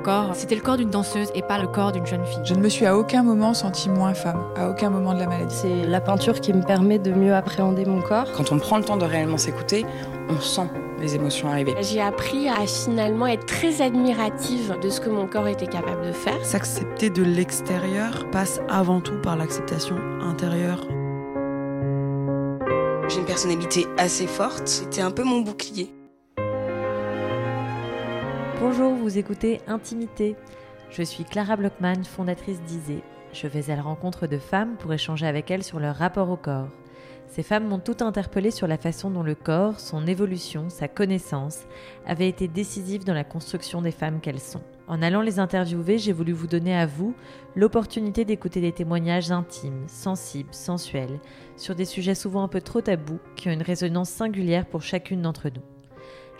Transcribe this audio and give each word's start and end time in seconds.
corps, 0.00 0.34
c'était 0.34 0.54
le 0.54 0.60
corps 0.60 0.76
d'une 0.76 0.90
danseuse 0.90 1.28
et 1.34 1.42
pas 1.42 1.58
le 1.58 1.66
corps 1.66 1.92
d'une 1.92 2.06
jeune 2.06 2.24
fille. 2.24 2.40
Je 2.44 2.54
ne 2.54 2.60
me 2.60 2.68
suis 2.68 2.86
à 2.86 2.96
aucun 2.96 3.22
moment 3.22 3.54
sentie 3.54 3.88
moins 3.88 4.14
femme, 4.14 4.42
à 4.56 4.68
aucun 4.68 4.90
moment 4.90 5.14
de 5.14 5.20
la 5.20 5.26
maladie. 5.26 5.54
C'est 5.54 5.86
la 5.86 6.00
peinture 6.00 6.40
qui 6.40 6.52
me 6.52 6.62
permet 6.62 6.98
de 6.98 7.12
mieux 7.12 7.34
appréhender 7.34 7.84
mon 7.84 8.00
corps. 8.00 8.26
Quand 8.36 8.52
on 8.52 8.58
prend 8.58 8.78
le 8.78 8.84
temps 8.84 8.96
de 8.96 9.04
réellement 9.04 9.38
s'écouter, 9.38 9.86
on 10.28 10.40
sent 10.40 10.68
les 11.00 11.14
émotions 11.14 11.48
arriver. 11.48 11.74
J'ai 11.80 12.00
appris 12.00 12.48
à 12.48 12.66
finalement 12.66 13.26
être 13.26 13.46
très 13.46 13.82
admirative 13.82 14.76
de 14.82 14.88
ce 14.90 15.00
que 15.00 15.10
mon 15.10 15.26
corps 15.26 15.48
était 15.48 15.66
capable 15.66 16.06
de 16.06 16.12
faire. 16.12 16.44
S'accepter 16.44 17.10
de 17.10 17.22
l'extérieur 17.22 18.28
passe 18.30 18.60
avant 18.68 19.00
tout 19.00 19.20
par 19.22 19.36
l'acceptation 19.36 19.96
intérieure. 20.22 20.86
J'ai 23.08 23.18
une 23.18 23.26
personnalité 23.26 23.86
assez 23.98 24.26
forte, 24.26 24.68
c'était 24.68 25.00
un 25.00 25.10
peu 25.10 25.24
mon 25.24 25.40
bouclier. 25.40 25.90
Bonjour, 28.60 28.92
vous 28.92 29.16
écoutez 29.16 29.62
Intimité. 29.68 30.36
Je 30.90 31.02
suis 31.02 31.24
Clara 31.24 31.56
Blockman, 31.56 32.04
fondatrice 32.04 32.60
d'Isée. 32.60 33.02
Je 33.32 33.46
vais 33.46 33.70
à 33.70 33.76
la 33.76 33.80
rencontre 33.80 34.26
de 34.26 34.36
femmes 34.36 34.76
pour 34.76 34.92
échanger 34.92 35.26
avec 35.26 35.50
elles 35.50 35.62
sur 35.62 35.80
leur 35.80 35.96
rapport 35.96 36.28
au 36.28 36.36
corps. 36.36 36.68
Ces 37.26 37.42
femmes 37.42 37.66
m'ont 37.66 37.78
tout 37.78 37.96
interpellée 38.04 38.50
sur 38.50 38.66
la 38.66 38.76
façon 38.76 39.10
dont 39.10 39.22
le 39.22 39.34
corps, 39.34 39.80
son 39.80 40.06
évolution, 40.06 40.68
sa 40.68 40.88
connaissance 40.88 41.60
avaient 42.04 42.28
été 42.28 42.48
décisives 42.48 43.06
dans 43.06 43.14
la 43.14 43.24
construction 43.24 43.80
des 43.80 43.92
femmes 43.92 44.20
qu'elles 44.20 44.40
sont. 44.40 44.62
En 44.88 45.00
allant 45.00 45.22
les 45.22 45.38
interviewer, 45.38 45.96
j'ai 45.96 46.12
voulu 46.12 46.32
vous 46.32 46.46
donner 46.46 46.76
à 46.76 46.84
vous 46.84 47.14
l'opportunité 47.56 48.26
d'écouter 48.26 48.60
des 48.60 48.72
témoignages 48.72 49.30
intimes, 49.30 49.84
sensibles, 49.86 50.52
sensuels, 50.52 51.18
sur 51.56 51.74
des 51.74 51.86
sujets 51.86 52.14
souvent 52.14 52.42
un 52.42 52.48
peu 52.48 52.60
trop 52.60 52.82
tabous 52.82 53.20
qui 53.36 53.48
ont 53.48 53.52
une 53.52 53.62
résonance 53.62 54.10
singulière 54.10 54.66
pour 54.66 54.82
chacune 54.82 55.22
d'entre 55.22 55.48
nous. 55.48 55.79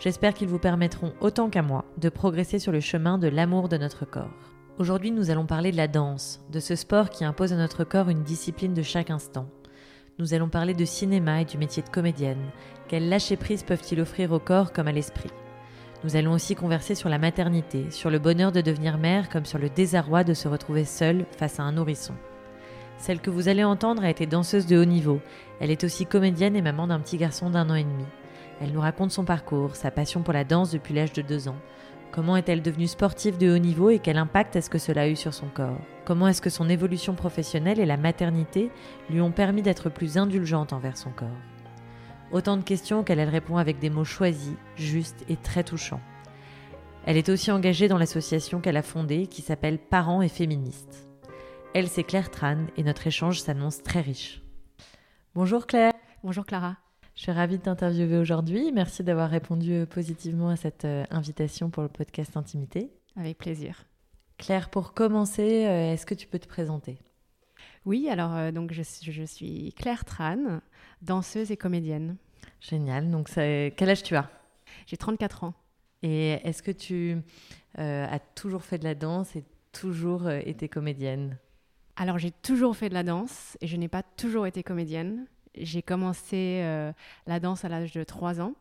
J'espère 0.00 0.34
qu'ils 0.34 0.48
vous 0.48 0.58
permettront 0.58 1.12
autant 1.20 1.48
qu'à 1.50 1.62
moi 1.62 1.84
de 1.98 2.08
progresser 2.08 2.58
sur 2.58 2.72
le 2.72 2.80
chemin 2.80 3.18
de 3.18 3.28
l'amour 3.28 3.68
de 3.68 3.76
notre 3.76 4.04
corps. 4.04 4.34
Aujourd'hui, 4.78 5.12
nous 5.12 5.30
allons 5.30 5.46
parler 5.46 5.70
de 5.70 5.76
la 5.76 5.88
danse, 5.88 6.40
de 6.50 6.58
ce 6.58 6.74
sport 6.74 7.10
qui 7.10 7.24
impose 7.24 7.52
à 7.52 7.56
notre 7.56 7.84
corps 7.84 8.08
une 8.08 8.24
discipline 8.24 8.74
de 8.74 8.82
chaque 8.82 9.10
instant 9.10 9.46
nous 10.20 10.34
allons 10.34 10.50
parler 10.50 10.74
de 10.74 10.84
cinéma 10.84 11.40
et 11.40 11.44
du 11.46 11.56
métier 11.56 11.82
de 11.82 11.88
comédienne. 11.88 12.50
Quel 12.88 13.08
lâcher-prise 13.08 13.62
peuvent-ils 13.62 14.00
offrir 14.00 14.32
au 14.32 14.38
corps 14.38 14.70
comme 14.72 14.86
à 14.86 14.92
l'esprit? 14.92 15.30
Nous 16.04 16.14
allons 16.14 16.32
aussi 16.32 16.54
converser 16.54 16.94
sur 16.94 17.08
la 17.08 17.18
maternité, 17.18 17.90
sur 17.90 18.10
le 18.10 18.18
bonheur 18.18 18.52
de 18.52 18.60
devenir 18.60 18.98
mère 18.98 19.30
comme 19.30 19.46
sur 19.46 19.58
le 19.58 19.70
désarroi 19.70 20.22
de 20.22 20.34
se 20.34 20.46
retrouver 20.46 20.84
seule 20.84 21.24
face 21.38 21.58
à 21.58 21.62
un 21.62 21.72
nourrisson. 21.72 22.14
Celle 22.98 23.20
que 23.20 23.30
vous 23.30 23.48
allez 23.48 23.64
entendre 23.64 24.04
a 24.04 24.10
été 24.10 24.26
danseuse 24.26 24.66
de 24.66 24.76
haut 24.76 24.84
niveau. 24.84 25.20
Elle 25.58 25.70
est 25.70 25.84
aussi 25.84 26.04
comédienne 26.04 26.54
et 26.54 26.62
maman 26.62 26.86
d'un 26.86 27.00
petit 27.00 27.16
garçon 27.16 27.48
d'un 27.48 27.70
an 27.70 27.74
et 27.74 27.84
demi. 27.84 28.04
Elle 28.60 28.72
nous 28.72 28.80
raconte 28.80 29.10
son 29.10 29.24
parcours, 29.24 29.74
sa 29.74 29.90
passion 29.90 30.22
pour 30.22 30.34
la 30.34 30.44
danse 30.44 30.70
depuis 30.70 30.94
l'âge 30.94 31.12
de 31.12 31.22
deux 31.22 31.48
ans, 31.48 31.56
Comment 32.12 32.36
est-elle 32.36 32.60
devenue 32.60 32.88
sportive 32.88 33.38
de 33.38 33.54
haut 33.54 33.58
niveau 33.58 33.88
et 33.88 34.00
quel 34.00 34.18
impact 34.18 34.56
est-ce 34.56 34.68
que 34.68 34.78
cela 34.78 35.02
a 35.02 35.08
eu 35.08 35.14
sur 35.14 35.32
son 35.32 35.46
corps? 35.46 35.78
Comment 36.04 36.26
est-ce 36.26 36.42
que 36.42 36.50
son 36.50 36.68
évolution 36.68 37.14
professionnelle 37.14 37.78
et 37.78 37.86
la 37.86 37.96
maternité 37.96 38.72
lui 39.08 39.20
ont 39.20 39.30
permis 39.30 39.62
d'être 39.62 39.90
plus 39.90 40.18
indulgente 40.18 40.72
envers 40.72 40.96
son 40.96 41.10
corps? 41.10 41.28
Autant 42.32 42.56
de 42.56 42.64
questions 42.64 43.00
auxquelles 43.00 43.20
elle 43.20 43.28
répond 43.28 43.58
avec 43.58 43.78
des 43.78 43.90
mots 43.90 44.04
choisis, 44.04 44.56
justes 44.74 45.24
et 45.28 45.36
très 45.36 45.62
touchants. 45.62 46.00
Elle 47.06 47.16
est 47.16 47.28
aussi 47.28 47.52
engagée 47.52 47.86
dans 47.86 47.98
l'association 47.98 48.60
qu'elle 48.60 48.76
a 48.76 48.82
fondée 48.82 49.28
qui 49.28 49.40
s'appelle 49.40 49.78
Parents 49.78 50.20
et 50.20 50.28
Féministes. 50.28 51.08
Elle, 51.74 51.88
c'est 51.88 52.02
Claire 52.02 52.30
Tran 52.30 52.66
et 52.76 52.82
notre 52.82 53.06
échange 53.06 53.40
s'annonce 53.40 53.84
très 53.84 54.00
riche. 54.00 54.42
Bonjour 55.36 55.68
Claire. 55.68 55.92
Bonjour 56.24 56.44
Clara. 56.44 56.76
Je 57.20 57.24
suis 57.24 57.32
ravie 57.32 57.58
de 57.58 57.62
t'interviewer 57.62 58.16
aujourd'hui. 58.16 58.72
Merci 58.72 59.04
d'avoir 59.04 59.28
répondu 59.28 59.74
euh, 59.74 59.84
positivement 59.84 60.48
à 60.48 60.56
cette 60.56 60.86
euh, 60.86 61.04
invitation 61.10 61.68
pour 61.68 61.82
le 61.82 61.90
podcast 61.90 62.34
Intimité. 62.34 62.90
Avec 63.14 63.36
plaisir. 63.36 63.84
Claire, 64.38 64.70
pour 64.70 64.94
commencer, 64.94 65.66
euh, 65.66 65.92
est-ce 65.92 66.06
que 66.06 66.14
tu 66.14 66.26
peux 66.26 66.38
te 66.38 66.48
présenter? 66.48 66.96
Oui, 67.84 68.08
alors 68.08 68.50
donc 68.52 68.72
je, 68.72 68.82
suis 69.26 69.74
Claire 69.76 70.06
Tran, 70.06 70.62
danseuse 71.02 71.50
et 71.50 71.58
comédienne. 71.58 72.16
Génial. 72.58 73.10
Donc 73.10 73.28
quel 73.34 73.90
âge 73.90 74.02
tu 74.02 74.16
as? 74.16 74.30
J'ai 74.86 74.96
34 74.96 75.44
ans. 75.44 75.52
Et 76.02 76.38
est-ce 76.48 76.62
que 76.62 76.70
tu 76.70 77.18
as 77.76 78.18
toujours 78.34 78.62
fait 78.62 78.78
de 78.78 78.84
la 78.84 78.94
danse 78.94 79.36
et 79.36 79.44
toujours 79.72 80.30
été 80.30 80.70
comédienne? 80.70 81.36
Alors 81.96 82.16
j'ai 82.16 82.30
toujours 82.30 82.74
fait 82.78 82.88
de 82.88 82.94
la 82.94 83.02
danse 83.02 83.58
et 83.60 83.66
je 83.66 83.76
n'ai 83.76 83.88
pas 83.88 84.02
toujours 84.02 84.46
été 84.46 84.62
comédienne. 84.62 85.26
J'ai 85.56 85.82
commencé 85.82 86.60
euh, 86.62 86.92
la 87.26 87.40
danse 87.40 87.64
à 87.64 87.68
l'âge 87.68 87.92
de 87.92 88.04
3 88.04 88.40
ans. 88.40 88.54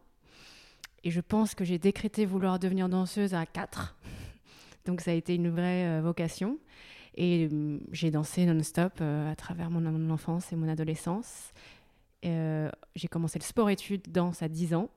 Et 1.03 1.11
je 1.11 1.21
pense 1.21 1.55
que 1.55 1.63
j'ai 1.63 1.77
décrété 1.77 2.25
vouloir 2.25 2.59
devenir 2.59 2.89
danseuse 2.89 3.33
à 3.33 3.45
4. 3.45 3.95
Donc 4.85 5.01
ça 5.01 5.11
a 5.11 5.13
été 5.13 5.35
une 5.35 5.49
vraie 5.49 5.87
euh, 5.87 6.01
vocation. 6.01 6.57
Et 7.15 7.47
euh, 7.51 7.79
j'ai 7.91 8.11
dansé 8.11 8.45
non-stop 8.45 9.01
à 9.01 9.35
travers 9.35 9.69
mon, 9.69 10.09
enfance 10.09 10.51
et 10.51 10.55
mon 10.55 10.67
adolescence. 10.67 11.51
j'ai 12.23 13.07
commencé 13.09 13.39
le 13.39 13.43
sport-études 13.43 14.11
danse 14.11 14.41
à 14.41 14.47
10 14.47 14.73
ans. 14.73 14.89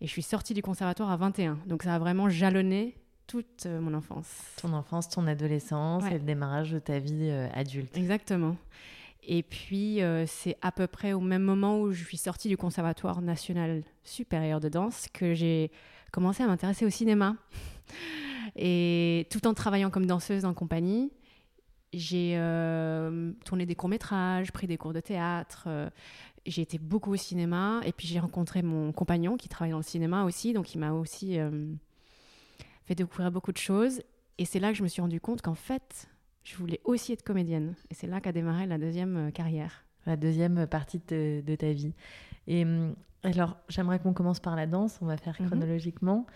Et 0.00 0.06
je 0.06 0.12
suis 0.12 0.22
sortie 0.22 0.54
du 0.54 0.62
conservatoire 0.62 1.10
à 1.10 1.16
21. 1.16 1.58
Donc 1.66 1.82
ça 1.82 1.94
a 1.94 1.98
vraiment 1.98 2.28
jalonné 2.28 2.96
toute 3.26 3.66
mon 3.66 3.94
enfance. 3.94 4.28
Ton 4.60 4.72
enfance, 4.72 5.08
ton 5.08 5.26
adolescence 5.26 6.04
et 6.06 6.14
le 6.14 6.20
démarrage 6.20 6.72
de 6.72 6.78
ta 6.78 6.98
vie 6.98 7.30
adulte. 7.52 7.96
Exactement. 7.96 8.56
Et 9.22 9.42
puis, 9.42 10.02
euh, 10.02 10.24
c'est 10.26 10.56
à 10.62 10.72
peu 10.72 10.86
près 10.86 11.12
au 11.12 11.20
même 11.20 11.42
moment 11.42 11.80
où 11.80 11.92
je 11.92 12.02
suis 12.04 12.16
sortie 12.16 12.48
du 12.48 12.56
Conservatoire 12.56 13.20
national 13.20 13.82
supérieur 14.02 14.60
de 14.60 14.68
danse 14.68 15.08
que 15.12 15.34
j'ai 15.34 15.70
commencé 16.12 16.42
à 16.42 16.46
m'intéresser 16.46 16.86
au 16.86 16.90
cinéma. 16.90 17.36
Et 18.56 19.26
tout 19.30 19.46
en 19.46 19.54
travaillant 19.54 19.90
comme 19.90 20.06
danseuse 20.06 20.44
en 20.44 20.54
compagnie, 20.54 21.12
j'ai 21.92 22.34
euh, 22.36 23.32
tourné 23.44 23.66
des 23.66 23.74
courts-métrages, 23.74 24.52
pris 24.52 24.66
des 24.66 24.78
cours 24.78 24.92
de 24.92 25.00
théâtre. 25.00 25.64
Euh, 25.66 25.90
j'ai 26.46 26.62
été 26.62 26.78
beaucoup 26.78 27.12
au 27.12 27.16
cinéma. 27.16 27.82
Et 27.84 27.92
puis, 27.92 28.08
j'ai 28.08 28.20
rencontré 28.20 28.62
mon 28.62 28.92
compagnon 28.92 29.36
qui 29.36 29.48
travaille 29.48 29.72
dans 29.72 29.78
le 29.78 29.82
cinéma 29.82 30.24
aussi. 30.24 30.54
Donc, 30.54 30.74
il 30.74 30.78
m'a 30.78 30.92
aussi 30.92 31.36
fait 32.86 32.94
découvrir 32.94 33.30
beaucoup 33.30 33.52
de 33.52 33.58
choses. 33.58 34.00
Et 34.38 34.46
c'est 34.46 34.60
là 34.60 34.70
que 34.70 34.78
je 34.78 34.82
me 34.82 34.88
suis 34.88 35.02
rendu 35.02 35.20
compte 35.20 35.42
qu'en 35.42 35.54
fait, 35.54 36.08
je 36.48 36.56
voulais 36.56 36.80
aussi 36.84 37.12
être 37.12 37.22
comédienne. 37.22 37.74
Et 37.90 37.94
c'est 37.94 38.06
là 38.06 38.20
qu'a 38.20 38.32
démarré 38.32 38.66
la 38.66 38.78
deuxième 38.78 39.28
euh, 39.28 39.30
carrière. 39.30 39.84
La 40.06 40.16
deuxième 40.16 40.66
partie 40.66 41.00
de, 41.06 41.54
ta 41.56 41.72
vie. 41.72 41.92
Et 42.46 42.64
hum, 42.64 42.94
alors, 43.22 43.58
j'aimerais 43.68 43.98
qu'on 43.98 44.14
commence 44.14 44.40
par 44.40 44.56
la 44.56 44.66
danse, 44.66 44.98
on 45.02 45.06
va 45.06 45.18
faire 45.18 45.36
mhm. 45.40 45.48
chronologiquement. 45.48 46.26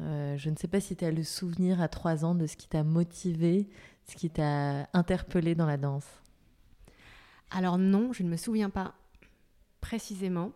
Euh, 0.00 0.36
je 0.36 0.50
ne 0.50 0.56
sais 0.56 0.68
pas 0.68 0.80
si 0.80 0.96
tu 0.96 1.04
as 1.04 1.10
le 1.10 1.22
souvenir 1.22 1.80
à 1.80 1.88
trois 1.88 2.24
ans 2.24 2.34
de 2.34 2.46
ce 2.46 2.56
qui 2.56 2.68
t'a 2.68 2.82
motivé, 2.82 3.70
ce 4.06 4.16
qui 4.16 4.28
t'a 4.28 4.88
interpellé 4.92 5.54
dans 5.54 5.66
la 5.66 5.78
danse. 5.78 6.06
Alors 7.50 7.78
non, 7.78 8.12
je 8.12 8.22
ne 8.22 8.28
me 8.28 8.36
souviens 8.36 8.68
pas 8.68 8.94
précisément, 9.80 10.52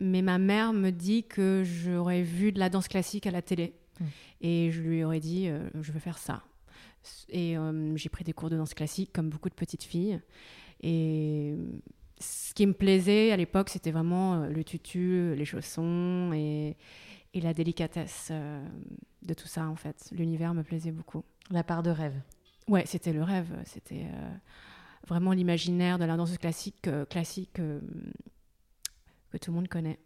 mais 0.00 0.20
ma 0.20 0.38
mère 0.38 0.74
me 0.74 0.90
dit 0.90 1.24
que 1.24 1.62
j'aurais 1.64 2.22
vu 2.22 2.52
de 2.52 2.58
la 2.58 2.68
danse 2.68 2.88
classique 2.88 3.26
à 3.26 3.30
la 3.30 3.40
télé. 3.40 3.74
Hum. 4.00 4.06
Et 4.42 4.70
je 4.70 4.82
lui 4.82 5.02
aurais 5.02 5.20
dit, 5.20 5.48
euh, 5.48 5.70
je 5.80 5.92
veux 5.92 6.00
faire 6.00 6.18
ça. 6.18 6.42
Et 7.28 7.56
euh, 7.56 7.96
j'ai 7.96 8.08
pris 8.08 8.24
des 8.24 8.32
cours 8.32 8.50
de 8.50 8.56
danse 8.56 8.74
classique 8.74 9.12
comme 9.12 9.28
beaucoup 9.28 9.48
de 9.48 9.54
petites 9.54 9.84
filles. 9.84 10.20
Et 10.80 11.54
ce 12.20 12.54
qui 12.54 12.66
me 12.66 12.72
plaisait 12.72 13.32
à 13.32 13.36
l'époque, 13.36 13.68
c'était 13.68 13.90
vraiment 13.90 14.46
le 14.46 14.64
tutu, 14.64 15.34
les 15.34 15.44
chaussons 15.44 16.32
et, 16.32 16.76
et 17.34 17.40
la 17.40 17.54
délicatesse 17.54 18.32
de 19.22 19.34
tout 19.34 19.48
ça, 19.48 19.68
en 19.68 19.76
fait. 19.76 20.08
L'univers 20.12 20.54
me 20.54 20.62
plaisait 20.62 20.92
beaucoup. 20.92 21.24
La 21.50 21.64
part 21.64 21.82
de 21.82 21.90
rêve. 21.90 22.20
Ouais, 22.68 22.84
c'était 22.86 23.12
le 23.12 23.22
rêve. 23.22 23.52
C'était 23.64 24.06
vraiment 25.06 25.32
l'imaginaire 25.32 25.98
de 25.98 26.04
la 26.04 26.16
danse 26.16 26.36
classique, 26.38 26.88
classique 27.08 27.60
que 29.38 29.44
tout 29.44 29.50
le 29.50 29.56
monde 29.56 29.68
connaît. 29.68 29.98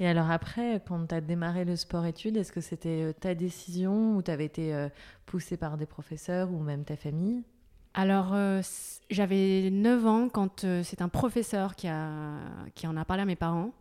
Et 0.00 0.06
alors 0.06 0.30
après, 0.30 0.82
quand 0.86 1.06
tu 1.06 1.14
as 1.14 1.20
démarré 1.20 1.64
le 1.64 1.76
sport-études, 1.76 2.36
est-ce 2.36 2.52
que 2.52 2.60
c'était 2.60 3.02
euh, 3.02 3.12
ta 3.12 3.34
décision 3.34 4.16
ou 4.16 4.22
tu 4.22 4.30
avais 4.30 4.46
été 4.46 4.74
euh, 4.74 4.88
poussée 5.26 5.56
par 5.56 5.76
des 5.76 5.86
professeurs 5.86 6.50
ou 6.52 6.58
même 6.58 6.84
ta 6.84 6.96
famille? 6.96 7.42
Alors, 7.94 8.32
euh, 8.34 8.60
j'avais 9.10 9.70
9 9.70 10.06
ans 10.06 10.28
quand 10.28 10.64
c'est 10.82 11.02
un 11.02 11.08
professeur 11.08 11.74
qui, 11.74 11.88
a, 11.88 12.38
qui 12.74 12.86
en 12.86 12.96
a 12.96 13.04
parlé 13.04 13.22
à 13.22 13.26
mes 13.26 13.36
parents 13.36 13.72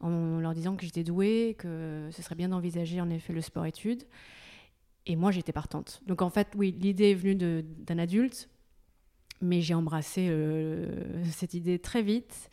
en 0.00 0.38
leur 0.38 0.54
disant 0.54 0.76
que 0.76 0.84
j'étais 0.84 1.04
douée, 1.04 1.56
que 1.58 2.08
ce 2.10 2.22
serait 2.22 2.34
bien 2.34 2.48
d'envisager 2.48 3.00
en 3.00 3.10
effet 3.10 3.32
le 3.32 3.40
sport-études. 3.40 4.04
Et 5.06 5.16
moi, 5.16 5.30
j'étais 5.30 5.52
partante. 5.52 6.00
Donc 6.06 6.22
en 6.22 6.30
fait, 6.30 6.48
oui, 6.56 6.74
l'idée 6.78 7.10
est 7.10 7.14
venue 7.14 7.34
d'un 7.34 7.98
adulte, 7.98 8.48
mais 9.40 9.60
j'ai 9.60 9.74
embrassé 9.74 10.30
cette 11.32 11.54
idée 11.54 11.78
très 11.78 12.02
vite. 12.02 12.50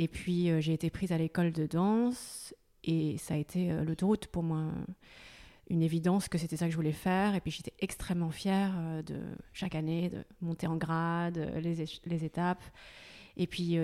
Et 0.00 0.08
puis 0.08 0.50
euh, 0.50 0.60
j'ai 0.60 0.72
été 0.72 0.88
prise 0.88 1.12
à 1.12 1.18
l'école 1.18 1.52
de 1.52 1.66
danse 1.66 2.54
et 2.84 3.18
ça 3.18 3.34
a 3.34 3.36
été 3.36 3.70
euh, 3.70 3.84
l'autoroute 3.84 4.26
pour 4.26 4.42
moi. 4.42 4.64
Une 5.68 5.82
évidence 5.82 6.28
que 6.28 6.38
c'était 6.38 6.56
ça 6.56 6.64
que 6.64 6.72
je 6.72 6.76
voulais 6.76 6.90
faire. 6.90 7.34
Et 7.34 7.40
puis 7.40 7.50
j'étais 7.50 7.74
extrêmement 7.78 8.30
fière 8.30 8.72
euh, 8.76 9.02
de 9.02 9.20
chaque 9.52 9.74
année 9.74 10.08
de 10.08 10.24
monter 10.40 10.66
en 10.66 10.76
grade, 10.76 11.52
les, 11.62 11.84
les 12.06 12.24
étapes. 12.24 12.64
Et 13.36 13.46
puis 13.46 13.76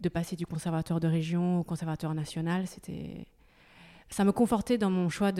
de 0.00 0.08
passer 0.08 0.36
du 0.36 0.44
conservatoire 0.44 1.00
de 1.00 1.08
région 1.08 1.60
au 1.60 1.64
conservatoire 1.64 2.14
national, 2.14 2.66
c'était 2.66 3.26
ça 4.10 4.24
me 4.24 4.32
confortait 4.32 4.76
dans 4.76 4.90
mon 4.90 5.08
choix 5.08 5.32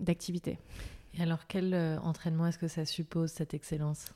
d'activité. 0.00 0.58
Et 1.16 1.22
alors, 1.22 1.46
quel 1.46 1.74
euh, 1.74 1.98
entraînement 2.00 2.46
est-ce 2.46 2.58
que 2.58 2.68
ça 2.68 2.84
suppose, 2.84 3.30
cette 3.30 3.54
excellence? 3.54 4.06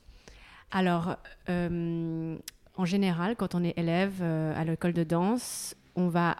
Alors, 0.71 1.15
euh, 1.47 2.37
en 2.79 2.85
général, 2.85 3.35
quand 3.35 3.55
on 3.55 3.63
est 3.65 3.77
élève 3.77 4.19
euh, 4.21 4.53
à 4.55 4.63
l'école 4.63 4.93
de 4.93 5.03
danse, 5.03 5.75
on 5.97 6.07
va 6.07 6.37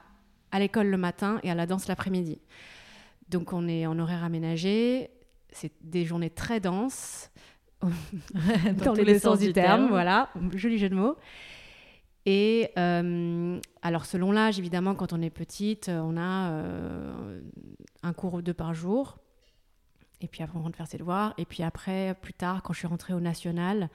à 0.53 0.59
l'école 0.59 0.87
le 0.87 0.95
matin 0.95 1.41
et 1.43 1.51
à 1.51 1.53
la 1.53 1.65
danse 1.65 1.89
l'après-midi. 1.89 2.39
Donc, 3.27 3.51
on 3.51 3.67
est 3.67 3.85
en 3.85 3.99
horaire 3.99 4.23
aménagé. 4.23 5.09
C'est 5.51 5.73
des 5.81 6.05
journées 6.05 6.29
très 6.29 6.61
denses, 6.61 7.29
dans, 7.81 8.93
tous 8.93 9.03
les, 9.03 9.19
sens 9.19 9.39
du 9.39 9.51
terme, 9.51 9.89
voilà, 9.89 10.29
joli 10.53 10.77
jeu 10.77 10.87
de 10.87 10.95
mots. 10.95 11.17
Et 12.25 12.69
euh, 12.77 13.59
alors, 13.81 14.05
selon 14.05 14.31
l'âge, 14.31 14.59
évidemment, 14.59 14.95
quand 14.95 15.11
on 15.11 15.21
est 15.21 15.29
petite, 15.29 15.89
on 15.89 16.15
a 16.15 16.51
euh, 16.51 17.41
un 18.01 18.13
cours 18.13 18.35
ou 18.35 18.41
deux 18.41 18.53
par 18.53 18.73
jour. 18.73 19.17
Et 20.21 20.29
puis 20.29 20.41
après, 20.41 20.57
on 20.57 20.61
rentre 20.61 20.77
faire 20.77 20.87
ses 20.87 20.99
devoirs. 20.99 21.33
Et 21.37 21.43
puis 21.43 21.63
après, 21.63 22.15
plus 22.21 22.33
tard, 22.33 22.63
quand 22.63 22.71
je 22.71 22.79
suis 22.79 22.87
rentrée 22.87 23.13
au 23.13 23.19
national, 23.19 23.89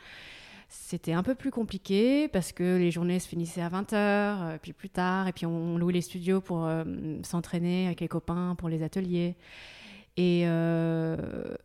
c'était 0.69 1.13
un 1.13 1.23
peu 1.23 1.35
plus 1.35 1.51
compliqué 1.51 2.29
parce 2.29 2.53
que 2.53 2.77
les 2.77 2.91
journées 2.91 3.19
se 3.19 3.29
finissaient 3.29 3.63
à 3.63 3.69
20h, 3.69 4.59
puis 4.59 4.73
plus 4.73 4.91
tard, 4.91 5.29
et 5.29 5.33
puis 5.33 5.47
on 5.47 5.79
louait 5.79 5.93
les 5.93 6.01
studios 6.01 6.41
pour 6.41 6.65
euh, 6.65 6.85
s'entraîner 7.23 7.87
avec 7.87 8.01
les 8.01 8.09
copains 8.09 8.55
pour 8.57 8.69
les 8.69 8.83
ateliers. 8.83 9.37
Et 10.17 10.43
euh, 10.47 11.17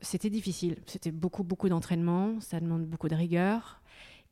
c'était 0.01 0.29
difficile. 0.29 0.77
C'était 0.85 1.11
beaucoup, 1.11 1.43
beaucoup 1.43 1.69
d'entraînement. 1.69 2.39
Ça 2.39 2.59
demande 2.59 2.85
beaucoup 2.85 3.07
de 3.07 3.15
rigueur. 3.15 3.81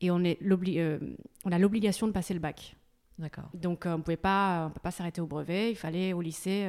Et 0.00 0.10
on, 0.10 0.22
est 0.22 0.38
euh, 0.42 0.98
on 1.44 1.52
a 1.52 1.58
l'obligation 1.58 2.06
de 2.06 2.12
passer 2.12 2.34
le 2.34 2.40
bac. 2.40 2.76
D'accord. 3.18 3.50
Donc 3.54 3.82
on 3.86 3.98
ne 3.98 4.02
pouvait 4.02 4.16
pas, 4.16 4.72
pas 4.82 4.90
s'arrêter 4.90 5.20
au 5.20 5.26
brevet. 5.26 5.70
Il 5.70 5.76
fallait 5.76 6.12
au 6.12 6.20
lycée 6.20 6.68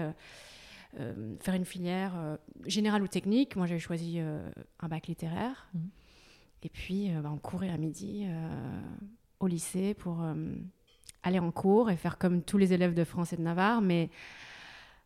faire 1.40 1.54
une 1.54 1.66
filière 1.66 2.38
générale 2.66 3.04
ou 3.04 3.07
technique. 3.07 3.56
Moi, 3.56 3.68
j'avais 3.68 3.80
choisi 3.80 4.19
un 4.19 4.88
bac 4.88 5.06
littéraire. 5.06 5.69
Mmh. 5.75 5.80
Et 6.64 6.70
puis, 6.70 7.10
bah, 7.22 7.32
on 7.34 7.38
courait 7.38 7.70
à 7.70 7.78
midi 7.78 8.28
au 9.40 9.48
lycée 9.48 9.94
pour 9.94 10.24
aller 11.24 11.40
en 11.40 11.52
cours 11.52 11.90
et 11.90 11.98
faire 11.98 12.18
comme 12.18 12.42
tous 12.44 12.58
les 12.58 12.74
élèves 12.74 12.94
de 12.94 13.04
France 13.04 13.34
et 13.34 13.38
de 13.38 13.42
Navarre, 13.42 13.82
mais 13.82 14.10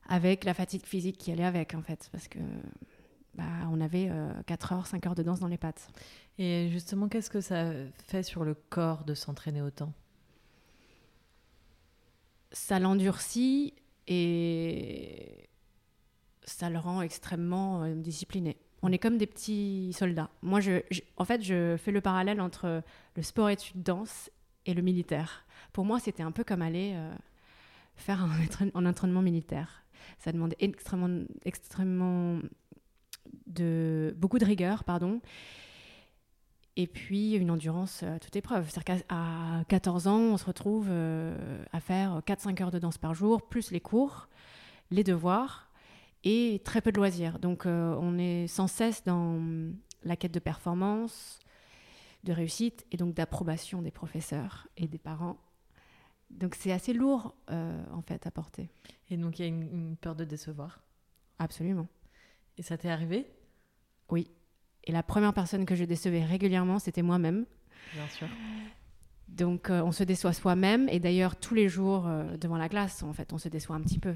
avec 0.08 0.44
la 0.44 0.54
fatigue 0.54 0.86
physique 0.86 1.18
qui 1.18 1.32
allait 1.32 1.46
avec, 1.46 1.76
en 1.76 1.82
fait, 1.82 2.10
parce 2.12 2.28
que 2.28 2.40
bah, 3.36 3.44
on 3.72 3.82
avait 3.82 4.12
4 4.46 4.74
heures, 4.74 4.88
5 4.88 5.06
heures 5.08 5.16
de 5.16 5.24
danse 5.24 5.40
dans 5.40 5.48
les 5.48 5.58
pattes. 5.58 5.90
Et 6.38 6.70
justement, 6.72 7.08
qu'est-ce 7.08 7.30
que 7.30 7.42
ça 7.42 7.72
fait 8.08 8.24
sur 8.24 8.44
le 8.44 8.54
corps 8.54 9.04
de 9.06 9.14
s'entraîner 9.14 9.62
autant? 9.62 9.94
Ça 12.52 12.80
l'endurcit 12.80 13.74
et 14.08 15.48
ça 16.44 16.70
le 16.70 16.78
rend 16.78 17.02
extrêmement 17.02 17.88
discipliné. 17.96 18.58
On 18.86 18.92
est 18.92 19.00
comme 19.00 19.18
des 19.18 19.28
petits 19.28 19.94
soldats. 19.98 20.30
Moi, 20.42 20.60
en 21.16 21.24
fait, 21.24 21.42
je 21.42 21.78
fais 21.78 21.92
le 21.92 22.02
parallèle 22.02 22.42
entre 22.42 22.84
le 23.16 23.24
sport 23.24 23.50
études 23.50 23.82
danse 23.82 24.30
et 24.66 24.74
le 24.74 24.82
militaire. 24.82 25.46
Pour 25.72 25.86
moi, 25.86 26.02
c'était 26.02 26.22
un 26.22 26.32
peu 26.32 26.44
comme 26.44 26.62
aller 26.62 26.92
euh, 26.94 27.14
faire 27.96 28.22
un, 28.76 28.86
entraînement 28.86 29.22
militaire. 29.22 29.86
Ça 30.20 30.34
demandait 30.34 30.58
extrêmement, 30.60 31.26
extrêmement 31.46 32.40
de 33.48 34.14
beaucoup 34.18 34.38
de 34.38 34.46
rigueur, 34.46 34.84
pardon. 34.84 35.22
Et 36.76 36.88
puis 36.88 37.36
une 37.36 37.52
endurance 37.52 38.04
à 38.04 38.20
toute 38.20 38.36
épreuve. 38.36 38.70
C'est-à-dire 38.70 39.06
qu'à 39.08 39.64
14 39.70 40.08
ans, 40.08 40.20
on 40.20 40.38
se 40.38 40.46
retrouve 40.46 40.88
euh, 40.90 41.64
à 41.72 41.80
faire 41.80 42.22
4-5 42.28 42.62
heures 42.62 42.72
de 42.72 42.80
danse 42.80 42.98
par 42.98 43.14
jour, 43.14 43.44
plus 43.48 43.72
les 43.72 43.80
cours, 43.80 44.28
les 44.92 45.06
devoirs 45.06 45.70
et 46.24 46.62
très 46.64 46.81
peu 46.81 46.92
de 46.92 46.98
loisirs. 46.98 47.40
Donc 47.40 47.66
euh, 47.66 47.96
on 48.00 48.18
est 48.18 48.48
sans 48.48 48.68
cesse 48.68 49.04
dans 49.04 49.42
la 50.04 50.16
quête 50.16 50.34
de 50.34 50.40
performance, 50.40 51.40
de 52.24 52.34
réussite 52.34 52.86
et 52.92 52.98
donc 52.98 53.14
d'approbation 53.14 53.81
des 53.81 53.92
professeurs 53.92 54.68
et 54.78 54.88
des 54.88 54.98
parents. 54.98 55.38
Donc 56.30 56.56
c'est 56.56 56.72
assez 56.72 56.94
lourd 56.94 57.36
euh, 57.52 57.84
en 57.92 58.02
fait 58.02 58.25
à 58.25 58.31
porter. 58.31 58.70
Et 59.10 59.18
donc 59.18 59.40
il 59.40 59.42
y 59.44 59.46
a 59.46 59.48
une, 59.48 59.64
une, 59.64 59.98
peur 59.98 60.16
de 60.16 60.24
décevoir? 60.24 60.81
Absolument. 61.40 61.88
Et 62.58 62.64
ça 62.64 62.78
t'est 62.78 62.90
arrivé? 62.90 63.28
Oui. 64.10 64.30
Et 64.86 64.92
la 64.92 65.04
première 65.04 65.34
personne 65.34 65.66
que 65.66 65.75
je 65.75 65.86
décevais 65.86 66.24
régulièrement, 66.24 66.80
c'était 66.80 67.02
moi-même. 67.02 67.46
Bien 67.94 68.08
sûr. 68.08 68.28
Donc 69.28 69.70
euh, 69.70 69.81
on 69.81 69.92
se 69.92 70.04
déçoit 70.04 70.34
soi-même 70.34 70.88
et 70.90 71.00
d'ailleurs 71.00 71.36
tous 71.36 71.56
les 71.56 71.70
jours 71.70 72.08
euh, 72.08 72.38
devant 72.38 72.58
la 72.58 72.70
glace, 72.70 73.04
en 73.04 73.14
fait, 73.14 73.34
on 73.34 73.38
se 73.38 73.50
déçoit 73.50 73.75
un 73.75 73.81
petit 73.81 74.00
peu 74.00 74.16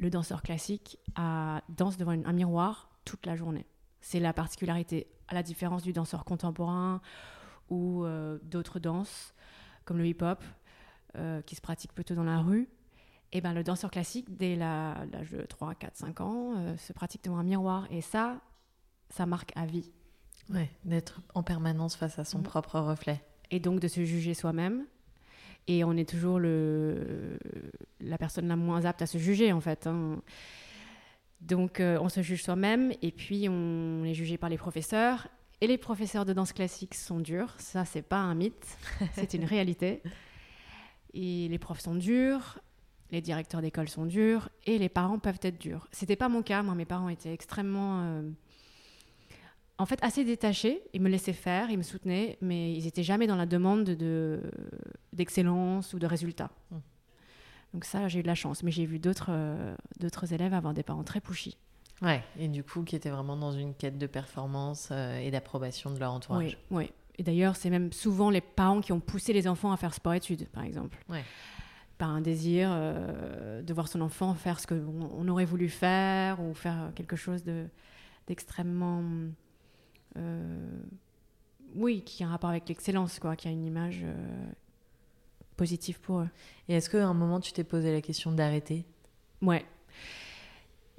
le 0.00 0.10
danseur 0.10 0.42
classique 0.42 0.98
a, 1.14 1.62
danse 1.68 1.96
devant 1.96 2.12
un 2.12 2.32
miroir 2.32 2.90
toute 3.04 3.26
la 3.26 3.36
journée. 3.36 3.66
C'est 4.00 4.18
la 4.18 4.32
particularité, 4.32 5.06
à 5.28 5.34
la 5.34 5.42
différence 5.42 5.82
du 5.82 5.92
danseur 5.92 6.24
contemporain 6.24 7.00
ou 7.68 8.04
euh, 8.04 8.38
d'autres 8.42 8.80
danses, 8.80 9.34
comme 9.84 9.98
le 9.98 10.06
hip-hop, 10.06 10.42
euh, 11.16 11.42
qui 11.42 11.54
se 11.54 11.60
pratique 11.60 11.92
plutôt 11.92 12.14
dans 12.14 12.24
la 12.24 12.38
rue. 12.38 12.68
Et 13.32 13.38
eh 13.38 13.40
ben, 13.40 13.52
le 13.52 13.62
danseur 13.62 13.92
classique, 13.92 14.36
dès 14.36 14.56
l'âge 14.56 15.30
de 15.30 15.42
3, 15.42 15.76
4, 15.76 15.96
5 15.96 16.20
ans, 16.20 16.54
euh, 16.56 16.76
se 16.78 16.92
pratique 16.92 17.22
devant 17.22 17.38
un 17.38 17.44
miroir. 17.44 17.86
Et 17.90 18.00
ça, 18.00 18.40
ça 19.08 19.24
marque 19.24 19.52
à 19.54 19.66
vie. 19.66 19.92
Ouais, 20.48 20.68
d'être 20.84 21.20
en 21.34 21.44
permanence 21.44 21.94
face 21.94 22.18
à 22.18 22.24
son 22.24 22.40
mmh. 22.40 22.44
propre 22.44 22.80
reflet. 22.80 23.22
Et 23.52 23.60
donc 23.60 23.78
de 23.78 23.86
se 23.86 24.04
juger 24.04 24.34
soi-même, 24.34 24.84
et 25.66 25.84
on 25.84 25.92
est 25.92 26.08
toujours 26.08 26.38
le, 26.38 27.38
la 28.00 28.18
personne 28.18 28.48
la 28.48 28.56
moins 28.56 28.84
apte 28.84 29.02
à 29.02 29.06
se 29.06 29.18
juger, 29.18 29.52
en 29.52 29.60
fait. 29.60 29.86
Hein. 29.86 30.20
Donc, 31.40 31.80
euh, 31.80 31.98
on 32.00 32.08
se 32.08 32.22
juge 32.22 32.42
soi-même, 32.42 32.92
et 33.02 33.12
puis 33.12 33.48
on 33.48 34.04
est 34.04 34.14
jugé 34.14 34.36
par 34.36 34.50
les 34.50 34.58
professeurs. 34.58 35.28
Et 35.60 35.66
les 35.66 35.78
professeurs 35.78 36.24
de 36.24 36.32
danse 36.32 36.52
classique 36.52 36.94
sont 36.94 37.20
durs. 37.20 37.54
Ça, 37.58 37.84
c'est 37.84 38.02
pas 38.02 38.18
un 38.18 38.34
mythe, 38.34 38.78
c'est 39.14 39.34
une 39.34 39.44
réalité. 39.44 40.02
Et 41.12 41.48
les 41.48 41.58
profs 41.58 41.80
sont 41.80 41.94
durs, 41.94 42.58
les 43.10 43.20
directeurs 43.20 43.60
d'école 43.60 43.88
sont 43.88 44.06
durs, 44.06 44.48
et 44.64 44.78
les 44.78 44.88
parents 44.88 45.18
peuvent 45.18 45.40
être 45.42 45.58
durs. 45.58 45.88
C'était 45.92 46.16
pas 46.16 46.28
mon 46.28 46.42
cas. 46.42 46.62
Moi, 46.62 46.74
mes 46.74 46.84
parents 46.84 47.08
étaient 47.08 47.32
extrêmement 47.32 48.02
euh, 48.02 48.22
en 49.80 49.86
fait 49.86 49.98
assez 50.02 50.24
détachés. 50.24 50.82
Ils 50.92 51.00
me 51.00 51.08
laissaient 51.08 51.32
faire, 51.32 51.70
ils 51.70 51.78
me 51.78 51.82
soutenaient, 51.82 52.36
mais 52.42 52.72
ils 52.74 52.84
n'étaient 52.84 53.02
jamais 53.02 53.26
dans 53.26 53.36
la 53.36 53.46
demande 53.46 53.84
de, 53.84 54.40
d'excellence 55.14 55.94
ou 55.94 55.98
de 55.98 56.06
résultats. 56.06 56.50
Mmh. 56.70 56.76
Donc 57.72 57.84
ça, 57.84 58.06
j'ai 58.08 58.18
eu 58.18 58.22
de 58.22 58.26
la 58.26 58.34
chance. 58.34 58.62
Mais 58.62 58.70
j'ai 58.70 58.84
vu 58.84 58.98
d'autres, 58.98 59.30
euh, 59.30 59.74
d'autres 59.98 60.34
élèves 60.34 60.52
avoir 60.52 60.74
des 60.74 60.82
parents 60.82 61.02
très 61.02 61.20
pushy. 61.20 61.56
Ouais, 62.02 62.22
et 62.38 62.48
du 62.48 62.62
coup, 62.62 62.82
qui 62.82 62.94
étaient 62.94 63.10
vraiment 63.10 63.36
dans 63.36 63.52
une 63.52 63.74
quête 63.74 63.96
de 63.96 64.06
performance 64.06 64.88
euh, 64.90 65.18
et 65.18 65.30
d'approbation 65.30 65.90
de 65.90 65.98
leur 65.98 66.12
entourage. 66.12 66.58
Oui, 66.70 66.84
oui. 66.84 66.92
Et 67.18 67.22
d'ailleurs, 67.22 67.56
c'est 67.56 67.70
même 67.70 67.92
souvent 67.92 68.30
les 68.30 68.40
parents 68.40 68.80
qui 68.80 68.92
ont 68.92 69.00
poussé 69.00 69.32
les 69.32 69.48
enfants 69.48 69.72
à 69.72 69.76
faire 69.76 69.94
sport-études, 69.94 70.48
par 70.48 70.64
exemple. 70.64 70.98
Ouais. 71.08 71.24
Par 71.96 72.10
un 72.10 72.20
désir 72.20 72.70
euh, 72.72 73.62
de 73.62 73.74
voir 73.74 73.88
son 73.88 74.00
enfant 74.00 74.34
faire 74.34 74.60
ce 74.60 74.66
qu'on 74.66 75.10
on 75.14 75.28
aurait 75.28 75.44
voulu 75.44 75.68
faire 75.68 76.40
ou 76.40 76.54
faire 76.54 76.92
quelque 76.94 77.16
chose 77.16 77.44
de, 77.44 77.66
d'extrêmement 78.26 79.02
oui, 81.74 82.02
qui 82.02 82.22
a 82.24 82.26
un 82.26 82.30
rapport 82.30 82.50
avec 82.50 82.68
l'excellence, 82.68 83.18
quoi, 83.18 83.36
qui 83.36 83.48
a 83.48 83.50
une 83.50 83.64
image 83.64 84.00
euh, 84.02 84.46
positive 85.56 86.00
pour 86.00 86.20
eux. 86.20 86.28
Et 86.68 86.74
est-ce 86.74 86.90
qu'à 86.90 87.06
un 87.06 87.14
moment, 87.14 87.40
tu 87.40 87.52
t'es 87.52 87.64
posé 87.64 87.92
la 87.92 88.00
question 88.00 88.32
d'arrêter? 88.32 88.84
Ouais. 89.42 89.64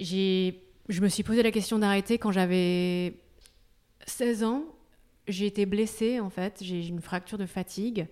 J'ai, 0.00 0.62
je 0.88 1.00
me 1.00 1.08
suis 1.08 1.22
posé 1.22 1.42
la 1.42 1.50
question 1.50 1.78
d'arrêter 1.78 2.18
quand 2.18 2.32
j'avais 2.32 3.14
16 4.06 4.44
ans. 4.44 4.64
J'ai 5.28 5.46
été 5.46 5.66
blessée, 5.66 6.20
en 6.20 6.30
fait. 6.30 6.58
J'ai 6.62 6.86
une 6.86 7.00
fracture 7.00 7.38
de 7.38 7.46
fatigue 7.46 8.06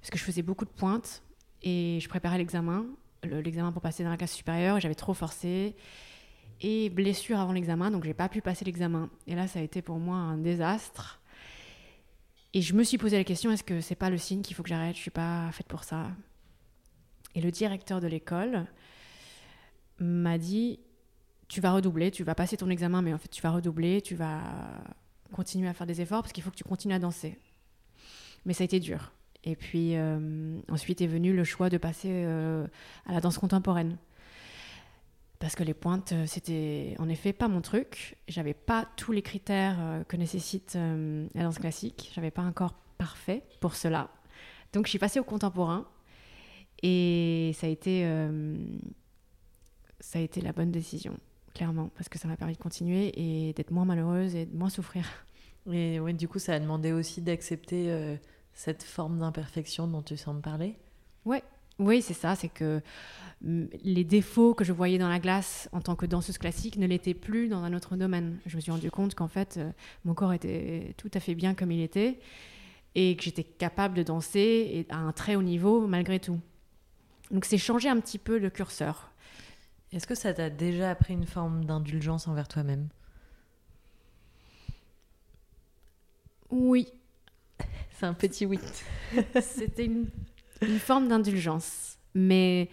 parce 0.00 0.10
que 0.10 0.18
je 0.18 0.24
faisais 0.24 0.42
beaucoup 0.42 0.64
de 0.64 0.70
pointes 0.70 1.22
et 1.62 1.98
je 2.00 2.08
préparais 2.08 2.38
l'examen, 2.38 2.86
l'examen 3.22 3.72
pour 3.72 3.82
passer 3.82 4.02
dans 4.02 4.10
la 4.10 4.16
classe 4.16 4.32
supérieure. 4.32 4.80
J'avais 4.80 4.94
trop 4.94 5.14
forcé 5.14 5.74
et 6.60 6.90
blessure 6.90 7.38
avant 7.38 7.52
l'examen, 7.52 7.90
donc 7.90 8.04
j'ai 8.04 8.14
pas 8.14 8.28
pu 8.28 8.42
passer 8.42 8.64
l'examen. 8.64 9.08
Et 9.26 9.34
là, 9.34 9.48
ça 9.48 9.60
a 9.60 9.62
été 9.62 9.82
pour 9.82 9.98
moi 9.98 10.16
un 10.16 10.36
désastre. 10.36 11.20
Et 12.52 12.62
je 12.62 12.74
me 12.74 12.82
suis 12.82 12.98
posé 12.98 13.16
la 13.16 13.24
question 13.24 13.50
est-ce 13.50 13.62
que 13.62 13.80
c'est 13.80 13.94
pas 13.94 14.10
le 14.10 14.18
signe 14.18 14.42
qu'il 14.42 14.56
faut 14.56 14.62
que 14.62 14.68
j'arrête? 14.68 14.96
Je 14.96 15.00
suis 15.00 15.10
pas 15.10 15.50
faite 15.52 15.68
pour 15.68 15.84
ça. 15.84 16.10
Et 17.34 17.40
le 17.40 17.50
directeur 17.50 18.00
de 18.00 18.08
l'école 18.08 18.66
m'a 19.98 20.36
dit 20.36 20.80
tu 21.48 21.60
vas 21.60 21.72
redoubler, 21.72 22.10
tu 22.10 22.24
vas 22.24 22.34
passer 22.34 22.56
ton 22.56 22.68
examen, 22.70 23.02
mais 23.02 23.12
en 23.12 23.18
fait 23.18 23.28
tu 23.28 23.42
vas 23.42 23.50
redoubler, 23.50 24.02
tu 24.02 24.14
vas 24.14 24.40
continuer 25.32 25.68
à 25.68 25.74
faire 25.74 25.86
des 25.86 26.00
efforts 26.00 26.22
parce 26.22 26.32
qu'il 26.32 26.42
faut 26.42 26.50
que 26.50 26.56
tu 26.56 26.64
continues 26.64 26.94
à 26.94 26.98
danser. 26.98 27.38
Mais 28.44 28.52
ça 28.52 28.62
a 28.62 28.66
été 28.66 28.80
dur. 28.80 29.12
Et 29.44 29.56
puis 29.56 29.96
euh, 29.96 30.58
ensuite 30.68 31.00
est 31.00 31.06
venu 31.06 31.34
le 31.34 31.44
choix 31.44 31.70
de 31.70 31.78
passer 31.78 32.10
euh, 32.10 32.66
à 33.06 33.12
la 33.12 33.20
danse 33.20 33.38
contemporaine 33.38 33.96
parce 35.40 35.56
que 35.56 35.64
les 35.64 35.74
pointes, 35.74 36.12
euh, 36.12 36.26
c'était 36.26 36.94
en 37.00 37.08
effet 37.08 37.32
pas 37.32 37.48
mon 37.48 37.60
truc. 37.60 38.16
J'avais 38.28 38.54
pas 38.54 38.86
tous 38.96 39.10
les 39.10 39.22
critères 39.22 39.78
euh, 39.80 40.04
que 40.04 40.16
nécessite 40.16 40.76
euh, 40.76 41.26
la 41.34 41.42
danse 41.42 41.58
classique. 41.58 42.12
J'avais 42.14 42.30
pas 42.30 42.42
un 42.42 42.52
corps 42.52 42.74
parfait 42.98 43.42
pour 43.58 43.74
cela. 43.74 44.10
Donc 44.72 44.86
je 44.86 44.90
suis 44.90 44.98
passée 45.00 45.18
au 45.18 45.24
contemporain 45.24 45.88
et 46.82 47.52
ça 47.56 47.66
a 47.66 47.70
été, 47.70 48.08
ça 49.98 50.20
a 50.20 50.22
été 50.22 50.40
la 50.40 50.52
bonne 50.52 50.70
décision. 50.70 51.16
clairement, 51.54 51.90
parce 51.96 52.08
que 52.08 52.18
ça 52.18 52.28
m'a 52.28 52.36
permis 52.36 52.54
de 52.54 52.58
continuer 52.58 53.12
et 53.16 53.52
d'être 53.52 53.72
moins 53.72 53.84
malheureuse 53.84 54.36
et 54.36 54.46
de 54.46 54.56
moins 54.56 54.70
souffrir. 54.70 55.04
Et 55.70 56.00
ouais, 56.00 56.12
du 56.12 56.28
coup, 56.28 56.38
ça 56.38 56.54
a 56.54 56.58
demandé 56.58 56.92
aussi 56.92 57.20
d'accepter 57.20 57.90
euh, 57.90 58.16
cette 58.52 58.82
forme 58.82 59.18
d'imperfection 59.18 59.86
dont 59.86 60.02
tu 60.02 60.16
sembles 60.16 60.40
parler? 60.40 60.76
Ouais, 61.24 61.42
oui, 61.80 62.02
c'est 62.02 62.14
ça, 62.14 62.36
c'est 62.36 62.48
que 62.48 62.80
mm, 63.42 63.64
les 63.82 64.04
défauts 64.04 64.54
que 64.54 64.64
je 64.64 64.72
voyais 64.72 64.98
dans 64.98 65.08
la 65.08 65.18
glace 65.18 65.68
en 65.72 65.80
tant 65.80 65.96
que 65.96 66.06
danseuse 66.06 66.38
classique 66.38 66.76
ne 66.76 66.86
l'étaient 66.86 67.14
plus 67.14 67.48
dans 67.48 67.62
un 67.64 67.72
autre 67.74 67.96
domaine. 67.96 68.38
Je 68.46 68.56
me 68.56 68.60
suis 68.60 68.70
rendu 68.70 68.90
compte 68.90 69.14
qu'en 69.14 69.28
fait, 69.28 69.56
euh, 69.56 69.70
mon 70.04 70.14
corps 70.14 70.32
était 70.32 70.94
tout 70.96 71.10
à 71.14 71.20
fait 71.20 71.34
bien 71.34 71.54
comme 71.54 71.72
il 71.72 71.80
était 71.80 72.20
et 72.94 73.16
que 73.16 73.22
j'étais 73.22 73.44
capable 73.44 73.94
de 73.94 74.02
danser 74.02 74.86
à 74.90 74.98
un 74.98 75.12
très 75.12 75.36
haut 75.36 75.42
niveau 75.42 75.86
malgré 75.86 76.20
tout. 76.20 76.38
Donc 77.30 77.44
c'est 77.44 77.58
changer 77.58 77.88
un 77.88 77.98
petit 78.00 78.18
peu 78.18 78.38
le 78.38 78.50
curseur. 78.50 79.10
Est-ce 79.92 80.06
que 80.06 80.14
ça 80.14 80.34
t'a 80.34 80.50
déjà 80.50 80.90
appris 80.90 81.14
une 81.14 81.26
forme 81.26 81.64
d'indulgence 81.64 82.28
envers 82.28 82.46
toi-même? 82.46 82.88
Oui, 86.50 86.88
C'est 87.98 88.06
un 88.06 88.14
petit 88.14 88.46
oui. 88.46 88.58
c'était 89.40 89.84
une, 89.84 90.08
une 90.62 90.78
forme 90.78 91.08
d'indulgence. 91.08 91.98
Mais 92.14 92.68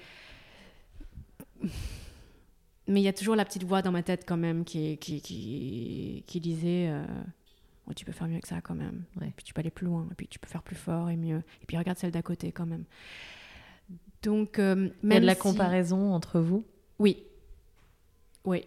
mais 2.88 3.02
il 3.02 3.04
y 3.04 3.08
a 3.10 3.14
toujours 3.14 3.36
la 3.36 3.44
petite 3.46 3.64
voix 3.64 3.82
dans 3.82 3.92
ma 3.92 4.02
tête 4.04 4.24
quand 4.26 4.38
même 4.38 4.64
qui, 4.64 4.98
qui, 4.98 5.22
qui, 5.22 6.24
qui 6.26 6.40
disait 6.40 6.88
euh, 6.90 7.06
Oh, 7.90 7.94
tu 7.94 8.04
peux 8.06 8.12
faire 8.12 8.28
mieux 8.28 8.40
que 8.40 8.48
ça 8.48 8.60
quand 8.62 8.76
même. 8.76 9.04
Ouais. 9.20 9.28
Et 9.30 9.32
puis 9.36 9.44
tu 9.46 9.54
peux 9.54 9.60
aller 9.60 9.70
plus 9.72 9.86
loin. 9.86 10.08
Et 10.12 10.16
puis 10.16 10.28
tu 10.28 10.40
peux 10.40 10.48
faire 10.48 10.64
plus 10.64 10.76
fort 10.76 11.10
et 11.10 11.16
mieux. 11.18 11.42
Et 11.62 11.66
puis 11.66 11.78
regarde 11.78 11.98
celle 11.98 12.12
d'à 12.12 12.22
côté 12.22 12.52
quand 12.52 12.66
même. 12.66 12.84
Donc, 14.24 14.60
euh, 14.60 14.76
Il 15.04 15.10
y 15.10 15.12
a 15.12 15.16
même 15.16 15.22
de 15.22 15.26
la 15.28 15.36
si- 15.36 15.40
comparaison 15.42 16.14
entre 16.14 16.40
vous? 16.42 16.66
Oui. 17.00 17.24
Oui. 18.46 18.66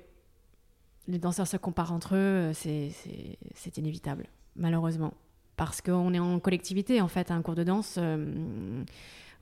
Les 1.09 1.19
danseurs 1.19 1.47
se 1.47 1.57
comparent 1.59 1.93
entre 1.93 2.15
eux, 2.15 2.19
euh, 2.19 2.53
c'est- 2.55 2.91
c'est 2.91 3.37
c'est 3.55 3.77
inévitable, 3.79 4.27
malheureusement. 4.57 5.13
Parce 5.61 5.83
qu'on 5.83 6.15
est 6.15 6.19
en 6.19 6.41
collectivité, 6.41 7.03
en 7.03 7.09
fait, 7.09 7.31
à 7.31 7.35
un 7.35 7.43
cours 7.43 7.55
de 7.55 7.65
danse. 7.65 7.97
euh, 7.99 8.83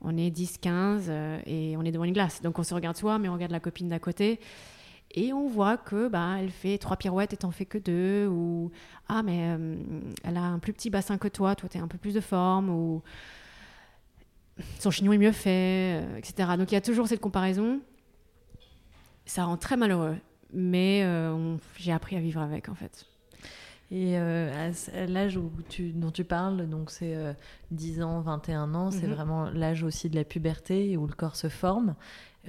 on 0.01 0.17
est 0.17 0.29
10, 0.29 0.57
15 0.57 1.05
euh, 1.07 1.39
et 1.45 1.77
on 1.77 1.83
est 1.83 1.93
devant 1.93 2.03
une 2.03 2.11
glace. 2.11 2.41
Donc 2.41 2.59
on 2.59 2.63
se 2.63 2.73
regarde 2.73 2.97
soi, 2.97 3.19
mais 3.19 3.29
on 3.29 3.33
regarde 3.35 3.53
la 3.53 3.61
copine 3.61 3.87
d'à 3.87 3.99
côté. 3.99 4.41
Et 5.11 5.31
on 5.31 5.47
voit 5.47 5.77
que 5.77 6.09
bah, 6.09 6.35
elle 6.37 6.51
fait 6.51 6.77
trois 6.77 6.97
pirouettes 6.97 7.31
et 7.31 7.37
t'en 7.37 7.51
fais 7.51 7.63
que 7.63 7.77
deux. 7.77 8.27
Ou 8.27 8.69
ah, 9.07 9.23
mais 9.23 9.55
euh, 9.55 9.77
elle 10.25 10.35
a 10.35 10.41
un 10.41 10.59
plus 10.59 10.73
petit 10.73 10.89
bassin 10.89 11.17
que 11.17 11.29
toi, 11.29 11.55
toi 11.55 11.69
t'es 11.69 11.79
un 11.79 11.87
peu 11.87 11.97
plus 11.97 12.15
de 12.15 12.19
forme. 12.19 12.69
Ou 12.69 13.01
son 14.79 14.91
chignon 14.91 15.13
est 15.13 15.17
mieux 15.17 15.31
fait, 15.31 16.03
etc. 16.17 16.49
Donc 16.57 16.69
il 16.69 16.73
y 16.73 16.77
a 16.77 16.81
toujours 16.81 17.07
cette 17.07 17.21
comparaison. 17.21 17.79
Ça 19.25 19.45
rend 19.45 19.55
très 19.55 19.77
malheureux. 19.77 20.17
Mais 20.51 21.01
j'ai 21.77 21.93
appris 21.93 22.17
à 22.17 22.19
vivre 22.19 22.41
avec, 22.41 22.67
en 22.67 22.75
fait. 22.75 23.08
Et 23.91 24.19
euh, 24.19 24.69
à 24.93 25.05
l'âge 25.07 25.35
où 25.37 25.51
tu, 25.67 25.91
dont 25.93 26.11
tu 26.11 26.23
parles, 26.23 26.67
donc 26.69 26.91
c'est 26.91 27.15
euh, 27.15 27.33
10 27.71 28.01
ans, 28.03 28.21
21 28.21 28.75
ans, 28.75 28.91
c'est 28.91 29.07
Mhm. 29.07 29.13
vraiment 29.13 29.49
l'âge 29.49 29.81
aussi 29.83 30.09
de 30.09 30.15
la 30.15 30.23
puberté 30.23 30.95
où 30.95 31.07
le 31.07 31.13
corps 31.13 31.35
se 31.35 31.49
forme. 31.49 31.95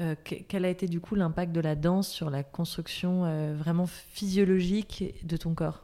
Euh, 0.01 0.15
que- 0.23 0.35
quel 0.47 0.65
a 0.67 0.69
été 0.69 0.87
du 0.87 1.01
coup 1.01 1.15
l'impact 1.15 1.53
de 1.53 1.61
la 1.61 1.75
danse 1.77 2.09
sur 2.09 2.29
la 2.31 2.43
construction 2.43 3.25
euh, 3.25 3.55
vraiment 3.57 3.87
physiologique 3.87 5.15
de 5.27 5.37
ton 5.39 5.55
corps? 5.55 5.83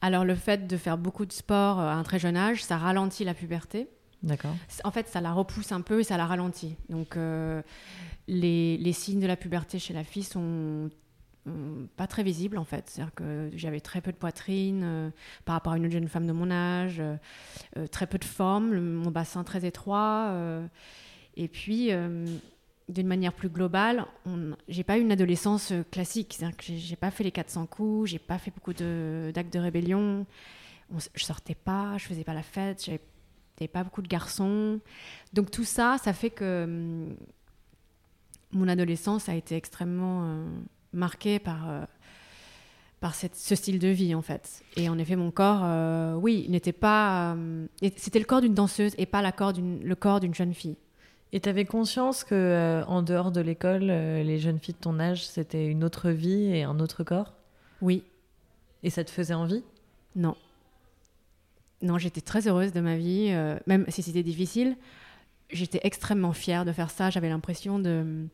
Alors 0.00 0.24
le 0.24 0.34
fait 0.34 0.66
de 0.66 0.76
faire 0.76 0.96
beaucoup 0.96 1.26
de 1.26 1.32
sport 1.32 1.78
à 1.80 1.94
un 1.94 2.02
très 2.02 2.18
jeune 2.18 2.36
âge, 2.36 2.62
ça 2.64 2.78
ralentit 2.78 3.24
la 3.24 3.34
puberté. 3.34 3.88
D'accord. 4.22 4.54
En 4.84 4.90
fait, 4.90 5.08
ça 5.08 5.20
la 5.20 5.32
repousse 5.32 5.72
un 5.72 5.80
peu 5.80 6.00
et 6.00 6.04
ça 6.04 6.16
la 6.16 6.26
ralentit. 6.26 6.76
Donc 6.90 7.16
les, 8.28 8.76
les 8.78 8.92
signes 8.92 9.20
de 9.20 9.26
la 9.26 9.36
puberté 9.36 9.78
chez 9.78 9.92
la 9.94 10.04
fille 10.04 10.22
sont 10.22 10.90
pas 11.96 12.06
très 12.06 12.22
visibles 12.22 12.58
en 12.58 12.64
fait. 12.64 12.88
C'est-à-dire 12.88 13.14
que 13.14 13.50
j'avais 13.54 13.80
très 13.80 14.00
peu 14.00 14.12
de 14.12 14.16
poitrine 14.16 14.82
euh, 14.84 15.10
par 15.44 15.54
rapport 15.54 15.72
à 15.72 15.76
une 15.76 15.84
autre 15.84 15.92
jeune 15.92 16.08
femme 16.08 16.26
de 16.26 16.32
mon 16.32 16.50
âge, 16.50 17.00
euh, 17.00 17.16
euh, 17.76 17.86
très 17.86 18.06
peu 18.06 18.18
de 18.18 18.24
forme, 18.24 18.78
mon 18.78 19.10
bassin 19.10 19.44
très 19.44 19.64
étroit. 19.64 20.28
euh, 20.32 20.66
et 21.36 21.48
puis, 21.48 21.92
euh, 21.92 22.26
d'une 22.88 23.06
manière 23.06 23.32
plus 23.32 23.48
globale, 23.48 24.04
j'ai 24.68 24.82
pas 24.84 24.98
eu 24.98 25.00
une 25.02 25.12
adolescence 25.12 25.70
euh, 25.72 25.84
classique. 25.90 26.34
C'est-à-dire 26.36 26.56
j'ai- 26.60 26.96
pas 26.96 27.10
fait 27.10 27.24
les 27.24 27.30
400 27.30 27.66
coups, 27.66 28.10
j'ai 28.10 28.18
pas 28.18 28.38
fait 28.38 28.50
beaucoup 28.50 28.72
d'actes 28.72 29.52
de, 29.52 29.58
rébellion. 29.58 30.26
On 30.92 30.98
je 31.14 31.24
sortais 31.24 31.54
pas, 31.54 31.96
je 31.98 32.06
faisais 32.06 32.24
pas 32.24 32.34
la 32.34 32.42
fête, 32.42 32.84
j'avais 32.84 33.68
pas 33.68 33.84
beaucoup 33.84 34.02
de 34.02 34.08
garçons. 34.08 34.80
Donc 35.32 35.50
tout 35.50 35.64
ça, 35.64 35.98
ça 36.02 36.12
fait 36.12 36.30
que 36.30 36.64
hum, 36.64 37.16
mon 38.52 38.68
adolescence 38.68 39.28
a 39.28 39.34
été 39.34 39.54
extrêmement 39.56 40.24
euh, 40.24 40.44
marquée 40.92 41.38
par, 41.38 41.68
euh, 41.70 41.84
par 43.00 43.14
cette- 43.14 43.36
ce 43.36 43.54
style 43.54 43.78
de 43.78 43.88
vie, 43.88 44.14
en 44.14 44.22
fait. 44.22 44.62
Et 44.76 44.88
en 44.88 44.98
effet, 44.98 45.16
mon 45.16 45.30
corps, 45.30 45.62
euh, 45.64 46.14
oui, 46.14 46.46
n'était 46.48 46.72
pas... 46.72 47.34
euh, 47.34 47.66
c'était 47.96 48.18
le 48.18 48.24
corps 48.24 48.40
d'une 48.40 48.54
danseuse 48.54 48.94
et 48.98 49.06
pas 49.06 49.22
la 49.22 49.32
corps 49.32 49.52
le 49.56 49.94
corps 49.94 50.20
d'une 50.20 50.34
jeune 50.34 50.54
fille. 50.54 50.76
Et 51.32 51.40
tu 51.40 51.48
avais 51.48 51.64
conscience 51.64 52.24
que 52.24 52.82
en 52.88 53.02
dehors 53.02 53.30
de 53.30 53.40
l'école, 53.40 53.84
les 53.84 54.38
jeunes 54.38 54.58
filles 54.58 54.74
de 54.74 54.80
ton 54.80 54.98
âge, 54.98 55.26
c'était 55.26 55.66
une 55.66 55.84
autre 55.84 56.10
vie 56.10 56.46
et 56.46 56.64
un 56.64 56.80
autre 56.80 57.04
corps? 57.04 57.34
Oui, 57.80 58.02
Et 58.82 58.90
ça 58.90 59.04
te 59.04 59.10
faisait 59.10 59.34
envie? 59.34 59.62
Non. 60.16 60.34
Non, 61.82 61.98
j'étais 61.98 62.20
très 62.20 62.48
heureuse 62.48 62.72
de 62.72 62.80
ma 62.80 62.96
vie, 62.96 63.32
même 63.66 63.84
si 63.88 64.02
c'était 64.02 64.22
difficile. 64.24 64.76
J'étais 65.50 65.80
extrêmement 65.84 66.32
fière 66.32 66.64
de 66.64 66.72
faire 66.72 66.90
ça. 66.90 67.10
J'avais 67.10 67.28
l'impression 67.28 67.78
de, 67.78 68.26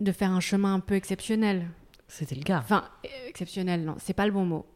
de 0.00 0.12
faire 0.12 0.30
un 0.30 0.40
chemin 0.40 0.74
un 0.74 0.80
peu 0.80 0.94
exceptionnel. 0.94 1.68
C'était 2.08 2.34
le 2.34 2.42
cas. 2.42 2.58
Enfin, 2.58 2.84
exceptionnel, 3.26 3.84
non, 3.84 3.96
c'est 3.98 4.14
pas 4.14 4.26
le 4.26 4.32
bon 4.32 4.44
mot. 4.44 4.66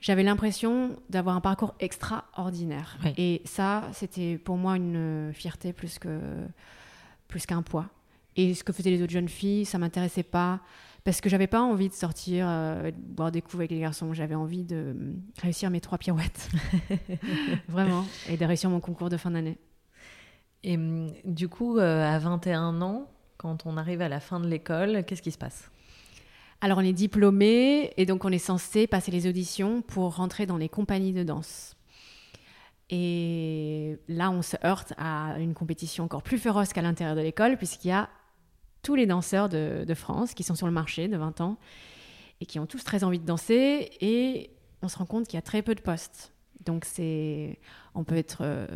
J'avais 0.00 0.22
l'impression 0.22 0.96
d'avoir 1.10 1.36
un 1.36 1.40
parcours 1.40 1.74
extraordinaire. 1.78 2.96
Oui. 3.04 3.12
Et 3.18 3.42
ça, 3.44 3.84
c'était 3.92 4.38
pour 4.38 4.56
moi 4.56 4.76
une 4.76 5.30
fierté 5.34 5.72
plus 5.72 5.98
que 5.98 6.20
plus 7.28 7.46
qu'un 7.46 7.62
poids. 7.62 7.88
Et 8.36 8.54
ce 8.54 8.64
que 8.64 8.72
faisaient 8.72 8.90
les 8.90 9.02
autres 9.02 9.12
jeunes 9.12 9.28
filles, 9.28 9.64
ça 9.64 9.78
m'intéressait 9.78 10.22
pas 10.22 10.60
parce 11.04 11.20
que 11.20 11.28
j'avais 11.28 11.46
pas 11.46 11.62
envie 11.62 11.88
de 11.88 11.94
sortir, 11.94 12.46
euh, 12.48 12.90
de 12.90 12.96
boire 12.96 13.32
des 13.32 13.40
coups 13.40 13.56
avec 13.56 13.70
les 13.70 13.80
garçons. 13.80 14.12
J'avais 14.12 14.34
envie 14.34 14.64
de 14.64 14.76
euh, 14.76 15.12
réussir 15.40 15.70
mes 15.70 15.80
trois 15.80 15.98
pirouettes, 15.98 16.50
vraiment, 17.68 18.04
et 18.28 18.36
de 18.36 18.44
réussir 18.44 18.70
mon 18.70 18.80
concours 18.80 19.08
de 19.08 19.16
fin 19.16 19.30
d'année. 19.30 19.58
Et 20.62 20.76
hum, 20.76 21.10
du 21.24 21.48
coup, 21.48 21.78
euh, 21.78 22.04
à 22.04 22.18
21 22.18 22.82
ans, 22.82 23.08
quand 23.40 23.64
on 23.64 23.78
arrive 23.78 24.02
à 24.02 24.10
la 24.10 24.20
fin 24.20 24.38
de 24.38 24.46
l'école, 24.46 25.02
qu'est-ce 25.06 25.22
qui 25.22 25.30
se 25.30 25.38
passe? 25.38 25.70
Alors 26.60 26.76
on 26.76 26.82
est 26.82 26.92
diplômé 26.92 27.90
et 27.96 28.04
donc 28.04 28.26
on 28.26 28.30
est 28.30 28.38
censé 28.38 28.86
passer 28.86 29.10
les 29.10 29.26
auditions 29.26 29.80
pour 29.80 30.16
rentrer 30.16 30.44
dans 30.44 30.58
les 30.58 30.68
compagnies 30.68 31.14
de 31.14 31.22
danse. 31.22 31.74
Et 32.90 33.98
là, 34.08 34.30
on 34.30 34.42
se 34.42 34.56
heurte 34.62 34.92
à 34.98 35.36
une 35.38 35.54
compétition 35.54 36.04
encore 36.04 36.22
plus 36.22 36.36
féroce 36.36 36.74
qu'à 36.74 36.82
l'intérieur 36.82 37.16
de 37.16 37.22
l'école, 37.22 37.56
puisqu'il 37.56 37.88
y 37.88 37.92
a 37.92 38.10
tous 38.82 38.94
les 38.94 39.06
danseurs 39.06 39.48
de, 39.48 39.94
France 39.94 40.34
qui 40.34 40.42
sont 40.42 40.54
sur 40.54 40.66
le 40.66 40.72
marché 40.72 41.08
de 41.08 41.16
20 41.16 41.40
ans 41.40 41.56
et 42.42 42.46
qui 42.46 42.58
ont 42.58 42.66
tous 42.66 42.84
très 42.84 43.04
envie 43.04 43.20
de 43.20 43.24
danser. 43.24 43.90
Et 44.02 44.50
on 44.82 44.88
se 44.88 44.98
rend 44.98 45.06
compte 45.06 45.28
qu'il 45.28 45.36
y 45.36 45.38
a 45.38 45.42
très 45.42 45.62
peu 45.62 45.74
de 45.74 45.80
postes. 45.80 46.34
Donc 46.66 46.84
c'est, 46.84 47.58
on 47.94 48.04
peut 48.04 48.16
être 48.16 48.42
euh, 48.42 48.66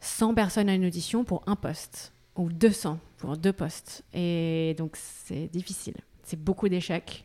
100 0.00 0.34
personnes 0.34 0.68
à 0.68 0.74
une 0.74 0.84
audition 0.84 1.24
pour 1.24 1.42
un 1.46 1.56
poste 1.56 2.12
ou 2.40 2.50
200 2.50 2.98
pour 3.18 3.36
deux 3.36 3.52
postes. 3.52 4.02
Et 4.14 4.74
donc 4.78 4.96
c'est 4.96 5.48
difficile. 5.48 5.94
C'est 6.22 6.42
beaucoup 6.42 6.68
d'échecs, 6.68 7.24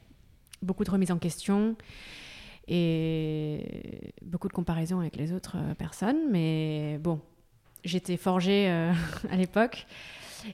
beaucoup 0.62 0.84
de 0.84 0.92
remises 0.92 1.12
en 1.12 1.18
question 1.18 1.76
et 2.68 4.14
beaucoup 4.24 4.48
de 4.48 4.54
comparaisons 4.54 5.00
avec 5.00 5.16
les 5.16 5.32
autres 5.32 5.58
euh, 5.58 5.74
personnes. 5.74 6.30
Mais 6.32 7.00
bon, 7.02 7.22
j'étais 7.84 8.18
forgée 8.18 8.70
euh, 8.70 8.92
à 9.30 9.38
l'époque. 9.38 9.88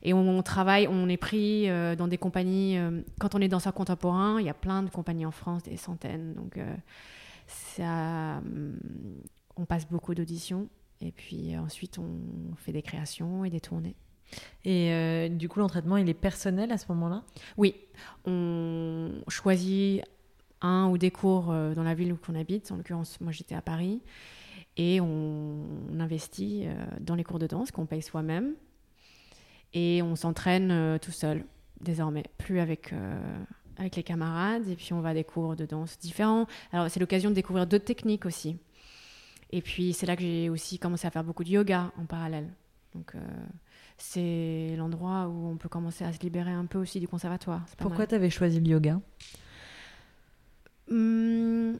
Et 0.03 0.13
on, 0.13 0.41
travaille, 0.41 0.87
on 0.87 1.09
est 1.09 1.17
pris 1.17 1.69
euh, 1.69 1.95
dans 1.97 2.07
des 2.07 2.17
compagnies. 2.17 2.77
quand 3.19 3.35
on 3.35 3.41
est 3.41 3.49
danseur 3.49 3.73
contemporain, 3.73 4.39
il 4.39 4.45
y 4.45 4.49
a 4.49 4.53
plein 4.53 4.83
de 4.83 4.89
compagnies 4.89 5.25
en 5.25 5.31
France, 5.31 5.63
des 5.63 5.75
centaines. 5.75 6.33
Donc, 6.33 6.57
ça, 7.47 8.37
hum, 8.37 8.77
on 9.57 9.65
passe 9.65 9.87
beaucoup 9.89 10.15
d'auditions. 10.15 10.69
Et 11.01 11.11
puis 11.11 11.57
ensuite, 11.57 11.97
on 11.97 12.55
fait 12.55 12.71
des 12.71 12.83
créations 12.83 13.43
et 13.43 13.49
des 13.49 13.59
tournées. 13.59 13.95
Et 14.63 14.91
euh, 14.91 15.29
du 15.29 15.49
coup, 15.49 15.59
l'entraînement, 15.59 15.97
il 15.97 16.07
est 16.09 16.13
personnel 16.13 16.71
à 16.71 16.77
ce 16.77 16.85
moment-là? 16.89 17.23
Oui, 17.57 17.75
on 18.25 19.09
choisit 19.27 20.03
un 20.61 20.89
ou 20.89 20.97
des 20.97 21.09
cours 21.09 21.51
euh, 21.51 21.73
dans 21.73 21.83
la 21.83 21.95
ville 21.95 22.13
où 22.13 22.19
on 22.29 22.35
habite. 22.35 22.71
En 22.71 22.77
l'occurrence, 22.77 23.19
moi 23.21 23.31
j'étais 23.31 23.55
à 23.55 23.61
Paris. 23.61 24.01
Et 24.77 25.01
on, 25.01 25.65
investit 25.99 26.63
euh, 26.65 26.73
dans 26.99 27.15
les 27.15 27.23
cours 27.23 27.39
de 27.39 27.47
danse 27.47 27.71
qu'on 27.71 27.85
paye 27.85 28.01
soi-même. 28.01 28.53
Et 29.73 30.01
on 30.01 30.15
s'entraîne 30.15 30.99
tout 30.99 31.11
seul, 31.11 31.45
désormais. 31.79 32.25
Plus 32.37 32.59
avec, 32.59 32.93
avec 33.77 33.95
les 33.95 34.03
camarades. 34.03 34.67
Et 34.67 34.75
puis 34.75 34.91
on 34.91 34.99
va 34.99 35.09
à 35.09 35.13
des 35.13 35.23
cours 35.23 35.55
de 35.55 35.65
danse 35.65 35.97
différents. 35.97 36.45
Alors 36.73 36.89
c'est 36.91 36.99
l'occasion 36.99 37.29
de 37.29 37.35
découvrir 37.35 37.65
d'autres 37.65 37.85
techniques 37.85 38.25
aussi. 38.25 38.57
Et 39.49 39.61
puis 39.61 39.93
c'est 39.93 40.05
là 40.05 40.17
que 40.17 40.23
j'ai 40.23 40.49
aussi 40.49 40.77
commencé 40.77 41.07
à 41.07 41.09
faire 41.09 41.23
beaucoup 41.23 41.45
de 41.45 41.51
yoga 41.51 41.89
en 41.97 42.03
parallèle. 42.03 42.49
Donc 42.93 43.15
c'est 44.01 44.75
l'endroit 44.77 45.27
où 45.27 45.47
on 45.47 45.57
peut 45.57 45.69
commencer 45.69 46.03
à 46.03 46.11
se 46.11 46.19
libérer 46.19 46.51
un 46.51 46.65
peu 46.65 46.79
aussi 46.79 46.99
du 46.99 47.07
conservatoire. 47.07 47.61
Pourquoi 47.77 48.07
tu 48.07 48.15
avais 48.15 48.29
choisi 48.29 48.59
le 48.59 48.67
yoga? 48.67 48.99
Hum, 50.89 51.77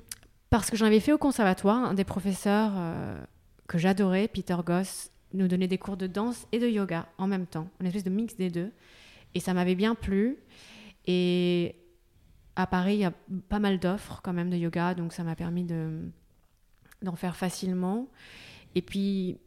Parce 0.50 0.70
que 0.70 0.78
j'en 0.78 0.86
avais 0.86 1.00
fait 1.00 1.12
au 1.12 1.18
conservatoire, 1.18 1.84
un 1.84 1.94
des 1.94 2.04
professeurs 2.04 2.72
euh, 2.76 3.20
que 3.68 3.78
j'adorais, 3.78 4.28
Peter 4.28 4.56
Goss, 4.66 5.10
nous 5.34 5.48
donnait 5.48 5.68
des 5.68 5.78
cours 5.78 5.98
de 5.98 6.08
danse 6.08 6.46
et 6.52 6.60
de 6.60 6.68
yoga 6.68 7.08
en 7.18 7.28
même 7.28 7.48
temps, 7.48 7.70
une 7.80 7.88
espèce 7.88 8.04
de 8.04 8.10
mix 8.10 8.36
des 8.36 8.50
deux. 8.50 8.72
Et 9.34 9.40
ça 9.40 9.54
m'avait 9.54 9.76
bien 9.76 9.96
plu. 9.96 10.38
Et 11.08 11.76
à 12.56 12.68
Paris, 12.68 12.96
il 12.96 13.00
y 13.00 13.06
a 13.06 13.14
pas 13.50 13.60
mal 13.60 13.80
d'offres 13.80 14.22
quand 14.24 14.34
même 14.34 14.50
de 14.50 14.58
yoga, 14.58 14.94
donc 14.94 15.14
ça 15.14 15.24
m'a 15.24 15.36
permis 15.36 15.64
de, 15.64 16.02
d'en 17.02 17.16
faire 17.16 17.36
facilement. 17.36 18.08
Et 18.76 18.82
puis, 18.82 19.40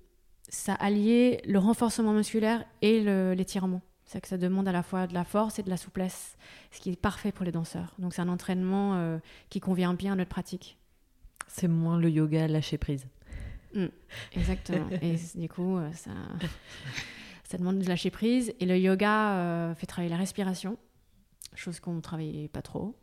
ça 0.48 0.74
alliait 0.74 1.40
le 1.46 1.58
renforcement 1.58 2.12
musculaire 2.12 2.64
et 2.82 3.00
l'étirement. 3.34 3.82
C'est 4.04 4.20
que 4.20 4.28
ça 4.28 4.36
demande 4.36 4.68
à 4.68 4.72
la 4.72 4.82
fois 4.82 5.06
de 5.06 5.14
la 5.14 5.24
force 5.24 5.58
et 5.58 5.62
de 5.62 5.70
la 5.70 5.76
souplesse, 5.76 6.36
ce 6.70 6.80
qui 6.80 6.90
est 6.90 6.96
parfait 6.96 7.32
pour 7.32 7.44
les 7.44 7.52
danseurs. 7.52 7.94
Donc 7.98 8.14
c'est 8.14 8.22
un 8.22 8.28
entraînement 8.28 8.94
euh, 8.94 9.18
qui 9.48 9.60
convient 9.60 9.94
bien 9.94 10.12
à 10.12 10.16
notre 10.16 10.30
pratique. 10.30 10.76
C'est 11.48 11.68
moins 11.68 11.98
le 11.98 12.10
yoga 12.10 12.46
lâcher 12.46 12.78
prise. 12.78 13.06
Exactement. 14.32 14.88
et 15.02 15.16
du 15.34 15.48
coup, 15.48 15.78
euh, 15.78 15.90
ça, 15.92 16.10
ça 17.44 17.58
demande 17.58 17.78
de 17.78 17.88
lâcher 17.88 18.10
prise. 18.10 18.54
Et 18.60 18.66
le 18.66 18.78
yoga 18.78 19.36
euh, 19.36 19.74
fait 19.74 19.86
travailler 19.86 20.10
la 20.10 20.18
respiration, 20.18 20.76
chose 21.54 21.80
qu'on 21.80 21.94
ne 21.94 22.00
travaillait 22.00 22.48
pas 22.48 22.62
trop. 22.62 22.94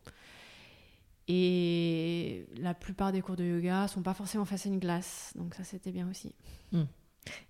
Et 1.27 2.45
la 2.57 2.73
plupart 2.73 3.11
des 3.11 3.21
cours 3.21 3.35
de 3.35 3.43
yoga 3.43 3.87
sont 3.87 4.01
pas 4.01 4.13
forcément 4.13 4.45
face 4.45 4.65
à 4.65 4.69
une 4.69 4.79
glace, 4.79 5.33
donc 5.35 5.55
ça 5.55 5.63
c'était 5.63 5.91
bien 5.91 6.09
aussi. 6.09 6.35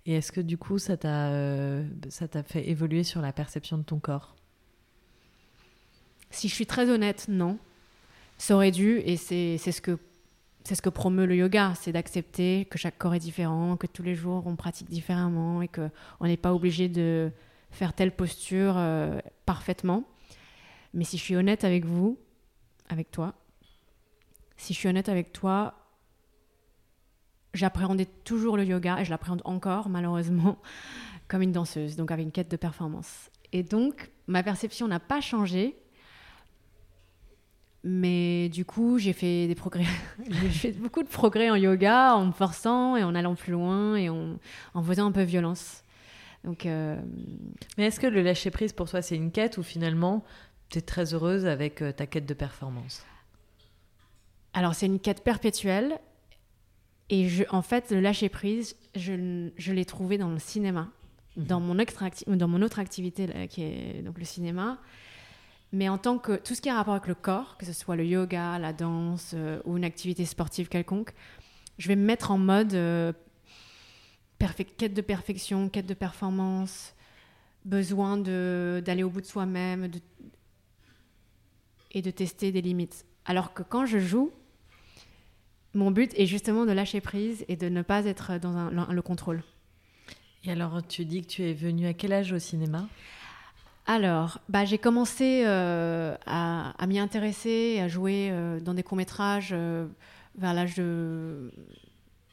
Et 0.06 0.14
est-ce 0.14 0.32
que 0.32 0.40
du 0.40 0.58
coup, 0.58 0.78
ça 0.78 0.96
t'a 0.96 1.30
euh, 1.30 1.86
ça 2.08 2.28
t'a 2.28 2.42
fait 2.42 2.68
évoluer 2.68 3.04
sur 3.04 3.20
la 3.20 3.32
perception 3.32 3.78
de 3.78 3.82
ton 3.82 3.98
corps? 3.98 4.36
Si 6.30 6.48
je 6.48 6.54
suis 6.54 6.66
très 6.66 6.90
honnête, 6.90 7.26
non. 7.28 7.58
Ça 8.38 8.54
aurait 8.54 8.70
dû, 8.70 8.98
et 9.04 9.16
c'est 9.16 9.56
c'est 9.58 9.72
ce 9.72 9.80
que 9.80 9.98
c'est 10.64 10.74
ce 10.74 10.82
que 10.82 10.88
promeut 10.88 11.26
le 11.26 11.36
yoga, 11.36 11.74
c'est 11.74 11.92
d'accepter 11.92 12.66
que 12.70 12.78
chaque 12.78 12.98
corps 12.98 13.14
est 13.14 13.18
différent, 13.18 13.76
que 13.76 13.86
tous 13.86 14.02
les 14.02 14.14
jours 14.14 14.46
on 14.46 14.56
pratique 14.56 14.88
différemment 14.88 15.62
et 15.62 15.68
que 15.68 15.90
on 16.20 16.26
n'est 16.26 16.36
pas 16.36 16.54
obligé 16.54 16.88
de 16.88 17.30
faire 17.70 17.92
telle 17.94 18.12
posture 18.12 18.74
euh, 18.76 19.18
parfaitement. 19.46 20.04
Mais 20.94 21.04
si 21.04 21.18
je 21.18 21.22
suis 21.22 21.36
honnête 21.36 21.64
avec 21.64 21.84
vous, 21.84 22.18
avec 22.88 23.10
toi, 23.10 23.34
si 24.56 24.74
je 24.74 24.78
suis 24.78 24.88
honnête 24.88 25.08
avec 25.08 25.32
toi, 25.32 25.74
j'appréhendais 27.54 28.06
toujours 28.24 28.56
le 28.56 28.64
yoga 28.64 29.00
et 29.00 29.04
je 29.04 29.10
l'appréhende 29.10 29.42
encore 29.44 29.88
malheureusement 29.88 30.58
comme 31.28 31.42
une 31.42 31.52
danseuse, 31.52 31.96
donc 31.96 32.10
avec 32.10 32.24
une 32.24 32.32
quête 32.32 32.50
de 32.50 32.56
performance. 32.56 33.30
Et 33.52 33.62
donc 33.62 34.10
ma 34.26 34.42
perception 34.42 34.88
n'a 34.88 35.00
pas 35.00 35.20
changé, 35.20 35.76
mais 37.84 38.48
du 38.48 38.64
coup, 38.64 38.98
j'ai 38.98 39.12
fait 39.12 39.48
des 39.48 39.54
progrès. 39.54 39.84
j'ai 40.30 40.48
fait 40.50 40.72
beaucoup 40.72 41.02
de 41.02 41.08
progrès 41.08 41.50
en 41.50 41.56
yoga, 41.56 42.14
en 42.14 42.26
me 42.26 42.32
forçant 42.32 42.96
et 42.96 43.02
en 43.02 43.14
allant 43.14 43.34
plus 43.34 43.52
loin 43.52 43.96
et 43.96 44.08
en, 44.08 44.38
en 44.74 44.82
faisant 44.82 45.06
un 45.06 45.12
peu 45.12 45.22
violence. 45.22 45.82
Donc, 46.44 46.66
euh, 46.66 46.96
Mais 47.76 47.86
est-ce 47.86 48.00
que 48.00 48.06
le 48.06 48.22
lâcher 48.22 48.50
prise 48.50 48.72
pour 48.72 48.88
toi, 48.88 49.02
c'est 49.02 49.16
une 49.16 49.30
quête 49.30 49.58
ou 49.58 49.62
finalement, 49.62 50.24
tu 50.68 50.78
es 50.78 50.80
très 50.80 51.14
heureuse 51.14 51.46
avec 51.46 51.82
euh, 51.82 51.92
ta 51.92 52.06
quête 52.06 52.26
de 52.26 52.34
performance? 52.34 53.04
Alors, 54.52 54.74
c'est 54.74 54.86
une 54.86 55.00
quête 55.00 55.24
perpétuelle. 55.24 55.98
Et 57.12 57.28
je, 57.28 57.44
en 57.50 57.60
fait, 57.60 57.90
le 57.90 58.00
lâcher 58.00 58.30
prise, 58.30 58.74
je, 58.94 59.50
je 59.58 59.72
l'ai 59.74 59.84
trouvé 59.84 60.16
dans 60.16 60.30
le 60.30 60.38
cinéma, 60.38 60.88
dans, 61.36 61.60
mon 61.60 61.78
extra 61.78 62.08
dans 62.26 62.48
mon 62.48 62.62
autre 62.62 62.78
activité, 62.78 63.26
là, 63.26 63.46
qui 63.46 63.62
est 63.62 64.00
donc 64.02 64.18
le 64.18 64.24
cinéma. 64.24 64.78
Mais 65.72 65.90
en 65.90 65.98
tant 65.98 66.16
que 66.16 66.36
tout 66.36 66.54
ce 66.54 66.62
qui 66.62 66.70
a 66.70 66.74
rapport 66.74 66.94
avec 66.94 67.08
le 67.08 67.14
corps, 67.14 67.58
que 67.58 67.66
ce 67.66 67.74
soit 67.74 67.96
le 67.96 68.06
yoga, 68.06 68.58
la 68.58 68.72
danse 68.72 69.32
euh, 69.34 69.60
ou 69.66 69.76
une 69.76 69.84
activité 69.84 70.24
sportive 70.24 70.70
quelconque, 70.70 71.12
je 71.76 71.88
vais 71.88 71.96
me 71.96 72.04
mettre 72.04 72.30
en 72.30 72.38
mode 72.38 72.72
euh, 72.72 73.12
quête 74.78 74.94
de 74.94 75.02
perfection, 75.02 75.68
quête 75.68 75.86
de 75.86 75.94
performance, 75.94 76.94
besoin 77.66 78.16
d'aller 78.16 79.02
au 79.02 79.10
bout 79.10 79.20
de 79.20 79.26
soi-même 79.26 79.90
et 81.90 82.00
de 82.00 82.10
tester 82.10 82.52
des 82.52 82.62
limites. 82.62 83.04
Alors 83.26 83.52
que 83.52 83.62
quand 83.62 83.84
je 83.84 83.98
joue, 83.98 84.32
mon 85.74 85.90
but 85.90 86.12
est 86.18 86.26
justement 86.26 86.66
de 86.66 86.72
lâcher 86.72 87.00
prise 87.00 87.44
et 87.48 87.56
de 87.56 87.68
ne 87.68 87.82
pas 87.82 88.04
être 88.04 88.38
dans 88.38 88.56
un- 88.56 88.70
le- 88.70 88.94
le 88.94 89.02
contrôle. 89.02 89.42
Et 90.44 90.50
alors, 90.50 90.86
tu 90.86 91.04
dis 91.04 91.22
que 91.22 91.28
tu 91.28 91.42
es 91.44 91.52
venue 91.52 91.86
à 91.86 91.94
quel 91.94 92.12
âge 92.12 92.32
au 92.32 92.38
cinéma? 92.38 92.88
Alors, 93.86 94.38
bah, 94.48 94.64
j'ai 94.64 94.78
commencé 94.78 95.42
euh, 95.44 96.14
à, 96.26 96.70
à 96.82 96.86
m'y 96.86 96.98
intéresser, 96.98 97.78
à 97.80 97.88
jouer 97.88 98.28
euh, 98.30 98.60
dans 98.60 98.74
des 98.74 98.82
courts-métrages 98.82 99.50
euh, 99.52 99.86
vers 100.36 100.54
l'âge 100.54 100.74
de 100.76 101.52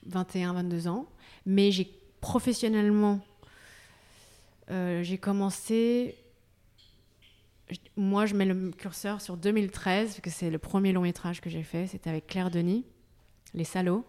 21-22 0.09 0.87
ans. 0.87 1.05
Mais 1.45 1.71
j'ai 1.71 1.91
professionnellement, 2.21 3.19
j'ai 4.69 5.17
commencé. 5.17 6.15
Moi, 7.97 8.25
je 8.25 8.35
mets 8.35 8.45
le 8.45 8.71
curseur 8.71 9.21
sur 9.21 9.37
2013, 9.37 10.09
parce 10.09 10.21
que 10.21 10.29
c'est 10.29 10.49
le 10.49 10.57
premier 10.57 10.91
long-métrage 10.91 11.41
que 11.41 11.49
j'ai 11.49 11.63
fait. 11.63 11.87
C'était 11.87 12.09
avec 12.09 12.27
Claire 12.27 12.49
Denis, 12.51 12.85
Les 13.53 13.63
Salauds. 13.63 14.05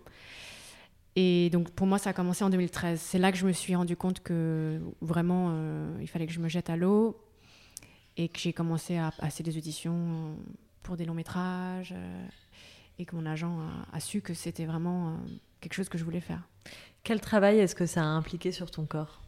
Et 1.16 1.50
donc, 1.50 1.70
pour 1.70 1.87
moi, 1.87 1.98
ça 1.98 2.11
a 2.11 2.12
commencé 2.12 2.44
en 2.44 2.50
2013. 2.50 3.00
C'est 3.00 3.18
là 3.18 3.33
que 3.33 3.38
je 3.38 3.46
me 3.46 3.53
suis 3.53 3.74
rendu 3.74 3.96
compte 3.96 4.20
que 4.20 4.81
vraiment, 5.00 5.48
euh, 5.50 5.98
il 6.00 6.09
fallait 6.09 6.26
que 6.26 6.33
je 6.33 6.40
me 6.40 6.48
jette 6.48 6.70
à 6.70 6.76
l'eau 6.76 7.20
et 8.16 8.29
que 8.29 8.38
j'ai 8.38 8.53
commencé 8.53 8.96
à 8.96 9.11
passer 9.11 9.42
des 9.42 9.57
auditions 9.57 10.37
pour 10.83 10.96
des 10.96 11.05
longs 11.05 11.14
métrages 11.14 11.92
euh, 11.96 12.26
et 12.98 13.05
que 13.05 13.16
mon 13.16 13.26
agent 13.26 13.59
a, 13.61 13.96
a 13.96 14.00
su 14.00 14.20
que 14.20 14.35
c'était 14.35 14.66
vraiment 14.66 15.09
euh, 15.09 15.16
quelque 15.61 15.74
chose 15.74 15.88
que 15.88 15.98
je 15.98 16.05
voulais 16.05 16.20
faire. 16.20 16.42
Quel 17.03 17.20
travail 17.20 17.59
est-ce 17.59 17.74
que 17.74 17.87
ça 17.87 18.03
a 18.03 18.07
impliqué 18.07 18.53
sur 18.53 18.70
ton 18.70 18.85
corps? 18.87 19.20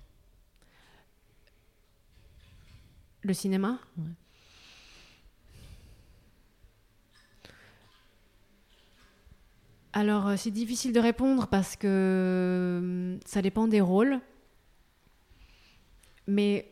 Le 3.22 3.34
cinéma? 3.34 3.78
Ouais. 3.96 4.04
Alors, 9.94 10.28
euh, 10.28 10.36
c'est 10.36 10.50
difficile 10.50 10.92
de 10.92 11.00
répondre 11.00 11.48
parce 11.48 11.76
que 11.76 11.86
euh, 11.86 13.18
ça 13.26 13.42
dépend 13.42 13.68
des 13.68 13.80
rôles. 13.80 14.20
Mais 16.26 16.66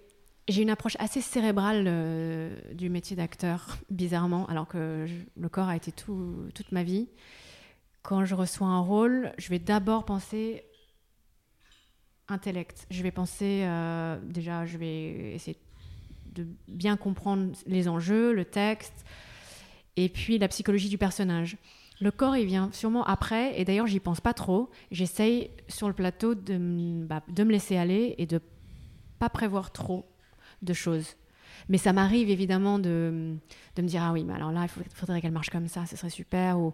j'ai 0.48 0.62
une 0.62 0.70
approche 0.70 0.96
assez 0.98 1.20
cérébrale 1.20 1.84
euh, 1.86 2.56
du 2.72 2.88
métier 2.88 3.16
d'acteur, 3.16 3.76
bizarrement, 3.90 4.46
alors 4.46 4.66
que 4.66 5.06
le 5.36 5.48
corps 5.48 5.68
a 5.68 5.76
été 5.76 5.92
tout, 5.92 6.48
toute 6.54 6.72
ma 6.72 6.82
vie. 6.82 7.08
Quand 8.02 8.24
je 8.24 8.34
reçois 8.34 8.68
un 8.68 8.80
rôle, 8.80 9.32
je 9.36 9.50
vais 9.50 9.58
d'abord 9.58 10.06
penser 10.06 10.64
intellect. 12.28 12.86
Je 12.90 13.02
vais 13.02 13.10
penser, 13.10 13.66
déjà, 14.22 14.64
je 14.64 14.78
vais 14.78 15.34
essayer 15.34 15.58
de 16.32 16.46
bien 16.68 16.96
comprendre 16.96 17.52
les 17.66 17.88
enjeux, 17.88 18.32
le 18.32 18.44
texte, 18.46 19.04
et 19.96 20.08
puis 20.08 20.38
la 20.38 20.48
psychologie 20.48 20.88
du 20.88 20.96
personnage. 20.96 21.58
Le 22.00 22.10
corps, 22.10 22.36
il 22.36 22.46
vient 22.46 22.70
sûrement 22.72 23.04
après, 23.04 23.60
et 23.60 23.64
d'ailleurs, 23.64 23.86
j'y 23.86 24.00
pense 24.00 24.20
pas 24.22 24.32
trop. 24.32 24.70
J'essaye 24.90 25.50
sur 25.68 25.86
le 25.86 25.94
plateau 25.94 26.34
de, 26.34 27.04
bah, 27.04 27.22
de 27.28 27.44
me 27.44 27.52
laisser 27.52 27.76
aller 27.76 28.14
et 28.16 28.26
de 28.26 28.40
pas 29.18 29.28
prévoir 29.28 29.70
trop 29.70 30.06
de 30.62 30.72
choses. 30.72 31.16
Mais 31.68 31.76
ça 31.76 31.92
m'arrive 31.92 32.30
évidemment 32.30 32.78
de, 32.78 33.36
de 33.76 33.82
me 33.82 33.86
dire 33.86 34.02
Ah 34.02 34.12
oui, 34.12 34.24
mais 34.24 34.32
alors 34.32 34.50
là, 34.50 34.64
il 34.64 34.84
faudrait 34.94 35.20
qu'elle 35.20 35.30
marche 35.30 35.50
comme 35.50 35.68
ça, 35.68 35.84
ce 35.84 35.94
serait 35.94 36.10
super. 36.10 36.58
Ou, 36.58 36.72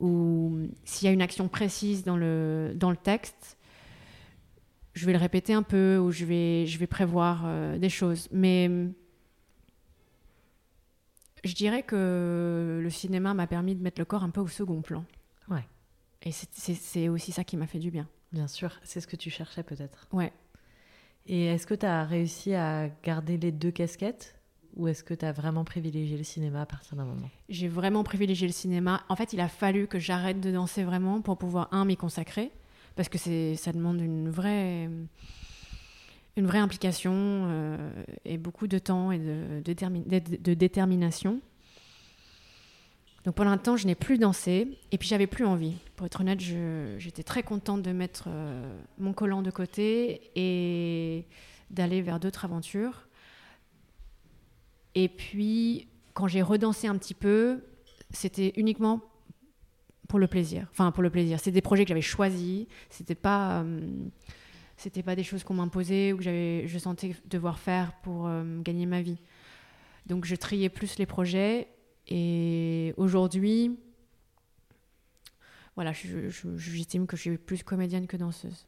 ou 0.00 0.68
s'il 0.84 1.06
y 1.06 1.10
a 1.10 1.12
une 1.12 1.22
action 1.22 1.46
précise 1.48 2.02
dans 2.02 2.16
le, 2.16 2.72
dans 2.74 2.90
le 2.90 2.96
texte, 2.96 3.58
je 4.94 5.04
vais 5.04 5.12
le 5.12 5.18
répéter 5.18 5.52
un 5.52 5.62
peu 5.62 5.98
ou 5.98 6.10
je 6.10 6.24
vais, 6.24 6.66
je 6.66 6.78
vais 6.78 6.86
prévoir 6.86 7.42
euh, 7.44 7.76
des 7.76 7.90
choses. 7.90 8.28
Mais 8.32 8.70
je 11.44 11.54
dirais 11.54 11.82
que 11.82 12.80
le 12.82 12.90
cinéma 12.90 13.34
m'a 13.34 13.46
permis 13.46 13.74
de 13.74 13.82
mettre 13.82 14.00
le 14.00 14.04
corps 14.04 14.24
un 14.24 14.30
peu 14.30 14.40
au 14.40 14.48
second 14.48 14.82
plan. 14.82 15.04
Ouais. 15.48 15.64
Et 16.22 16.32
c'est- 16.32 17.08
aussi 17.08 17.32
ça 17.32 17.44
qui 17.44 17.56
m'a 17.56 17.66
fait 17.66 17.78
du 17.78 17.90
bien. 17.90 18.08
Bien 18.32 18.48
sûr, 18.48 18.72
c'est 18.82 19.00
ce 19.00 19.06
que 19.06 19.16
tu 19.16 19.30
cherchais 19.30 19.62
peut-être. 19.62 20.08
Ouais. 20.12 20.32
Et 21.26 21.46
est-ce 21.46 21.66
que 21.66 21.74
tu 21.74 21.86
as 21.86 22.04
réussi 22.04 22.54
à 22.54 22.88
garder 23.02 23.36
les 23.38 23.52
deux 23.52 23.70
casquettes 23.70 24.34
ou 24.76 24.88
est-ce 24.88 25.04
que 25.04 25.14
tu 25.14 25.24
as 25.24 25.32
vraiment 25.32 25.64
privilégié 25.64 26.16
le 26.18 26.24
cinéma 26.24 26.62
à 26.62 26.66
partir 26.66 26.96
d'un 26.96 27.04
moment? 27.04 27.30
J'ai 27.48 27.68
vraiment 27.68 28.02
privilégié 28.04 28.46
le 28.48 28.52
cinéma. 28.52 29.04
En 29.08 29.16
fait, 29.16 29.32
il 29.32 29.40
a 29.40 29.48
fallu 29.48 29.86
que 29.86 29.98
j'arrête 29.98 30.40
de 30.40 30.50
danser 30.50 30.82
vraiment 30.82 31.20
pour 31.20 31.38
pouvoir, 31.38 31.68
un, 31.72 31.84
m'y 31.84 31.96
consacrer, 31.96 32.50
parce 32.96 33.08
que 33.08 33.18
ça 33.56 33.72
demande 33.72 34.00
une 34.00 34.28
vraie, 34.30 34.90
une 36.36 36.46
vraie 36.46 36.58
implication 36.58 37.12
euh, 37.14 38.04
et 38.24 38.38
beaucoup 38.38 38.66
de 38.66 38.78
temps 38.78 39.12
et 39.12 39.18
de, 39.18 39.60
de 39.60 39.72
détermi- 39.72 40.06
de- 40.06 40.36
de 40.36 40.54
détermination. 40.54 41.40
Donc 43.24 43.36
pendant 43.36 43.50
un 43.50 43.58
temps, 43.58 43.76
je 43.76 43.86
n'ai 43.86 43.94
plus 43.94 44.18
dansé 44.18 44.76
et 44.92 44.98
puis 44.98 45.08
j'avais 45.08 45.26
plus 45.26 45.46
envie. 45.46 45.76
Pour 45.96 46.06
être 46.06 46.20
honnête, 46.20 46.40
j'étais 46.40 47.22
très 47.22 47.42
contente 47.42 47.82
de 47.82 47.92
mettre 47.92 48.24
euh, 48.28 48.78
mon 48.98 49.12
collant 49.14 49.40
de 49.42 49.50
côté 49.50 50.30
et 50.34 51.24
d'aller 51.70 52.02
vers 52.02 52.20
d'autres 52.20 52.44
aventures. 52.44 53.08
Et 54.94 55.08
puis, 55.08 55.88
quand 56.12 56.28
j'ai 56.28 56.42
redansé 56.42 56.86
un 56.86 56.98
petit 56.98 57.14
peu, 57.14 57.64
c'était 58.10 58.52
uniquement 58.56 59.00
pour 60.06 60.18
le 60.18 60.26
plaisir. 60.26 60.68
Enfin, 60.70 60.92
pour 60.92 61.02
le 61.02 61.10
plaisir. 61.10 61.40
C'est 61.40 61.50
des 61.50 61.62
projets 61.62 61.84
que 61.84 61.88
j'avais 61.88 62.02
choisis. 62.02 62.66
C'était 62.90 63.14
pas, 63.14 63.62
euh, 63.62 63.80
c'était 64.76 65.02
pas 65.02 65.16
des 65.16 65.22
choses 65.22 65.44
qu'on 65.44 65.54
m'imposait 65.54 66.12
ou 66.12 66.16
que 66.18 66.22
j'avais, 66.22 66.66
je 66.66 66.78
sentais 66.78 67.14
devoir 67.26 67.58
faire 67.58 67.92
pour 68.02 68.26
euh, 68.26 68.60
gagner 68.62 68.86
ma 68.86 69.02
vie. 69.02 69.18
Donc, 70.06 70.24
je 70.24 70.34
triais 70.34 70.68
plus 70.68 70.98
les 70.98 71.06
projets. 71.06 71.68
Et 72.08 72.92
aujourd'hui, 72.96 73.78
voilà, 75.74 75.92
je- 75.92 76.28
je- 76.28 76.56
j'estime 76.56 77.06
que 77.06 77.16
je 77.16 77.22
suis 77.22 77.38
plus 77.38 77.62
comédienne 77.62 78.06
que 78.06 78.16
danseuse. 78.16 78.66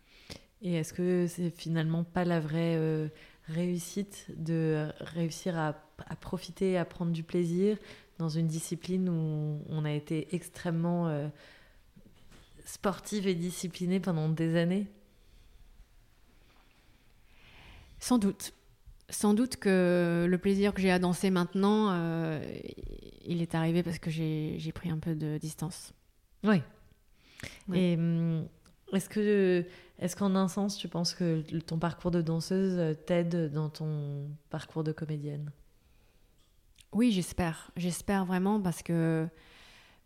Et 0.62 0.74
est-ce 0.74 0.92
que 0.94 1.26
c'est 1.28 1.50
finalement 1.50 2.02
pas 2.02 2.24
la 2.24 2.40
vraie 2.40 2.76
euh, 2.76 3.08
réussite 3.48 4.26
de 4.36 4.88
réussir 5.00 5.58
à, 5.58 5.76
à 6.08 6.16
profiter, 6.16 6.78
à 6.78 6.84
prendre 6.84 7.12
du 7.12 7.22
plaisir 7.22 7.76
dans 8.18 8.30
une 8.30 8.46
discipline 8.46 9.08
où 9.10 9.60
on 9.68 9.84
a 9.84 9.92
été 9.92 10.34
extrêmement 10.34 11.08
euh, 11.08 11.28
sportive 12.64 13.26
et 13.28 13.34
disciplinée 13.34 14.00
pendant 14.00 14.28
des 14.30 14.56
années? 14.56 14.86
Sans 17.98 18.18
doute. 18.18 18.52
Sans 19.08 19.34
doute 19.34 19.56
que 19.56 20.26
le 20.28 20.38
plaisir 20.38 20.74
que 20.74 20.80
j'ai 20.80 20.90
à 20.90 20.98
danser 20.98 21.30
maintenant, 21.30 21.90
euh, 21.92 22.44
il 23.24 23.40
est 23.40 23.54
arrivé 23.54 23.82
parce 23.82 23.98
que 23.98 24.10
j'ai 24.10 24.72
pris 24.74 24.90
un 24.90 24.98
peu 24.98 25.14
de 25.14 25.38
distance. 25.38 25.92
Oui. 26.42 26.60
Ouais. 27.68 27.78
Et 27.78 27.94
hum, 27.96 28.48
est-ce 28.92 29.08
que, 29.08 29.64
est-ce 30.00 30.16
qu'en 30.16 30.34
un 30.34 30.48
sens, 30.48 30.76
tu 30.76 30.88
penses 30.88 31.14
que 31.14 31.40
ton 31.60 31.78
parcours 31.78 32.10
de 32.10 32.20
danseuse 32.20 32.96
t'aide 33.06 33.52
dans 33.52 33.68
ton 33.68 34.28
parcours 34.50 34.82
de 34.82 34.92
comédienne? 34.92 35.52
Oui, 36.92 37.12
j'espère. 37.12 37.70
J'espère 37.76 38.24
vraiment 38.24 38.60
parce 38.60 38.82
que 38.82 39.28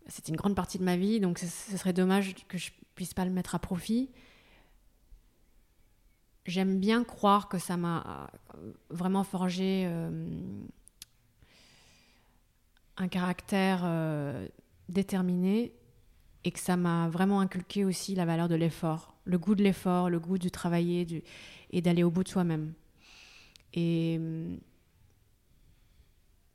c'est 0.09 0.29
une 0.29 0.37
grande 0.37 0.55
partie 0.57 0.79
de 0.79 0.85
ma 0.85 0.97
vie, 0.97 1.21
donc 1.21 1.39
ce, 1.39 1.47
ce 1.47 1.77
serait 1.77 1.93
dommage 1.93 2.35
que 2.49 2.59
je 2.59 2.71
puisse 2.95 3.15
pas 3.15 3.25
le 3.25 3.31
mettre 3.31 3.55
à 3.55 3.59
profit. 3.59 4.11
J'aime 6.47 6.81
bien 6.81 7.05
croire 7.05 7.49
que 7.49 7.59
ça 7.59 7.77
m'a 7.77 8.29
euh, 8.55 8.73
vraiment 8.89 9.25
forgé 9.25 9.85
euh, 9.87 10.11
un 12.97 13.09
caractère 13.09 13.83
euh, 13.85 14.49
déterminé 14.89 15.73
et 16.45 16.51
que 16.51 16.59
ça 16.59 16.77
m'a 16.77 17.09
vraiment 17.09 17.41
inculqué 17.41 17.85
aussi 17.85 18.15
la 18.15 18.25
valeur 18.25 18.49
de 18.49 18.55
l'effort, 18.55 19.15
le 19.25 19.39
goût 19.39 19.55
de 19.55 19.63
l'effort, 19.63 20.09
le 20.09 20.19
goût 20.19 20.39
du 20.39 20.51
travailler 20.51 21.23
et 21.71 21.83
d'aller 21.83 22.03
au 22.03 22.11
bout 22.11 22.25
de 22.25 22.29
soi-même. 22.29 22.73
Et 23.75 24.19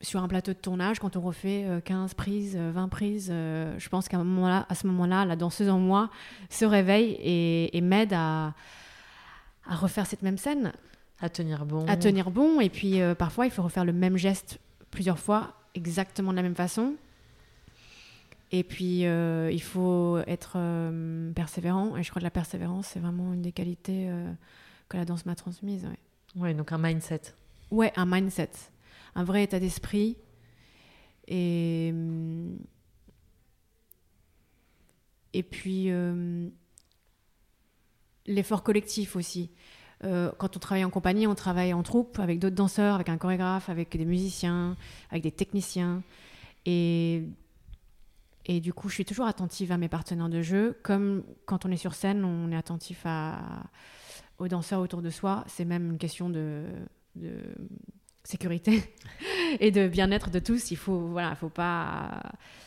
sur 0.02 0.22
un 0.22 0.28
plateau 0.28 0.54
de 0.54 0.58
tournage, 0.58 1.00
quand 1.00 1.16
on 1.16 1.22
refait 1.22 1.66
euh, 1.66 1.80
15 1.80 2.16
prises, 2.16 2.56
euh, 2.58 2.72
20 2.74 2.88
prises, 2.90 3.28
je 3.30 3.90
pense 3.90 4.08
qu'à 4.08 4.18
ce 4.18 4.88
moment-là, 4.88 5.26
la 5.26 5.36
danseuse 5.36 5.70
en 5.70 5.80
moi 5.80 6.10
se 6.50 6.66
réveille 6.66 7.18
et 7.22 7.82
m'aide 7.82 8.14
à, 8.14 8.54
à 9.68 9.76
refaire 9.76 10.06
cette 10.06 10.22
même 10.22 10.38
scène, 10.38 10.74
À 11.20 11.30
tenir 11.30 11.66
bon 11.66 11.86
à 11.88 11.98
tenir 11.98 12.32
bon. 12.32 12.60
Et 12.60 12.70
puis 12.70 13.02
euh, 13.02 13.16
parfois, 13.16 13.46
il 13.46 13.52
faut 13.52 13.64
refaire 13.64 13.86
le 13.86 13.94
même 13.94 14.18
geste 14.18 14.60
plusieurs 14.92 15.20
fois, 15.20 15.54
exactement 15.74 16.32
de 16.32 16.36
la 16.38 16.44
même 16.44 16.56
façon. 16.56 16.96
Et 18.52 18.64
puis, 18.64 19.06
euh, 19.06 19.50
il 19.52 19.62
faut 19.62 20.20
être 20.28 20.54
euh, 20.56 21.32
persévérant. 21.34 21.98
Et 21.98 22.04
je 22.04 22.10
crois 22.10 22.20
que 22.20 22.26
la 22.26 22.32
persévérance, 22.32 22.88
c'est 22.88 23.00
vraiment 23.00 23.34
une 23.34 23.42
des 23.42 23.52
qualités 23.52 24.10
que 24.88 24.98
la 24.98 25.06
danse 25.06 25.26
m'a 25.26 25.36
transmise. 25.36 25.84
ouais. 25.84 26.00
Oui, 26.36 26.54
donc 26.54 26.72
un 26.72 26.78
mindset. 26.78 27.22
Ouais, 27.72 27.92
un 27.96 28.06
mindset, 28.06 28.52
un 29.16 29.24
vrai 29.24 29.44
état 29.44 29.60
d'esprit. 29.60 30.18
Et, 31.28 31.90
hum, 31.92 32.58
et 35.34 35.44
puis, 35.44 35.92
euh, 35.92 36.48
l'effort 38.28 38.64
collectif 38.64 39.16
aussi. 39.16 39.50
Euh, 40.04 40.32
quand 40.38 40.58
on 40.58 40.60
travaille 40.60 40.86
en 40.86 40.90
compagnie, 40.90 41.28
on 41.28 41.36
travaille 41.36 41.74
en 41.74 41.84
troupe 41.84 42.20
avec 42.20 42.40
d'autres 42.40 42.56
danseurs, 42.56 42.96
avec 42.96 43.10
un 43.10 43.18
chorégraphe, 43.18 43.70
avec 43.70 43.96
des 43.96 44.06
musiciens, 44.06 44.76
avec 45.10 45.24
des 45.24 45.32
techniciens. 45.32 46.04
Et, 46.66 47.24
et 48.46 48.60
du 48.60 48.74
coup, 48.74 48.90
je 48.90 48.96
suis 48.96 49.06
toujours 49.06 49.26
attentive 49.26 49.72
à 49.72 49.78
mes 49.78 49.88
partenaires 49.88 50.30
de 50.30 50.42
jeu. 50.42 50.78
Comme 50.84 51.24
quand 51.46 51.66
on 51.66 51.72
est 51.72 51.78
sur 51.78 51.94
scène, 51.94 52.24
on 52.24 52.52
est 52.52 52.58
attentif 52.58 53.02
à, 53.06 53.64
aux 54.38 54.48
danseurs 54.48 54.82
autour 54.82 55.02
de 55.02 55.10
soi. 55.10 55.44
C'est 55.48 55.66
même 55.66 55.92
une 55.92 55.98
question 55.98 56.30
de, 56.30 56.66
sécurité 58.24 58.84
et 59.60 59.72
de 59.72 59.88
bien-être 59.88 60.30
de 60.30 60.40
tous. 60.40 60.72
Il 60.72 60.78
faut, 60.78 61.00
voilà, 61.00 61.30
il 61.32 61.38
faut 61.38 61.50
pas, 61.50 62.22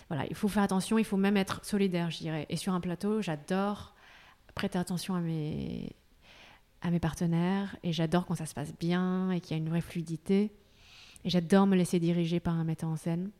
voilà, 0.08 0.24
il 0.28 0.34
faut 0.34 0.48
faire 0.48 0.62
attention. 0.62 0.98
Il 0.98 1.04
faut 1.04 1.16
même 1.16 1.36
être 1.36 1.64
solidaire, 1.64 2.10
je 2.10 2.18
dirais. 2.18 2.46
Et 2.48 2.56
sur 2.56 2.72
un 2.72 2.80
plateau, 2.80 3.20
j'adore 3.20 3.94
prêter 4.58 4.78
attention 4.78 5.14
à 5.14 5.20
mes 5.20 5.92
à 6.80 6.90
mes 6.90 6.98
partenaires 7.00 7.76
et 7.82 7.92
j'adore 7.92 8.26
quand 8.26 8.34
ça 8.34 8.46
se 8.46 8.54
passe 8.54 8.72
bien 8.78 9.30
et 9.30 9.40
qu'il 9.40 9.56
y 9.56 9.60
a 9.60 9.62
une 9.62 9.68
vraie 9.68 9.80
fluidité. 9.80 10.52
Et 11.24 11.30
j'adore 11.30 11.66
me 11.66 11.76
laisser 11.76 11.98
diriger 12.00 12.40
par 12.40 12.54
un 12.54 12.64
metteur 12.64 12.90
en 12.90 12.96
scène. 12.96 13.30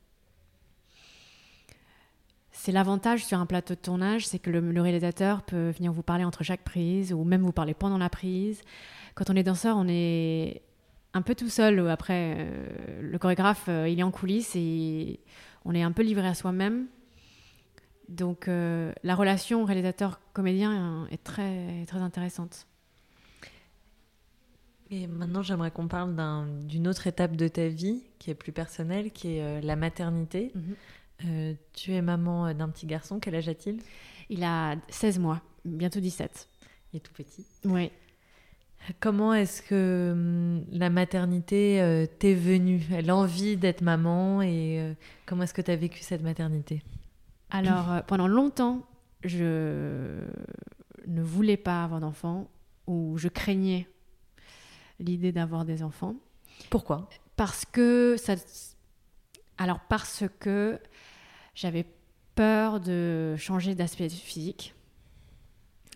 C'est 2.51 2.73
l'avantage 2.73 3.25
sur 3.25 3.39
un 3.39 3.47
plateau 3.47 3.75
de 3.75 3.81
tournage, 3.81 4.27
c'est 4.27 4.39
que 4.39 4.51
le, 4.51 4.61
le 4.61 4.83
réalisateur 4.83 5.43
peut 5.43 5.71
venir 5.71 5.93
vous 5.93 6.03
parler 6.03 6.25
entre 6.25 6.43
chaque 6.43 6.63
prise 6.63 7.13
ou 7.13 7.23
même 7.23 7.43
vous 7.43 7.53
parler 7.53 7.75
pendant 7.75 7.99
la 7.99 8.11
prise. 8.11 8.63
Quand 9.15 9.31
on 9.31 9.37
est 9.37 9.45
danseur, 9.45 9.77
on 9.77 9.87
est 9.89 10.63
un 11.15 11.23
peu 11.23 11.35
tout 11.35 11.49
seul. 11.49 11.89
Après, 11.89 12.37
euh, 12.39 13.01
le 13.03 13.19
chorégraphe, 13.19 13.67
euh, 13.69 13.89
il 13.89 13.99
est 13.99 14.05
en 14.05 14.11
coulisses 14.11 14.55
et 14.55 15.21
on 15.65 15.75
est 15.75 15.83
un 15.83 15.93
peu 15.93 16.03
livré 16.03 16.27
à 16.27 16.35
soi-même. 16.35 16.87
Donc 18.09 18.49
euh, 18.49 18.93
la 19.03 19.15
relation 19.15 19.65
réalisateur-comédien 19.65 21.07
est 21.11 21.23
très, 21.23 21.85
très 21.87 21.99
intéressante. 21.99 22.67
Et 24.91 25.07
maintenant, 25.07 25.43
j'aimerais 25.43 25.71
qu'on 25.71 25.89
parle 25.89 26.15
d'un- 26.15 26.47
d'une 26.65 26.89
autre 26.89 27.07
étape 27.07 27.37
de 27.37 27.47
ta 27.49 27.69
vie 27.69 28.03
qui 28.19 28.31
est 28.31 28.35
plus 28.35 28.53
personnelle, 28.53 29.11
qui 29.11 29.37
est 29.37 29.43
euh, 29.43 29.61
la 29.61 29.77
maternité. 29.77 30.51
Mhm. 30.55 30.75
Euh, 31.27 31.55
tu 31.75 31.93
es 31.93 32.01
maman 32.01 32.55
d'un 32.55 32.69
petit 32.71 32.87
garçon, 32.87 33.19
quel 33.21 33.35
âge 33.35 33.49
a-t-il? 33.49 33.81
Il 34.31 34.43
a 34.45 34.77
16 34.89 35.19
mois, 35.19 35.43
bientôt 35.65 36.01
17. 36.01 36.49
Il 36.93 36.99
est 36.99 37.01
tout 37.01 37.13
petit. 37.13 37.45
Oui. 37.65 37.91
Comment 39.01 39.35
est-ce 39.35 39.61
que 39.61 40.13
hum, 40.13 40.65
la 40.71 40.89
maternité 40.89 41.83
euh, 41.83 42.07
t'est 42.07 42.35
venue? 42.35 42.81
L'envie 43.05 43.57
d'être 43.59 43.83
maman 43.83 44.41
et 44.41 44.95
comment 45.27 45.43
est-ce 45.43 45.53
que 45.53 45.61
tu 45.61 45.71
as 45.71 45.77
vécu 45.77 46.01
cette 46.03 46.23
maternité? 46.23 46.83
Alors, 47.51 47.91
euh, 47.91 48.01
pendant 48.03 48.29
longtemps, 48.29 48.87
je 49.25 50.23
ne 51.07 51.23
voulais 51.23 51.57
pas 51.57 51.85
avoir 51.85 52.01
d'enfants 52.01 52.51
ou 52.87 53.17
je 53.19 53.29
craignais 53.29 53.89
l'idée 55.01 55.33
d'avoir 55.33 55.65
des 55.65 55.83
enfants 55.83 56.17
Pourquoi? 56.71 57.09
Parce 57.37 57.65
que 57.65 58.17
ça 58.19 58.35
alors 59.59 59.81
parce 59.89 60.25
que 60.39 60.79
j'avais 61.55 61.87
peur 62.35 62.81
de 62.81 63.35
changer 63.37 63.75
d'aspect 63.75 64.09
physique. 64.09 64.75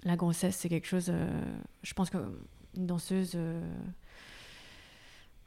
La 0.05 0.17
grossesse, 0.17 0.57
c'est 0.57 0.69
quelque 0.69 0.87
chose 0.87 1.11
euh, 1.11 1.41
je 1.83 1.95
pense 1.95 2.11
qu'une 2.11 2.37
danseuse 2.75 3.33
euh, 3.37 3.61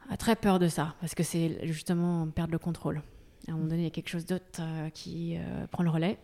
a 0.10 0.16
très 0.16 0.36
peur 0.36 0.60
de 0.60 0.68
ça 0.68 0.96
parce 1.02 1.14
que 1.16 1.24
c'est 1.24 1.68
justement 1.68 2.28
perdre 2.30 2.54
le 2.54 2.60
contrôle. 2.60 3.02
À 3.48 3.52
un 3.52 3.56
moment 3.56 3.68
donné, 3.68 3.82
il 3.82 3.86
y 3.86 3.88
a 3.88 3.92
quelque 3.92 4.10
chose 4.10 4.26
d'autre 4.26 4.60
euh, 4.60 4.90
qui 4.90 5.38
euh, 5.38 5.68
prend 5.68 5.84
le 5.84 5.90
relais. 5.90 6.18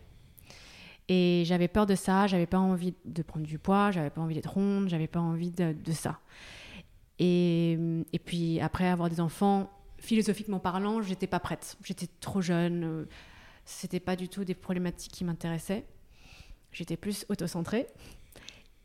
Et 1.08 1.42
j'avais 1.46 1.68
peur 1.68 1.86
de 1.86 1.94
ça, 1.94 2.26
j'avais 2.26 2.46
pas 2.46 2.58
envie 2.58 2.94
de 3.04 3.22
prendre 3.22 3.46
du 3.46 3.58
poids, 3.58 3.90
j'avais 3.90 4.10
pas 4.10 4.20
envie 4.20 4.34
d'être 4.34 4.52
ronde, 4.52 4.88
j'avais 4.88 5.08
pas 5.08 5.20
envie 5.20 5.50
de, 5.50 5.74
ça. 5.92 6.20
Et, 7.18 7.72
et 8.12 8.18
puis 8.18 8.60
après 8.60 8.86
avoir 8.86 9.10
des 9.10 9.20
enfants, 9.20 9.70
philosophiquement 9.98 10.58
parlant, 10.58 11.02
j'étais 11.02 11.26
pas 11.26 11.40
prête. 11.40 11.76
J'étais 11.84 12.08
trop 12.20 12.40
jeune, 12.40 12.84
euh, 12.84 13.08
c'était 13.64 14.00
pas 14.00 14.16
du 14.16 14.28
tout 14.28 14.44
des 14.44 14.54
problématiques 14.54 15.12
qui 15.12 15.24
m'intéressaient. 15.24 15.84
J'étais 16.72 16.96
plus 16.96 17.26
autocentrée. 17.28 17.86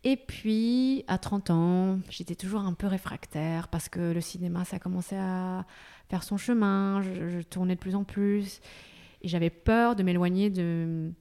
Et 0.04 0.16
puis, 0.16 1.04
à 1.08 1.18
30 1.18 1.50
ans, 1.50 2.00
j'étais 2.10 2.36
toujours 2.36 2.62
un 2.62 2.74
peu 2.74 2.88
réfractaire 2.88 3.68
parce 3.68 3.90
que 3.90 4.14
le 4.14 4.22
cinéma, 4.22 4.64
ça 4.64 4.80
commençait 4.80 5.18
à 5.18 5.66
faire 6.10 6.24
son 6.24 6.38
chemin, 6.38 7.02
je, 7.02 7.42
tournais 7.42 7.76
de 7.76 7.80
plus 7.80 7.96
en 7.96 8.04
plus. 8.04 8.62
Et 9.22 9.28
j'avais 9.28 9.50
peur 9.50 9.96
de 9.96 10.04
m'éloigner 10.04 10.50
du 10.50 11.14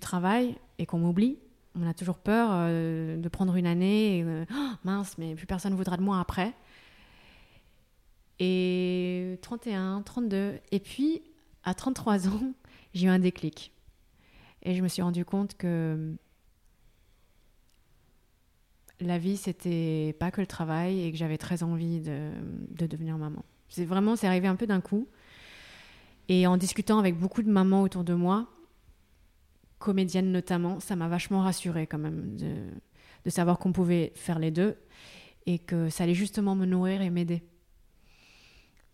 travail 0.00 0.56
et 0.78 0.86
qu'on 0.86 0.98
m'oublie. 0.98 1.38
On 1.74 1.86
a 1.86 1.94
toujours 1.94 2.18
peur 2.18 2.50
euh, 2.52 3.16
de 3.16 3.28
prendre 3.28 3.56
une 3.56 3.66
année 3.66 4.18
et 4.18 4.22
euh, 4.22 4.44
Oh, 4.54 4.70
mince, 4.84 5.16
mais 5.16 5.34
plus 5.34 5.46
personne 5.46 5.72
ne 5.72 5.76
voudra 5.76 5.96
de 5.96 6.02
moi 6.02 6.20
après. 6.20 6.52
Et 8.38 9.38
31, 9.42 10.02
32. 10.02 10.60
Et 10.70 10.80
puis, 10.80 11.22
à 11.64 11.74
33 11.74 12.28
ans, 12.28 12.52
j'ai 12.94 13.06
eu 13.06 13.10
un 13.10 13.18
déclic. 13.18 13.72
Et 14.62 14.74
je 14.74 14.82
me 14.82 14.88
suis 14.88 15.02
rendu 15.02 15.24
compte 15.24 15.56
que 15.56 16.14
la 19.08 19.18
vie, 19.18 19.36
c'était 19.36 20.14
pas 20.18 20.30
que 20.30 20.40
le 20.40 20.46
travail 20.46 21.04
et 21.04 21.12
que 21.12 21.18
j'avais 21.18 21.38
très 21.38 21.62
envie 21.62 22.00
de, 22.00 22.30
de 22.70 22.86
devenir 22.86 23.18
maman. 23.18 23.44
C'est 23.68 23.84
vraiment, 23.84 24.16
c'est 24.16 24.26
arrivé 24.26 24.48
un 24.48 24.56
peu 24.56 24.66
d'un 24.66 24.80
coup. 24.80 25.08
Et 26.28 26.46
en 26.46 26.56
discutant 26.56 26.98
avec 26.98 27.18
beaucoup 27.18 27.42
de 27.42 27.50
mamans 27.50 27.82
autour 27.82 28.04
de 28.04 28.14
moi, 28.14 28.48
comédiennes 29.78 30.30
notamment, 30.30 30.80
ça 30.80 30.96
m'a 30.96 31.08
vachement 31.08 31.40
rassurée 31.40 31.86
quand 31.86 31.98
même 31.98 32.36
de, 32.36 32.54
de 33.24 33.30
savoir 33.30 33.58
qu'on 33.58 33.72
pouvait 33.72 34.12
faire 34.14 34.38
les 34.38 34.50
deux 34.50 34.76
et 35.46 35.58
que 35.58 35.88
ça 35.88 36.04
allait 36.04 36.14
justement 36.14 36.54
me 36.54 36.66
nourrir 36.66 37.02
et 37.02 37.10
m'aider. 37.10 37.42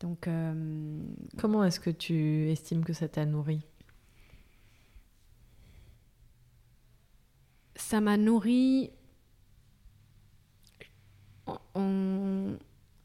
Donc, 0.01 0.29
euh, 0.29 1.03
Comment 1.37 1.64
est-ce 1.64 1.81
que 1.81 1.90
tu 1.90 2.49
estimes 2.51 2.85
que 2.85 2.92
ça 2.92 3.09
t'a 3.09 3.27
nourri? 3.27 3.66
Ça 7.77 8.01
m'a 8.01 8.16
nourri. 8.16 8.90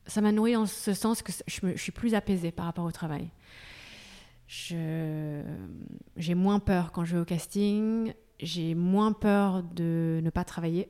Ça 0.06 0.22
m'a 0.22 0.32
nourri 0.32 0.56
en 0.56 0.66
ce 0.66 0.94
sens 0.94 1.22
que 1.22 1.32
je, 1.48 1.76
suis 1.78 1.92
plus 1.92 2.14
apaisée 2.14 2.52
par 2.52 2.66
rapport 2.66 2.86
au 2.86 2.92
travail. 2.92 3.30
J'ai 4.48 6.36
moins 6.36 6.60
peur 6.60 6.92
quand 6.92 7.06
je 7.06 7.16
vais 7.16 7.22
au 7.22 7.26
casting, 7.26 8.14
j'ai 8.40 8.76
moins 8.76 9.14
peur 9.14 9.64
de 9.64 10.20
ne 10.24 10.30
pas 10.30 10.44
travailler. 10.44 10.90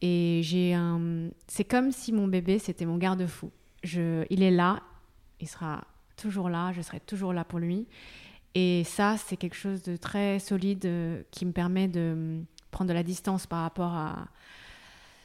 Et 0.00 0.40
j'ai 0.44 0.74
un. 0.74 1.30
C'est 1.46 1.64
comme 1.64 1.90
si 1.90 2.12
mon 2.12 2.28
bébé, 2.28 2.58
c'était 2.58 2.86
mon 2.86 2.98
garde-fou. 2.98 3.50
Je... 3.82 4.24
Il 4.30 4.42
est 4.42 4.50
là, 4.50 4.82
il 5.40 5.48
sera 5.48 5.84
toujours 6.16 6.48
là, 6.48 6.72
je 6.72 6.82
serai 6.82 7.00
toujours 7.00 7.32
là 7.32 7.44
pour 7.44 7.58
lui. 7.58 7.86
Et 8.54 8.84
ça, 8.84 9.16
c'est 9.16 9.36
quelque 9.36 9.56
chose 9.56 9.82
de 9.82 9.96
très 9.96 10.38
solide 10.38 10.84
euh, 10.86 11.22
qui 11.30 11.46
me 11.46 11.52
permet 11.52 11.88
de 11.88 12.42
prendre 12.70 12.88
de 12.88 12.94
la 12.94 13.02
distance 13.02 13.46
par 13.46 13.62
rapport 13.62 13.94
à 13.94 14.28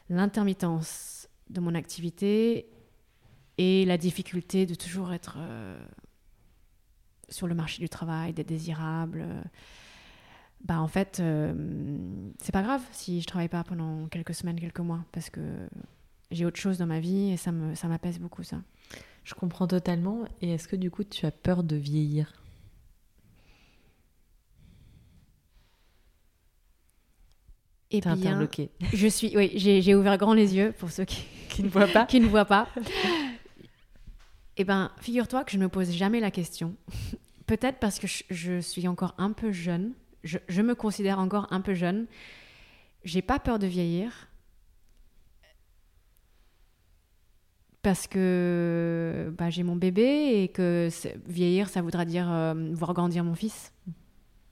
l'intermittence 0.10 1.28
de 1.50 1.60
mon 1.60 1.76
activité 1.76 2.68
et 3.58 3.86
la 3.86 3.98
difficulté 3.98 4.66
de 4.66 4.76
toujours 4.76 5.14
être 5.14 5.36
euh, 5.38 5.80
sur 7.30 7.48
le 7.48 7.56
marché 7.56 7.82
du 7.82 7.90
travail, 7.90 8.34
d'être 8.34 8.48
désirable. 8.48 9.26
Bah, 10.64 10.80
en 10.80 10.88
fait, 10.88 11.20
euh, 11.20 11.54
c'est 12.42 12.54
pas 12.54 12.64
grave 12.64 12.82
si 12.92 13.22
je 13.22 13.28
travaille 13.28 13.50
pas 13.50 13.64
pendant 13.64 14.08
quelques 14.08 14.34
semaines, 14.34 14.60
quelques 14.60 14.80
mois, 14.80 15.04
parce 15.12 15.30
que 15.30 15.42
j'ai 16.32 16.46
autre 16.46 16.60
chose 16.60 16.78
dans 16.78 16.88
ma 16.88 17.00
vie 17.00 17.32
et 17.32 17.38
ça 17.38 17.52
me 17.52 17.76
ça 17.76 17.88
m'apaise 17.88 18.20
beaucoup 18.20 18.44
ça. 18.44 18.62
Je 19.24 19.34
comprends 19.34 19.68
totalement. 19.68 20.26
Et 20.42 20.52
est-ce 20.52 20.68
que 20.68 20.76
du 20.76 20.90
coup, 20.90 21.04
tu 21.04 21.26
as 21.26 21.32
peur 21.32 21.64
de 21.64 21.76
vieillir? 21.76 22.34
Et 27.94 28.02
T'es 28.02 28.10
bien, 28.16 28.32
interloqué. 28.32 28.72
je 28.94 29.08
suis, 29.08 29.38
oui, 29.38 29.52
j'ai 29.56 29.96
ouvert 29.96 30.18
grand 30.18 30.34
les 30.34 30.56
yeux 30.56 30.74
pour 30.80 30.90
ceux 30.90 31.06
qui, 31.06 31.24
Qui 31.50 31.64
ne 31.64 31.70
voit 31.70 31.88
pas 31.88 32.06
qui 32.08 32.20
ne 32.20 32.28
voient 32.28 32.46
pas. 32.46 32.68
Eh 34.56 34.66
ben, 34.66 34.92
figure-toi 35.02 35.44
que 35.44 35.52
je 35.52 35.58
ne 35.58 35.64
me 35.64 35.68
pose 35.68 35.90
jamais 35.90 36.20
la 36.20 36.30
question. 36.30 36.76
Peut-être 37.48 37.80
parce 37.80 37.98
que 37.98 38.06
je, 38.06 38.22
je 38.30 38.60
suis 38.60 38.88
encore 38.88 39.16
un 39.18 39.32
peu 39.32 39.52
jeune. 39.52 39.94
Je, 40.24 40.38
je 40.48 40.62
me 40.62 40.76
considère 40.76 41.18
encore 41.18 41.48
un 41.50 41.60
peu 41.60 41.74
jeune. 41.74 42.06
J'ai 43.04 43.24
pas 43.24 43.40
peur 43.40 43.58
de 43.58 43.66
vieillir. 43.66 44.30
Parce 47.82 48.06
que 48.06 49.34
bah, 49.36 49.50
j'ai 49.50 49.64
mon 49.64 49.76
bébé 49.76 50.44
et 50.44 50.50
que 50.50 50.90
vieillir, 51.26 51.68
ça 51.68 51.82
voudra 51.82 52.06
dire 52.06 52.32
euh, 52.32 52.54
voir 52.74 52.94
grandir 52.94 53.24
mon 53.24 53.34
fils. 53.34 53.74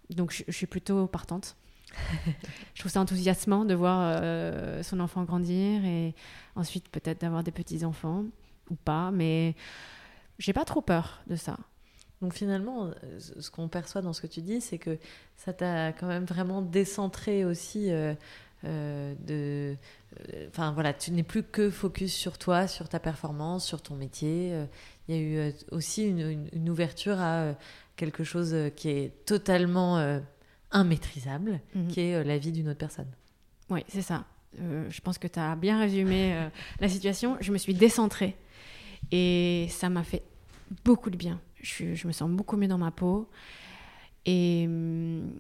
Donc 0.10 0.32
je, 0.32 0.42
je 0.48 0.52
suis 0.52 0.66
plutôt 0.66 1.06
partante. 1.06 1.56
je 2.74 2.80
trouve 2.80 2.92
ça 2.92 3.02
enthousiasmant 3.02 3.66
de 3.66 3.74
voir 3.74 4.00
euh, 4.02 4.84
son 4.84 5.00
enfant 5.00 5.24
grandir 5.24 5.84
et 5.86 6.14
ensuite 6.56 6.90
peut-être 6.90 7.22
d'avoir 7.22 7.44
des 7.44 7.52
petits-enfants 7.52 8.26
ou 8.70 8.76
pas, 8.76 9.12
mais 9.12 9.56
j'ai 10.40 10.54
pas 10.54 10.66
trop 10.66 10.82
peur 10.82 11.22
de 11.28 11.36
ça. 11.36 11.58
Donc 12.22 12.34
finalement, 12.34 12.86
euh, 12.86 13.20
ce 13.20 13.50
qu'on 13.50 13.68
perçoit 13.68 14.02
dans 14.02 14.14
ce 14.14 14.22
que 14.22 14.28
tu 14.28 14.42
dis, 14.42 14.62
c'est 14.62 14.78
que 14.78 14.98
ça 15.38 15.54
t'a 15.54 15.92
quand 15.92 16.08
même 16.08 16.26
vraiment 16.26 16.62
décentré 16.62 17.46
aussi 17.46 17.90
euh, 17.92 18.14
Enfin 20.50 20.72
voilà, 20.74 20.94
tu 20.94 21.10
n'es 21.12 21.24
plus 21.24 21.42
que 21.42 21.72
focus 21.72 22.14
sur 22.14 22.38
toi, 22.38 22.68
sur 22.68 22.90
ta 22.90 23.00
performance, 23.00 23.66
sur 23.66 23.82
ton 23.82 23.96
métier. 23.96 24.54
Il 25.08 25.16
y 25.16 25.18
a 25.18 25.22
eu 25.22 25.54
aussi 25.72 26.08
une, 26.08 26.70
ouverture 26.70 27.20
à 27.20 27.56
quelque 27.96 28.24
chose 28.24 28.56
qui 28.76 28.90
est 28.90 29.26
totalement 29.26 30.22
immaîtrisable, 30.74 31.60
Mhm. 31.76 31.88
qui 31.88 32.00
est 32.02 32.16
euh, 32.16 32.24
la 32.24 32.38
vie 32.38 32.52
d'une 32.52 32.70
autre 32.70 32.80
personne. 32.80 33.08
Oui, 33.70 33.84
c'est 33.88 34.02
ça. 34.02 34.26
Euh, 34.60 34.90
je 34.90 35.02
pense 35.02 35.18
que 35.18 35.28
tu 35.28 35.40
as 35.40 35.56
bien 35.56 35.80
résumé 35.80 36.34
euh, 36.34 36.50
la 36.80 36.90
situation. 36.90 37.38
Je 37.40 37.52
me 37.54 37.58
suis 37.58 37.74
décentrée 37.74 38.36
et 39.12 39.68
ça 39.70 39.90
m'a 39.90 40.04
fait 40.04 40.24
beaucoup 40.84 41.10
de 41.10 41.18
bien. 41.18 41.40
Je, 41.62 42.08
me 42.08 42.12
sens 42.12 42.30
beaucoup 42.30 42.58
mieux 42.58 42.68
dans 42.68 42.78
ma 42.78 42.92
peau 42.92 43.30
et 44.26 44.66
hum, 44.68 45.32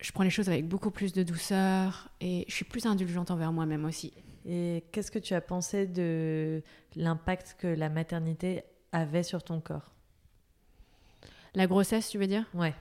je 0.00 0.12
prends 0.12 0.24
les 0.24 0.30
choses 0.30 0.48
avec 0.48 0.66
beaucoup 0.66 0.90
plus 0.90 1.12
de 1.12 1.22
douceur 1.22 2.08
et 2.20 2.44
je 2.48 2.54
suis 2.54 2.64
plus 2.64 2.86
indulgente 2.86 3.30
envers 3.30 3.52
moi-même 3.52 3.84
aussi. 3.84 4.12
Et 4.44 4.82
qu'est-ce 4.90 5.10
que 5.12 5.20
tu 5.20 5.34
as 5.34 5.40
pensé 5.40 5.86
de 5.86 6.62
l'impact 6.96 7.56
que 7.58 7.68
la 7.68 7.88
maternité 7.88 8.64
avait 8.90 9.22
sur 9.22 9.42
ton 9.44 9.60
corps? 9.60 9.92
La 11.54 11.66
grossesse, 11.66 12.08
tu 12.08 12.18
veux 12.18 12.26
dire? 12.26 12.46
Ouais. 12.54 12.74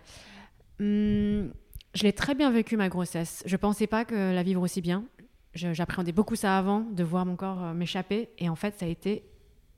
Hum, 0.81 1.53
je 1.93 2.03
l'ai 2.03 2.13
très 2.13 2.33
bien 2.33 2.49
vécu 2.49 2.75
ma 2.75 2.89
grossesse. 2.89 3.43
Je 3.45 3.55
pensais 3.55 3.85
pas 3.87 4.03
que 4.03 4.33
la 4.33 4.43
vivre 4.43 4.61
aussi 4.61 4.81
bien. 4.81 5.05
J'appréhendais 5.53 6.13
beaucoup 6.13 6.35
ça 6.35 6.57
avant, 6.57 6.79
de 6.79 7.03
voir 7.03 7.25
mon 7.25 7.35
corps 7.35 7.63
euh, 7.63 7.73
m'échapper. 7.73 8.29
Et 8.39 8.49
en 8.49 8.55
fait, 8.55 8.79
ça 8.79 8.85
a 8.85 8.89
été 8.89 9.23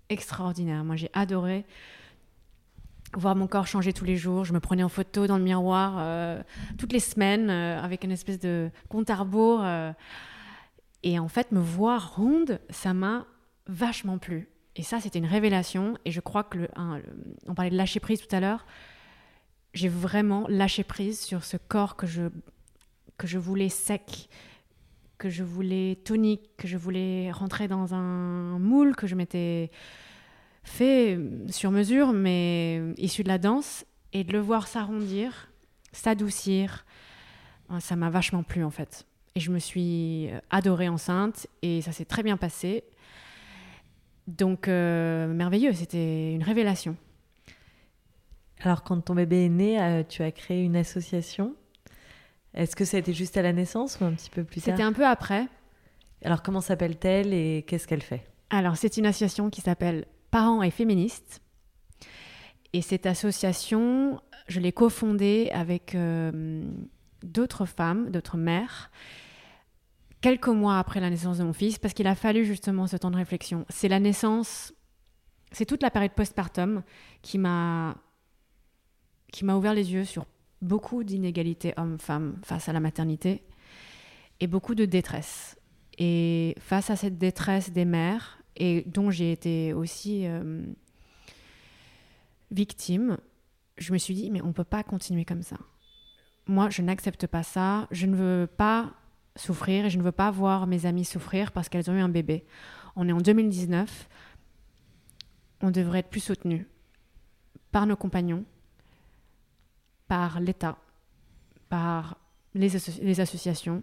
extraordinaire. 0.09 0.83
Moi, 0.83 0.95
j'ai 0.95 1.09
adoré 1.13 1.65
voir 3.15 3.35
mon 3.35 3.47
corps 3.47 3.67
changer 3.67 3.91
tous 3.91 4.05
les 4.05 4.15
jours. 4.15 4.45
Je 4.45 4.53
me 4.53 4.59
prenais 4.59 4.83
en 4.83 4.89
photo 4.89 5.27
dans 5.27 5.37
le 5.37 5.43
miroir 5.43 5.95
euh, 5.97 6.41
toutes 6.77 6.93
les 6.93 6.99
semaines 6.99 7.49
euh, 7.49 7.81
avec 7.81 8.03
une 8.03 8.11
espèce 8.11 8.39
de 8.39 8.71
compte 8.89 9.09
à 9.09 9.15
rebours. 9.15 9.63
et 11.03 11.19
en 11.19 11.27
fait, 11.27 11.51
me 11.51 11.59
voir 11.59 12.15
ronde, 12.15 12.59
ça 12.69 12.93
m'a 12.93 13.25
vachement 13.67 14.17
plu. 14.19 14.47
Et 14.75 14.83
ça, 14.83 14.99
c'était 14.99 15.19
une 15.19 15.25
révélation. 15.25 15.97
Et 16.05 16.11
je 16.11 16.21
crois 16.21 16.43
que, 16.43 16.69
on 17.47 17.53
parlait 17.55 17.71
de 17.71 17.77
lâcher 17.77 17.99
prise 17.99 18.25
tout 18.25 18.35
à 18.35 18.39
l'heure, 18.39 18.65
j'ai 19.73 19.89
vraiment 19.89 20.45
lâché 20.47 20.83
prise 20.83 21.19
sur 21.21 21.43
ce 21.43 21.57
corps 21.57 21.95
que 21.95 22.07
je, 22.07 22.23
que 23.17 23.27
je 23.27 23.37
voulais 23.37 23.69
sec, 23.69 24.29
que 25.17 25.29
je 25.29 25.43
voulais 25.43 25.97
tonique, 26.03 26.55
que 26.57 26.67
je 26.67 26.77
voulais 26.77 27.31
rentrer 27.31 27.67
dans 27.67 27.93
un 27.93 28.59
moule 28.59 28.95
que 28.95 29.07
je 29.07 29.15
m'étais 29.15 29.71
fait 30.63 31.19
sur 31.49 31.71
mesure, 31.71 32.13
mais 32.13 32.81
issu 32.97 33.23
de 33.23 33.27
la 33.27 33.37
danse, 33.37 33.85
et 34.13 34.23
de 34.23 34.31
le 34.31 34.39
voir 34.39 34.67
s'arrondir, 34.67 35.49
s'adoucir, 35.91 36.85
euh, 37.71 37.79
ça 37.79 37.95
m'a 37.95 38.09
vachement 38.09 38.43
plu 38.43 38.63
en 38.63 38.69
fait. 38.69 39.05
Et 39.35 39.39
je 39.39 39.51
me 39.51 39.59
suis 39.59 40.29
adorée 40.51 40.89
enceinte, 40.89 41.47
et 41.63 41.81
ça 41.81 41.91
s'est 41.91 42.05
très 42.05 42.21
bien 42.21 42.37
passé. 42.37 42.83
Donc, 44.27 44.67
euh, 44.67 45.27
merveilleux, 45.33 45.73
c'était 45.73 46.33
une 46.33 46.43
révélation. 46.43 46.95
Alors, 48.63 48.83
quand 48.83 48.99
ton 49.01 49.13
bébé 49.13 49.45
est 49.45 49.49
né, 49.49 49.81
euh, 49.81 50.03
tu 50.07 50.23
as 50.23 50.31
créé 50.31 50.63
une 50.63 50.77
association. 50.77 51.53
Est-ce 52.53 52.75
que 52.75 52.85
ça 52.85 52.97
a 52.97 52.99
été 53.01 53.13
juste 53.13 53.35
à 53.35 53.41
la 53.41 53.51
naissance 53.51 53.99
ou 53.99 54.05
un 54.05 54.13
petit 54.13 54.29
peu 54.29 54.45
plus 54.45 54.61
tard? 54.61 54.73
C'était 54.73 54.83
un 54.83 54.93
peu 54.93 55.05
après. 55.05 55.47
Alors, 56.23 56.41
comment 56.41 56.61
s'appelle-t-elle 56.61 57.33
et 57.33 57.65
qu'est-ce 57.67 57.87
qu'elle 57.87 58.01
fait? 58.01 58.25
Alors, 58.49 58.77
c'est 58.77 58.95
une 58.95 59.05
association 59.05 59.49
qui 59.49 59.59
s'appelle 59.59 60.05
Parents 60.31 60.63
et 60.63 60.71
Féministes. 60.71 61.41
Et 62.71 62.81
cette 62.81 63.05
association, 63.05 64.21
je 64.47 64.61
l'ai 64.61 64.71
cofondée 64.71 65.49
avec 65.53 65.93
euh, 65.93 66.63
d'autres 67.21 67.65
femmes, 67.65 68.11
d'autres 68.11 68.37
mères, 68.37 68.91
quelques 70.21 70.47
mois 70.47 70.79
après 70.79 71.01
la 71.01 71.09
naissance 71.09 71.39
de 71.39 71.43
mon 71.43 71.53
fils, 71.53 71.77
parce 71.79 71.93
qu'il 71.93 72.07
a 72.07 72.15
fallu 72.15 72.45
justement 72.45 72.87
ce 72.87 72.95
temps 72.95 73.11
de 73.11 73.17
réflexion. 73.17 73.65
C'est 73.67 73.89
la 73.89 73.99
naissance, 73.99 74.73
c'est 75.51 75.65
toute 75.65 75.83
la 75.83 75.91
période 75.91 76.13
postpartum 76.13 76.81
qui 77.21 77.37
m'a 77.37 77.97
qui 79.33 79.43
m'a 79.43 79.57
ouvert 79.57 79.73
les 79.73 79.91
yeux 79.91 80.05
sur 80.05 80.25
beaucoup 80.61 81.03
d'inégalités 81.03 81.73
hommes-femmes 81.75 82.37
face 82.43 82.69
à 82.69 82.73
la 82.73 82.79
maternité 82.79 83.43
et 84.39 84.47
beaucoup 84.47 84.75
de 84.75 84.85
détresse. 84.85 85.57
Et 85.97 86.55
face 86.59 86.91
à 86.91 86.95
cette 86.95 87.17
détresse 87.17 87.71
des 87.71 87.83
mères, 87.83 88.39
et 88.55 88.83
dont 88.85 89.09
j'ai 89.09 89.31
été 89.31 89.73
aussi 89.73 90.27
euh, 90.27 90.63
victime, 92.51 93.17
je 93.77 93.91
me 93.91 93.97
suis 93.97 94.13
dit, 94.13 94.29
mais 94.29 94.41
on 94.43 94.47
ne 94.47 94.53
peut 94.53 94.63
pas 94.63 94.83
continuer 94.83 95.25
comme 95.25 95.41
ça. 95.41 95.57
Moi, 96.45 96.69
je 96.69 96.83
n'accepte 96.83 97.25
pas 97.25 97.41
ça. 97.41 97.87
Je 97.89 98.05
ne 98.05 98.15
veux 98.15 98.47
pas 98.47 98.93
souffrir 99.35 99.85
et 99.85 99.89
je 99.89 99.97
ne 99.97 100.03
veux 100.03 100.11
pas 100.11 100.29
voir 100.29 100.67
mes 100.67 100.85
amies 100.85 101.05
souffrir 101.05 101.51
parce 101.51 101.69
qu'elles 101.69 101.89
ont 101.89 101.95
eu 101.95 102.01
un 102.01 102.09
bébé. 102.09 102.45
On 102.95 103.09
est 103.09 103.13
en 103.13 103.21
2019. 103.21 104.07
On 105.61 105.71
devrait 105.71 105.99
être 105.99 106.09
plus 106.09 106.19
soutenu 106.19 106.67
par 107.71 107.87
nos 107.87 107.95
compagnons, 107.95 108.45
par 110.13 110.39
l'État, 110.39 110.77
par 111.69 112.19
les, 112.53 112.75
asso- 112.75 112.99
les 113.01 113.19
associations, 113.19 113.81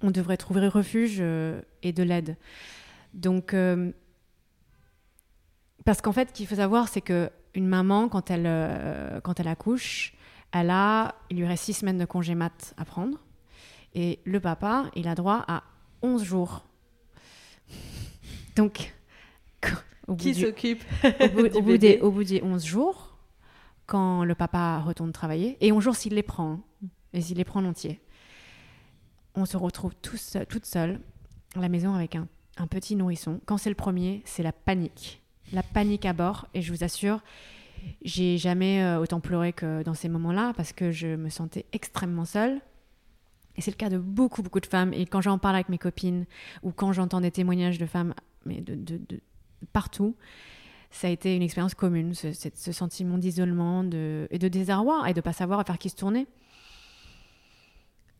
on 0.00 0.10
devrait 0.10 0.38
trouver 0.38 0.66
refuge 0.66 1.18
euh, 1.20 1.60
et 1.82 1.92
de 1.92 2.02
l'aide. 2.02 2.38
Donc, 3.12 3.52
euh, 3.52 3.92
parce 5.84 6.00
qu'en 6.00 6.12
fait, 6.12 6.30
ce 6.30 6.32
qu'il 6.32 6.46
faut 6.46 6.54
savoir, 6.54 6.88
c'est 6.88 7.02
que 7.02 7.30
une 7.52 7.66
maman, 7.68 8.08
quand 8.08 8.30
elle, 8.30 8.46
euh, 8.46 9.20
quand 9.20 9.38
elle 9.38 9.48
accouche, 9.48 10.14
elle 10.52 10.70
a, 10.70 11.16
il 11.28 11.36
lui 11.36 11.44
reste 11.46 11.64
six 11.64 11.74
semaines 11.74 11.98
de 11.98 12.06
congé 12.06 12.34
mat 12.34 12.72
à 12.78 12.86
prendre. 12.86 13.18
Et 13.94 14.20
le 14.24 14.40
papa, 14.40 14.90
il 14.94 15.06
a 15.06 15.14
droit 15.14 15.44
à 15.46 15.64
11 16.00 16.24
jours. 16.24 16.64
Donc, 18.56 18.94
au 20.08 20.14
bout, 20.14 20.16
Qui 20.24 20.34
s'occupe 20.34 20.82
au 22.04 22.10
bout 22.10 22.24
des 22.24 22.40
11 22.42 22.64
jours, 22.64 23.05
quand 23.86 24.24
le 24.24 24.34
papa 24.34 24.80
retourne 24.80 25.12
travailler, 25.12 25.56
et 25.60 25.72
11 25.72 25.82
jours 25.82 25.96
s'il 25.96 26.14
les 26.14 26.22
prend, 26.22 26.60
et 27.12 27.20
s'il 27.20 27.36
les 27.38 27.44
prend 27.44 27.60
en 27.60 27.66
entier, 27.66 28.00
on 29.34 29.44
se 29.46 29.56
retrouve 29.56 29.94
tous 30.02 30.16
seul- 30.20 30.46
toute 30.46 30.66
seule 30.66 31.00
à 31.54 31.60
la 31.60 31.68
maison 31.68 31.94
avec 31.94 32.16
un, 32.16 32.26
un 32.56 32.66
petit 32.66 32.96
nourrisson. 32.96 33.40
Quand 33.46 33.58
c'est 33.58 33.68
le 33.70 33.74
premier, 33.76 34.22
c'est 34.24 34.42
la 34.42 34.52
panique. 34.52 35.22
La 35.52 35.62
panique 35.62 36.04
à 36.06 36.12
bord, 36.12 36.48
et 36.54 36.62
je 36.62 36.72
vous 36.72 36.82
assure, 36.84 37.20
j'ai 38.02 38.38
jamais 38.38 38.82
euh, 38.82 38.98
autant 38.98 39.20
pleuré 39.20 39.52
que 39.52 39.82
dans 39.82 39.94
ces 39.94 40.08
moments-là, 40.08 40.52
parce 40.56 40.72
que 40.72 40.90
je 40.90 41.08
me 41.14 41.28
sentais 41.28 41.66
extrêmement 41.72 42.24
seule. 42.24 42.60
Et 43.56 43.60
c'est 43.62 43.70
le 43.70 43.76
cas 43.76 43.88
de 43.88 43.96
beaucoup, 43.98 44.42
beaucoup 44.42 44.60
de 44.60 44.66
femmes. 44.66 44.92
Et 44.92 45.06
quand 45.06 45.20
j'en 45.20 45.38
parle 45.38 45.54
avec 45.54 45.68
mes 45.68 45.78
copines, 45.78 46.26
ou 46.62 46.72
quand 46.72 46.92
j'entends 46.92 47.20
des 47.20 47.30
témoignages 47.30 47.78
de 47.78 47.86
femmes, 47.86 48.12
mais 48.44 48.60
de 48.60 49.00
partout, 49.72 50.16
ça 50.96 51.08
a 51.08 51.10
été 51.10 51.36
une 51.36 51.42
expérience 51.42 51.74
commune, 51.74 52.14
ce, 52.14 52.32
sentiment 52.72 53.18
d'isolement 53.18 53.84
de, 53.84 54.26
et 54.30 54.38
de 54.38 54.48
désarroi 54.48 55.08
et 55.08 55.12
de 55.12 55.18
ne 55.18 55.22
pas 55.22 55.32
savoir 55.32 55.62
vers 55.64 55.78
qui 55.78 55.88
se 55.90 55.96
tourner. 55.96 56.26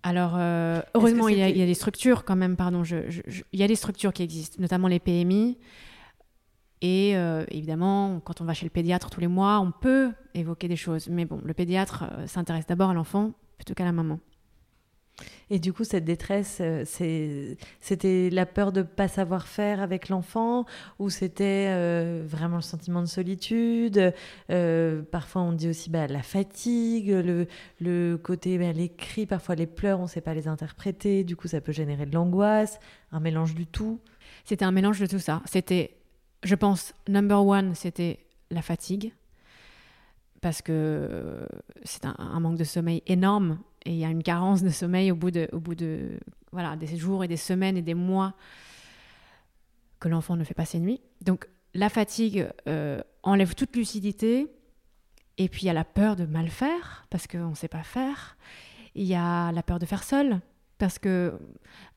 Alors, 0.02 0.34
euh, 0.36 0.80
heureusement, 0.94 1.28
il 1.28 1.38
y, 1.38 1.42
a, 1.42 1.46
c'était- 1.46 1.56
il 1.56 1.60
y 1.60 1.62
a 1.62 1.66
des 1.66 1.74
structures 1.74 2.24
quand 2.24 2.36
même, 2.36 2.56
pardon, 2.56 2.84
je- 2.84 3.10
je- 3.10 3.22
je- 3.26 3.42
il 3.52 3.58
y 3.58 3.62
a 3.62 3.66
des 3.68 3.74
structures 3.74 4.12
qui 4.12 4.22
existent, 4.22 4.56
notamment 4.60 4.88
les 4.88 5.00
PMI. 5.00 5.58
Et 6.82 7.16
euh, 7.16 7.44
évidemment, 7.50 8.20
quand 8.20 8.40
on 8.40 8.44
va 8.44 8.52
chez 8.54 8.66
le 8.66 8.70
pédiatre 8.70 9.10
tous 9.10 9.20
les 9.20 9.26
mois, 9.26 9.58
on 9.60 9.72
peut 9.72 10.12
évoquer 10.34 10.68
des 10.68 10.76
choses. 10.76 11.08
Mais 11.08 11.24
bon, 11.24 11.40
le 11.44 11.54
pédiatre 11.54 12.04
euh, 12.12 12.26
s'intéresse 12.26 12.66
d'abord 12.66 12.90
à 12.90 12.94
l'enfant 12.94 13.32
plutôt 13.56 13.74
qu'à 13.74 13.84
la 13.84 13.92
maman. 13.92 14.20
Et 15.48 15.58
du 15.58 15.72
coup, 15.72 15.84
cette 15.84 16.04
détresse, 16.04 16.58
euh, 16.60 16.84
c'était 17.80 18.30
la 18.30 18.46
peur 18.46 18.72
de 18.72 18.82
pas 18.82 19.08
savoir 19.08 19.46
faire 19.46 19.80
avec 19.80 20.08
l'enfant 20.08 20.66
ou 20.98 21.08
c'était 21.08 21.68
euh, 21.68 22.22
vraiment 22.26 22.56
le 22.56 22.62
sentiment 22.62 23.00
de 23.00 23.06
solitude? 23.06 24.12
Euh, 24.50 25.02
Parfois, 25.10 25.42
on 25.42 25.52
dit 25.52 25.68
aussi 25.68 25.88
bah, 25.88 26.06
la 26.06 26.22
fatigue, 26.22 27.10
le, 27.10 27.46
le 27.80 28.16
côté, 28.16 28.58
bah, 28.58 28.72
les 28.72 28.88
cris, 28.88 29.26
parfois 29.26 29.54
les 29.54 29.66
pleurs, 29.66 30.00
on 30.00 30.04
ne 30.04 30.08
sait 30.08 30.20
pas 30.20 30.34
les 30.34 30.48
interpréter. 30.48 31.24
Du 31.24 31.36
coup, 31.36 31.48
ça 31.48 31.60
peut 31.60 31.72
générer 31.72 32.06
de 32.06 32.14
l'angoisse, 32.14 32.80
un 33.12 33.20
mélange 33.20 33.54
du 33.54 33.66
tout. 33.66 34.00
C'était 34.44 34.64
un 34.64 34.72
mélange 34.72 34.98
de 34.98 35.06
tout 35.06 35.18
ça. 35.18 35.42
C'était, 35.46 35.94
je 36.42 36.54
pense, 36.54 36.92
number 37.08 37.44
one, 37.46 37.74
c'était 37.74 38.18
la 38.50 38.62
fatigue. 38.62 39.12
Parce 40.46 40.62
que 40.62 40.70
euh, 40.70 41.44
c'est 41.82 42.04
un, 42.04 42.38
manque 42.38 42.56
de 42.56 42.62
sommeil 42.62 43.02
énorme. 43.08 43.58
Et 43.84 43.90
il 43.90 43.96
y 43.96 44.04
a 44.04 44.10
une 44.10 44.22
carence 44.22 44.62
de 44.62 44.68
sommeil 44.68 45.10
au 45.10 45.16
bout 45.16 45.32
de, 45.32 45.48
au 45.50 45.58
bout 45.58 45.74
de 45.74 46.20
voilà, 46.52 46.76
des 46.76 46.96
jours 46.96 47.24
et 47.24 47.26
des 47.26 47.36
semaines 47.36 47.76
et 47.76 47.82
des 47.82 47.94
mois 47.94 48.32
que 49.98 50.08
l'enfant 50.08 50.36
ne 50.36 50.44
fait 50.44 50.54
pas 50.54 50.64
ses 50.64 50.78
nuits. 50.78 51.00
Donc 51.20 51.48
la 51.74 51.88
fatigue 51.88 52.48
euh, 52.68 53.00
enlève 53.24 53.56
toute 53.56 53.74
lucidité. 53.74 54.46
Et 55.36 55.48
puis 55.48 55.62
il 55.62 55.66
y 55.66 55.68
a 55.68 55.72
la 55.72 55.82
peur 55.82 56.14
de 56.14 56.26
mal 56.26 56.48
faire, 56.48 57.08
parce 57.10 57.26
qu'on 57.26 57.50
ne 57.50 57.56
sait 57.56 57.66
pas 57.66 57.82
faire. 57.82 58.36
Il 58.94 59.04
y 59.04 59.16
a 59.16 59.50
la 59.50 59.64
peur 59.64 59.80
de 59.80 59.84
faire 59.84 60.04
seul, 60.04 60.38
parce 60.78 61.00
que 61.00 61.34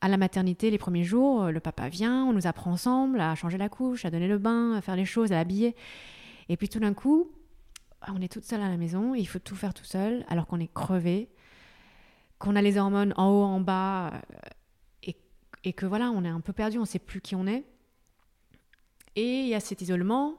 à 0.01 0.09
la 0.09 0.17
maternité, 0.17 0.71
les 0.71 0.79
premiers 0.79 1.03
jours, 1.03 1.43
euh, 1.43 1.51
le 1.51 1.59
papa 1.59 1.87
vient, 1.87 2.25
on 2.25 2.33
nous 2.33 2.47
apprend 2.47 2.71
ensemble 2.71 3.21
à 3.21 3.35
changer 3.35 3.59
la 3.59 3.69
couche, 3.69 4.05
à 4.05 4.09
donner 4.09 4.27
le 4.27 4.39
bain, 4.39 4.73
à 4.73 4.81
faire 4.81 4.95
les 4.95 5.05
choses, 5.05 5.31
à 5.31 5.35
l'habiller. 5.35 5.75
Et 6.51 6.57
puis 6.57 6.67
tout 6.67 6.79
d'un 6.79 6.95
coup, 6.95 7.29
on 8.15 8.21
est 8.21 8.31
toute 8.31 8.45
seule 8.45 8.61
à 8.61 8.69
la 8.69 8.77
maison, 8.77 9.15
il 9.15 9.25
faut 9.25 9.39
tout 9.39 9.55
faire 9.55 9.73
tout 9.73 9.85
seul, 9.85 10.25
alors 10.29 10.47
qu'on 10.47 10.59
est 10.59 10.73
crevé, 10.73 11.29
qu'on 12.37 12.55
a 12.55 12.61
les 12.61 12.77
hormones 12.77 13.13
en 13.17 13.29
haut, 13.29 13.43
en 13.43 13.59
bas, 13.59 14.13
euh, 14.13 14.19
et, 15.03 15.17
et 15.63 15.73
que 15.73 15.85
voilà, 15.85 16.11
on 16.11 16.23
est 16.23 16.29
un 16.29 16.41
peu 16.41 16.53
perdu, 16.53 16.77
on 16.77 16.81
ne 16.81 16.85
sait 16.87 16.99
plus 16.99 17.21
qui 17.21 17.35
on 17.35 17.47
est. 17.47 17.65
Et 19.15 19.41
il 19.41 19.47
y 19.47 19.55
a 19.55 19.59
cet 19.59 19.81
isolement. 19.81 20.37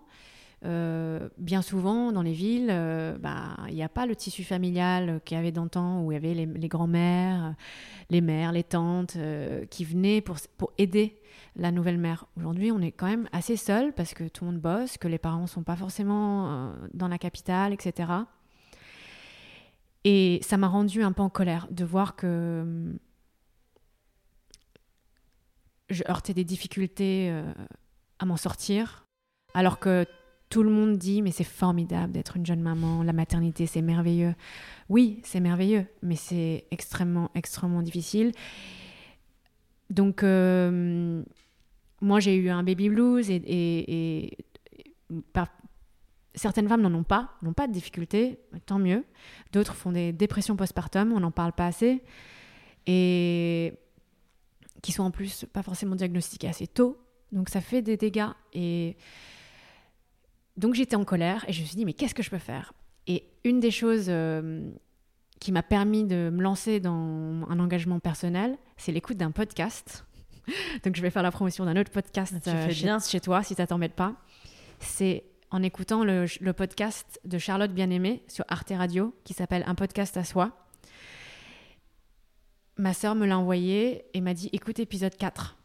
Euh, 0.64 1.29
bien 1.38 1.62
souvent, 1.62 2.12
dans 2.12 2.23
les 2.23 2.33
villes, 2.33 2.68
euh, 2.70 3.16
bah, 3.18 3.57
il 3.68 3.75
n'y 3.75 3.83
a 3.83 3.88
pas 3.88 4.05
le 4.05 4.14
tissu 4.14 4.44
familial 4.44 5.20
qu'il 5.25 5.37
y 5.37 5.40
avait 5.40 5.53
d'antan, 5.53 6.03
où 6.03 6.12
il 6.12 6.14
y 6.14 6.18
avait 6.18 6.35
les, 6.35 6.46
les 6.46 6.68
grands-mères, 6.68 7.55
les 8.11 8.20
mères, 8.20 8.53
les 8.53 8.64
tantes 8.64 9.16
euh, 9.16 9.64
qui 9.66 9.85
venaient 9.85 10.20
pour, 10.20 10.37
pour 10.59 10.73
aider 10.77 11.18
la 11.57 11.73
nouvelle 11.73 11.99
mère. 11.99 12.27
Aujourd'hui, 12.37 12.70
on 12.73 12.81
est 12.81 12.92
quand 12.92 13.07
même 13.07 13.29
assez 13.33 13.57
seul 13.57 13.94
parce 13.94 14.12
que 14.12 14.29
tout 14.29 14.44
le 14.44 14.53
monde 14.53 14.61
bosse, 14.61 14.99
que 14.99 15.09
les 15.09 15.18
parents 15.18 15.46
sont 15.46 15.62
pas 15.62 15.77
forcément 15.77 16.73
dans 16.94 17.09
la 17.09 17.18
capitale, 17.18 17.73
etc. 17.73 18.11
Et 20.05 20.40
ça 20.42 20.57
m'a 20.57 20.68
rendu 20.68 21.03
un 21.03 21.12
peu 21.12 21.23
en 21.23 21.31
colère 21.31 21.66
de 21.70 21.85
voir 21.85 22.16
que 22.16 22.61
hum, 22.62 22.99
je 25.88 26.05
heurtais 26.09 26.35
des 26.35 26.44
difficultés 26.44 27.35
à 28.20 28.27
m'en 28.27 28.37
sortir, 28.37 29.07
alors 29.55 29.81
que 29.81 30.07
tout 30.50 30.62
le 30.62 30.70
monde 30.70 30.98
dit 30.98 31.22
mais 31.22 31.30
c'est 31.30 31.44
formidable 31.44 32.12
d'être 32.12 32.36
une 32.36 32.44
jeune 32.44 32.60
maman, 32.60 33.02
la 33.02 33.12
maternité 33.12 33.66
c'est 33.66 33.82
merveilleux. 33.82 34.34
Oui, 34.88 35.20
c'est 35.24 35.40
merveilleux, 35.40 35.86
mais 36.02 36.16
c'est 36.16 36.66
extrêmement, 36.70 37.30
extrêmement 37.34 37.82
difficile. 37.82 38.32
Donc, 39.90 40.22
euh, 40.22 41.22
moi, 42.00 42.20
j'ai 42.20 42.36
eu 42.36 42.48
un 42.48 42.62
baby 42.62 42.88
blues 42.88 43.28
et, 43.30 44.36
certaines 46.34 46.68
femmes 46.68 46.82
n'en 46.82 46.94
ont 46.94 47.02
pas, 47.02 47.30
n'ont 47.42 47.52
pas 47.52 47.66
de 47.66 47.72
difficultés, 47.72 48.38
tant 48.66 48.78
mieux. 48.78 49.04
D'autres 49.52 49.74
font 49.74 49.92
des 49.92 50.12
dépressions 50.12 50.56
postpartum, 50.56 51.12
on 51.12 51.20
n'en 51.20 51.32
parle 51.32 51.52
pas 51.52 51.66
assez. 51.66 52.02
Et 52.86 53.74
qui 54.80 54.92
sont 54.92 55.02
en 55.02 55.10
plus 55.10 55.44
pas 55.52 55.62
forcément 55.62 55.96
diagnostiquées 55.96 56.48
assez 56.48 56.66
tôt. 56.66 56.98
Donc, 57.32 57.48
ça 57.48 57.60
fait 57.60 57.82
des 57.82 57.96
dégâts. 57.96 58.30
Et 58.54 58.96
donc, 60.61 60.75
j'étais 60.75 60.94
en 60.94 61.05
colère 61.05 61.42
et 61.49 61.55
je 61.55 61.62
me 61.62 61.66
suis 61.66 61.75
dit, 61.77 61.87
mais 61.87 61.94
qu'est-ce 61.94 62.14
que 62.14 62.23
je 62.23 62.29
peux 62.29 62.38
faire? 62.38 62.75
Et 63.07 63.25
une 63.44 63.61
des 63.61 63.70
choses 63.70 64.07
euh, 64.09 64.70
qui 65.40 65.53
m'a 65.53 65.62
permis 65.62 66.05
de 66.05 66.29
me 66.31 66.42
lancer 66.42 66.81
dans 66.81 67.46
un 67.49 67.59
engagement 67.59 67.99
personnel, 67.99 68.59
c'est 68.77 68.92
l'écoute 68.92 69.16
d'un 69.16 69.31
podcast. 69.31 70.05
Donc 70.85 70.96
je 70.96 71.01
vais 71.01 71.09
faire 71.09 71.23
la 71.23 71.31
promotion 71.31 71.64
d'un 71.64 71.81
autre 71.81 71.90
podcast 71.90 72.35
euh, 72.46 72.68
chez, 72.68 72.85
bien. 72.85 72.99
chez 72.99 73.20
toi, 73.20 73.42
si 73.42 73.55
ça 73.55 73.66
t'embête 73.66 73.94
pas. 73.94 74.16
C'est 74.81 75.25
en 75.51 75.62
écoutant 75.62 76.05
le, 76.05 76.27
le 76.42 76.53
podcast 76.53 77.18
de 77.25 77.38
Charlotte 77.38 77.73
Bien-Aimée 77.73 78.23
sur 78.29 78.44
Arte 78.49 78.73
Radio, 78.77 79.14
qui 79.25 79.33
s'appelle 79.33 79.64
Un 79.66 79.75
podcast 79.75 80.18
à 80.18 80.25
soi. 80.25 80.53
Ma 82.77 82.92
sœur 82.92 83.14
me 83.14 83.25
l'a 83.25 83.38
envoyé 83.38 84.05
et 84.12 84.20
m'a 84.20 84.35
dit 84.35 84.51
écoute 84.53 84.79
épisode 84.79 85.16
4 85.16 85.57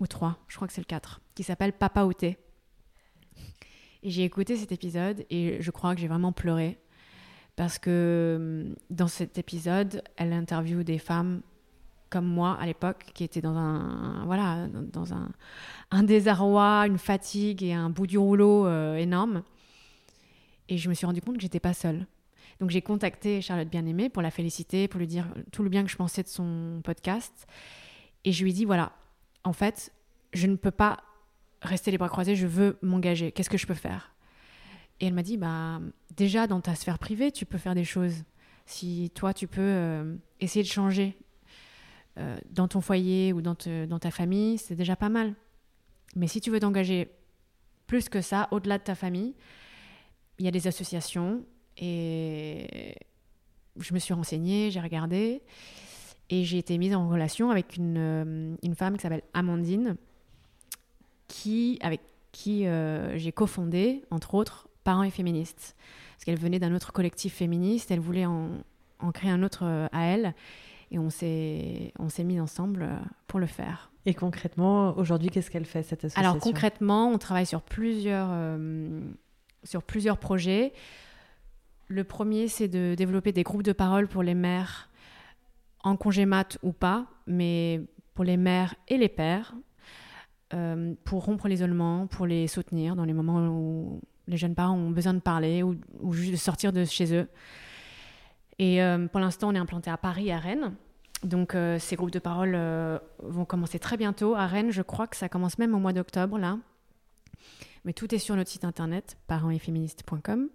ou 0.00 0.06
3, 0.06 0.38
je 0.48 0.56
crois 0.56 0.66
que 0.66 0.72
c'est 0.72 0.80
le 0.80 0.86
4, 0.86 1.20
qui 1.34 1.42
s'appelle 1.42 1.74
Papa 1.74 2.04
ou 2.04 2.14
thé. 2.14 2.38
Et 4.02 4.10
j'ai 4.10 4.24
écouté 4.24 4.56
cet 4.56 4.72
épisode 4.72 5.24
et 5.30 5.58
je 5.60 5.70
crois 5.70 5.94
que 5.94 6.00
j'ai 6.00 6.08
vraiment 6.08 6.32
pleuré 6.32 6.78
parce 7.56 7.78
que 7.78 8.36
hum, 8.68 8.76
dans 8.90 9.08
cet 9.08 9.38
épisode, 9.38 10.02
elle 10.16 10.32
interviewe 10.32 10.84
des 10.84 10.98
femmes 10.98 11.42
comme 12.10 12.26
moi 12.26 12.56
à 12.58 12.64
l'époque 12.64 13.04
qui 13.12 13.24
étaient 13.24 13.42
dans 13.42 13.56
un 13.56 14.24
voilà 14.24 14.66
dans- 14.68 15.04
un 15.90 16.02
désarroi, 16.02 16.84
une 16.86 16.98
fatigue 16.98 17.62
et 17.62 17.72
un 17.74 17.90
bout 17.90 18.06
du 18.06 18.18
rouleau 18.18 18.66
euh, 18.66 18.96
énorme. 18.96 19.42
Et 20.68 20.78
je 20.78 20.88
me 20.88 20.94
suis 20.94 21.06
rendu 21.06 21.20
compte 21.20 21.36
que 21.36 21.42
j'étais 21.42 21.60
pas 21.60 21.74
seule. 21.74 22.06
Donc 22.60 22.70
j'ai 22.70 22.82
contacté 22.82 23.40
Charlotte 23.40 23.68
Bien-Aimée 23.68 24.08
pour 24.08 24.22
la 24.22 24.30
féliciter, 24.30 24.88
pour 24.88 24.98
lui 25.00 25.06
dire 25.06 25.26
tout 25.52 25.62
le 25.62 25.68
bien 25.68 25.84
que 25.84 25.90
je 25.90 25.96
pensais 25.96 26.22
de 26.22 26.28
son 26.28 26.80
podcast. 26.82 27.46
Et 28.24 28.32
je 28.32 28.42
lui 28.42 28.50
ai 28.50 28.54
dit 28.54 28.64
voilà, 28.64 28.92
en 29.44 29.52
fait, 29.52 29.92
je 30.32 30.46
ne 30.46 30.56
peux 30.56 30.70
pas 30.70 30.98
rester 31.62 31.90
les 31.90 31.98
bras 31.98 32.08
croisés, 32.08 32.36
je 32.36 32.46
veux 32.46 32.78
m'engager. 32.82 33.32
Qu'est-ce 33.32 33.50
que 33.50 33.58
je 33.58 33.66
peux 33.66 33.74
faire? 33.74 34.14
Et 35.00 35.06
elle 35.06 35.14
m'a 35.14 35.22
dit 35.22 35.36
bah 35.36 35.80
déjà 36.16 36.46
dans 36.46 36.60
ta 36.60 36.74
sphère 36.74 36.98
privée, 36.98 37.30
tu 37.32 37.46
peux 37.46 37.58
faire 37.58 37.74
des 37.74 37.84
choses. 37.84 38.24
Si 38.66 39.10
toi 39.14 39.32
tu 39.32 39.46
peux 39.46 39.60
euh, 39.60 40.16
essayer 40.40 40.62
de 40.62 40.68
changer 40.68 41.16
euh, 42.18 42.36
dans 42.50 42.68
ton 42.68 42.80
foyer 42.80 43.32
ou 43.32 43.40
dans, 43.40 43.54
ta 43.54 44.10
famille, 44.10 44.58
c'est 44.58 44.74
déjà 44.74 44.96
pas 44.96 45.08
mal. 45.08 45.34
Mais 46.16 46.26
si 46.26 46.40
tu 46.40 46.50
veux 46.50 46.60
t'engager 46.60 47.10
plus 47.86 48.08
que 48.08 48.20
ça, 48.20 48.48
au-delà 48.50 48.78
de 48.78 48.82
ta 48.82 48.94
famille, 48.94 49.34
il 50.38 50.44
y 50.44 50.48
a 50.48 50.50
des 50.50 50.66
associations 50.66 51.44
et 51.76 52.96
je 53.78 53.94
me 53.94 53.98
suis 53.98 54.14
renseignée, 54.14 54.70
j'ai 54.70 54.80
regardé 54.80 55.42
et 56.28 56.44
j'ai 56.44 56.58
été 56.58 56.76
mise 56.76 56.94
en 56.94 57.08
relation 57.08 57.50
avec 57.50 57.76
une, 57.76 57.96
euh, 57.96 58.56
une 58.62 58.74
femme 58.74 58.96
qui 58.96 59.02
s'appelle 59.02 59.22
Amandine, 59.32 59.96
qui, 61.28 61.78
avec 61.82 62.00
qui 62.32 62.66
euh, 62.66 63.16
j'ai 63.16 63.32
cofondé, 63.32 64.02
entre 64.10 64.34
autres, 64.34 64.68
Parents 64.84 65.02
et 65.02 65.10
Féministes. 65.10 65.76
Parce 66.16 66.24
qu'elle 66.24 66.38
venait 66.38 66.58
d'un 66.58 66.74
autre 66.74 66.92
collectif 66.92 67.34
féministe, 67.34 67.90
elle 67.90 68.00
voulait 68.00 68.26
en, 68.26 68.48
en 68.98 69.12
créer 69.12 69.30
un 69.30 69.42
autre 69.42 69.64
euh, 69.64 69.86
à 69.92 70.06
elle. 70.06 70.34
Et 70.90 70.98
on 70.98 71.10
s'est 71.10 71.92
mis 72.24 72.40
ensemble 72.40 72.82
euh, 72.82 72.96
pour 73.26 73.38
le 73.38 73.46
faire. 73.46 73.92
Et 74.06 74.14
concrètement, 74.14 74.96
aujourd'hui, 74.96 75.28
qu'est-ce 75.28 75.50
qu'elle 75.50 75.66
fait 75.66 75.82
cette 75.82 76.04
association? 76.04 76.30
Alors 76.30 76.42
concrètement, 76.42 77.10
on 77.10 77.18
travaille 77.18 77.44
sur 77.44 77.60
plusieurs, 77.60 78.30
sur 79.64 79.82
plusieurs 79.82 80.16
projets. 80.16 80.72
Le 81.88 82.04
premier, 82.04 82.48
c'est 82.48 82.68
de 82.68 82.94
développer 82.94 83.32
des 83.32 83.42
groupes 83.42 83.64
de 83.64 83.72
parole 83.72 84.08
pour 84.08 84.22
les 84.22 84.34
mères 84.34 84.88
en 85.84 85.96
congé 85.96 86.24
mat 86.24 86.56
ou 86.62 86.72
pas, 86.72 87.06
mais 87.26 87.82
pour 88.14 88.24
les 88.24 88.38
mères 88.38 88.74
et 88.88 88.96
les 88.96 89.10
pères, 89.10 89.54
euh, 90.54 90.94
pour 91.04 91.24
rompre 91.24 91.46
l'isolement, 91.46 92.06
pour 92.06 92.26
les 92.26 92.46
soutenir 92.48 92.96
dans 92.96 93.04
les 93.04 93.12
moments 93.12 93.48
où 93.48 94.00
les 94.26 94.38
jeunes 94.38 94.54
parents 94.54 94.76
ont 94.76 94.90
besoin 94.90 95.12
de 95.12 95.20
parler 95.20 95.62
ou, 95.62 95.76
juste 96.12 96.32
de 96.32 96.36
sortir 96.36 96.72
de 96.72 96.84
chez 96.84 97.14
eux. 97.14 97.28
Et 98.58 98.82
euh, 98.82 99.06
pour 99.08 99.20
l'instant, 99.20 99.50
on 99.50 99.54
est 99.54 99.58
implanté 99.58 99.90
à 99.90 99.98
Paris 99.98 100.32
à 100.32 100.38
Rennes. 100.38 100.74
Donc 101.22 101.54
euh, 101.54 101.78
ces 101.78 101.96
groupes 101.96 102.10
de 102.10 102.18
parole 102.18 102.56
vont 103.22 103.44
commencer 103.44 103.78
très 103.78 103.96
bientôt. 103.96 104.34
À 104.34 104.46
Rennes, 104.46 104.70
je 104.70 104.82
crois 104.82 105.06
que 105.06 105.16
ça 105.16 105.28
commence 105.28 105.58
même 105.58 105.74
au 105.74 105.78
mois 105.78 105.92
d'octobre, 105.92 106.38
là. 106.38 106.58
Mais 107.84 107.92
tout 107.92 108.14
est 108.14 108.18
sur 108.18 108.34
notre 108.34 108.50
site 108.50 108.64
internet, 108.64 109.18
parentsetféministes.com. 109.26 110.48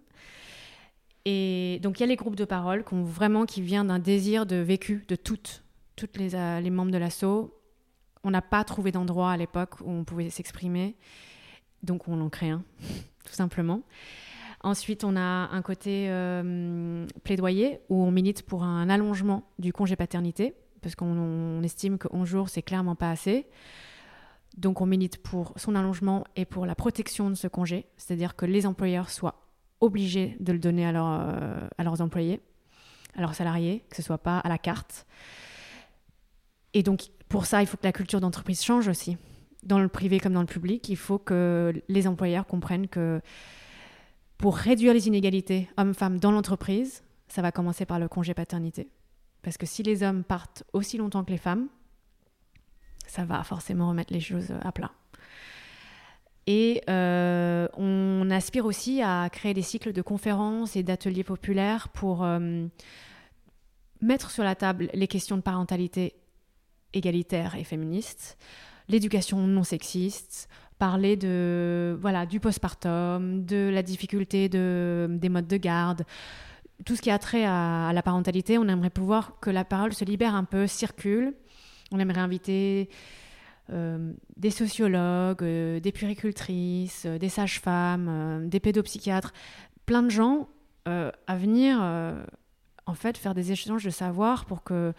Et 1.26 1.80
donc 1.84 2.00
il 2.00 2.02
y 2.02 2.04
a 2.04 2.08
les 2.08 2.16
groupes 2.16 2.36
de 2.36 2.46
parole 2.46 2.84
qui 3.48 3.62
vient 3.62 3.86
d'un 3.86 4.00
désir 4.00 4.46
de 4.46 4.58
vécu 4.58 5.06
de 5.08 5.16
toutes, 5.16 5.64
toutes 5.96 6.18
les, 6.18 6.30
les 6.62 6.70
membres 6.70 6.92
de 6.92 6.98
l'assaut, 6.98 7.63
on 8.24 8.32
n'a 8.32 8.42
pas 8.42 8.64
trouvé 8.64 8.92
d'endroit 8.92 9.32
à 9.32 9.38
l'époque 9.38 9.80
où 9.82 9.90
on 9.92 10.04
pouvait 10.04 10.30
s'exprimer, 10.30 10.96
donc 11.82 12.08
on 12.08 12.20
en 12.22 12.30
crée 12.30 12.50
un, 12.50 12.64
tout 13.26 13.34
simplement. 13.34 13.82
Ensuite, 14.62 15.04
on 15.04 15.18
a 15.18 15.20
un 15.20 15.62
côté 15.62 16.08
euh, 16.10 17.06
plaidoyer 17.26 17.82
où 17.90 18.02
on 18.02 18.12
milite 18.12 18.44
pour 18.44 18.64
un 18.64 18.90
allongement 18.90 19.44
du 19.60 19.74
congé 19.74 19.98
paternité, 19.98 20.56
parce 20.82 20.96
qu'on 20.96 21.62
estime 21.64 21.98
que 21.98 22.08
11 22.12 22.28
jours, 22.28 22.50
c'est 22.50 22.62
clairement 22.62 22.96
pas 22.96 23.12
assez. 23.12 23.48
Donc 24.58 24.82
on 24.82 24.86
milite 24.86 25.18
pour 25.22 25.54
son 25.58 25.76
allongement 25.76 26.24
et 26.36 26.46
pour 26.46 26.66
la 26.66 26.76
protection 26.76 27.30
de 27.30 27.36
ce 27.36 27.48
congé, 27.48 27.88
c'est-à-dire 27.98 28.36
que 28.36 28.46
les 28.46 28.66
employeurs 28.66 29.10
soient 29.10 29.44
obligés 29.82 30.38
de 30.40 30.54
le 30.54 30.60
donner 30.60 30.86
à, 30.86 30.92
euh, 30.92 31.68
leurs 31.80 32.02
employés, 32.02 32.40
à 33.16 33.22
leurs 33.22 33.36
salariés, 33.36 33.84
que 33.90 33.96
ce 33.96 34.02
soit 34.02 34.20
pas 34.20 34.38
à 34.38 34.50
la 34.50 34.58
carte. 34.58 35.06
Et 36.74 36.84
donc 36.84 37.10
pour 37.34 37.48
ça, 37.48 37.64
il 37.64 37.66
faut 37.66 37.78
que 37.78 37.84
la 37.84 37.92
culture 37.92 38.22
d'entreprise 38.22 38.64
change 38.64 38.88
aussi. 38.88 39.18
Dans 39.64 39.80
le 39.80 39.88
privé 39.88 40.20
comme 40.20 40.34
dans 40.34 40.42
le 40.42 40.46
public, 40.46 40.88
il 40.88 40.96
faut 40.96 41.18
que 41.18 41.74
les 41.90 42.08
employeurs 42.08 42.46
comprennent 42.46 42.88
que 42.88 43.22
pour 44.38 44.56
réduire 44.56 44.94
les 44.94 45.08
inégalités 45.08 45.68
hommes-femmes 45.78 46.20
dans 46.20 46.30
l'entreprise, 46.30 47.02
ça 47.28 47.42
va 47.42 47.52
commencer 47.52 47.88
par 47.88 47.98
le 47.98 48.08
congé 48.08 48.36
paternité. 48.36 48.88
Parce 49.42 49.58
que 49.58 49.66
si 49.66 49.82
les 49.82 50.04
hommes 50.04 50.24
partent 50.24 50.64
aussi 50.74 50.98
longtemps 50.98 51.24
que 51.24 51.32
les 51.32 51.40
femmes, 51.40 51.70
ça 53.08 53.26
va 53.26 53.44
forcément 53.44 53.90
remettre 53.90 54.14
les 54.14 54.20
choses 54.20 54.54
à 54.62 54.72
plat. 54.72 54.92
Et 56.46 56.84
euh, 56.88 57.68
on 57.78 58.30
aspire 58.30 58.68
aussi 58.68 59.02
à 59.02 59.28
créer 59.32 59.56
des 59.56 59.64
cycles 59.64 59.92
de 59.92 60.04
conférences 60.04 60.76
et 60.76 60.84
d'ateliers 60.84 61.24
populaires 61.24 61.90
pour 61.90 62.24
euh, 62.24 62.68
mettre 64.02 64.30
sur 64.30 64.44
la 64.44 64.54
table 64.54 64.92
les 64.94 65.08
questions 65.08 65.36
de 65.36 65.42
parentalité 65.42 66.14
égalitaire 66.94 67.56
et 67.56 67.64
féministe, 67.64 68.38
l'éducation 68.90 69.46
non 69.48 69.64
sexiste, 69.64 70.50
parler 70.80 71.16
de 71.16 71.98
voilà 72.02 72.26
du 72.26 72.40
postpartum, 72.40 73.46
de 73.46 73.70
la 73.74 73.84
difficulté 73.84 74.50
de, 74.50 75.08
des 75.10 75.30
modes 75.30 75.48
de 75.48 75.58
garde, 75.58 76.04
tout 76.86 76.96
ce 76.96 77.02
qui 77.02 77.12
a 77.12 77.20
trait 77.20 77.46
à, 77.46 77.92
la 77.94 78.02
parentalité. 78.02 78.58
On 78.58 78.68
aimerait 78.68 78.90
pouvoir 78.90 79.40
que 79.40 79.50
la 79.50 79.64
parole 79.64 79.94
se 79.94 80.06
libère 80.06 80.36
un 80.36 80.44
peu, 80.44 80.68
circule. 80.68 81.34
On 81.92 82.00
aimerait 82.00 82.22
inviter 82.22 82.90
euh, 83.70 84.12
des 84.36 84.50
sociologues, 84.50 85.44
euh, 85.44 85.80
des 85.80 85.92
puéricultrices, 85.92 87.06
euh, 87.06 87.18
des 87.18 87.30
sages-femmes, 87.30 88.50
des 88.50 88.60
pédopsychiatres, 88.60 89.34
plein 89.86 90.04
de 90.04 90.10
gens 90.10 90.50
à 90.86 91.38
venir 91.38 91.82
en 92.86 92.94
fait 92.94 93.18
faire 93.18 93.34
des 93.34 93.54
échanges 93.54 93.86
de 93.86 93.90
savoir 93.90 94.44
pour 94.44 94.64
que 94.64 94.92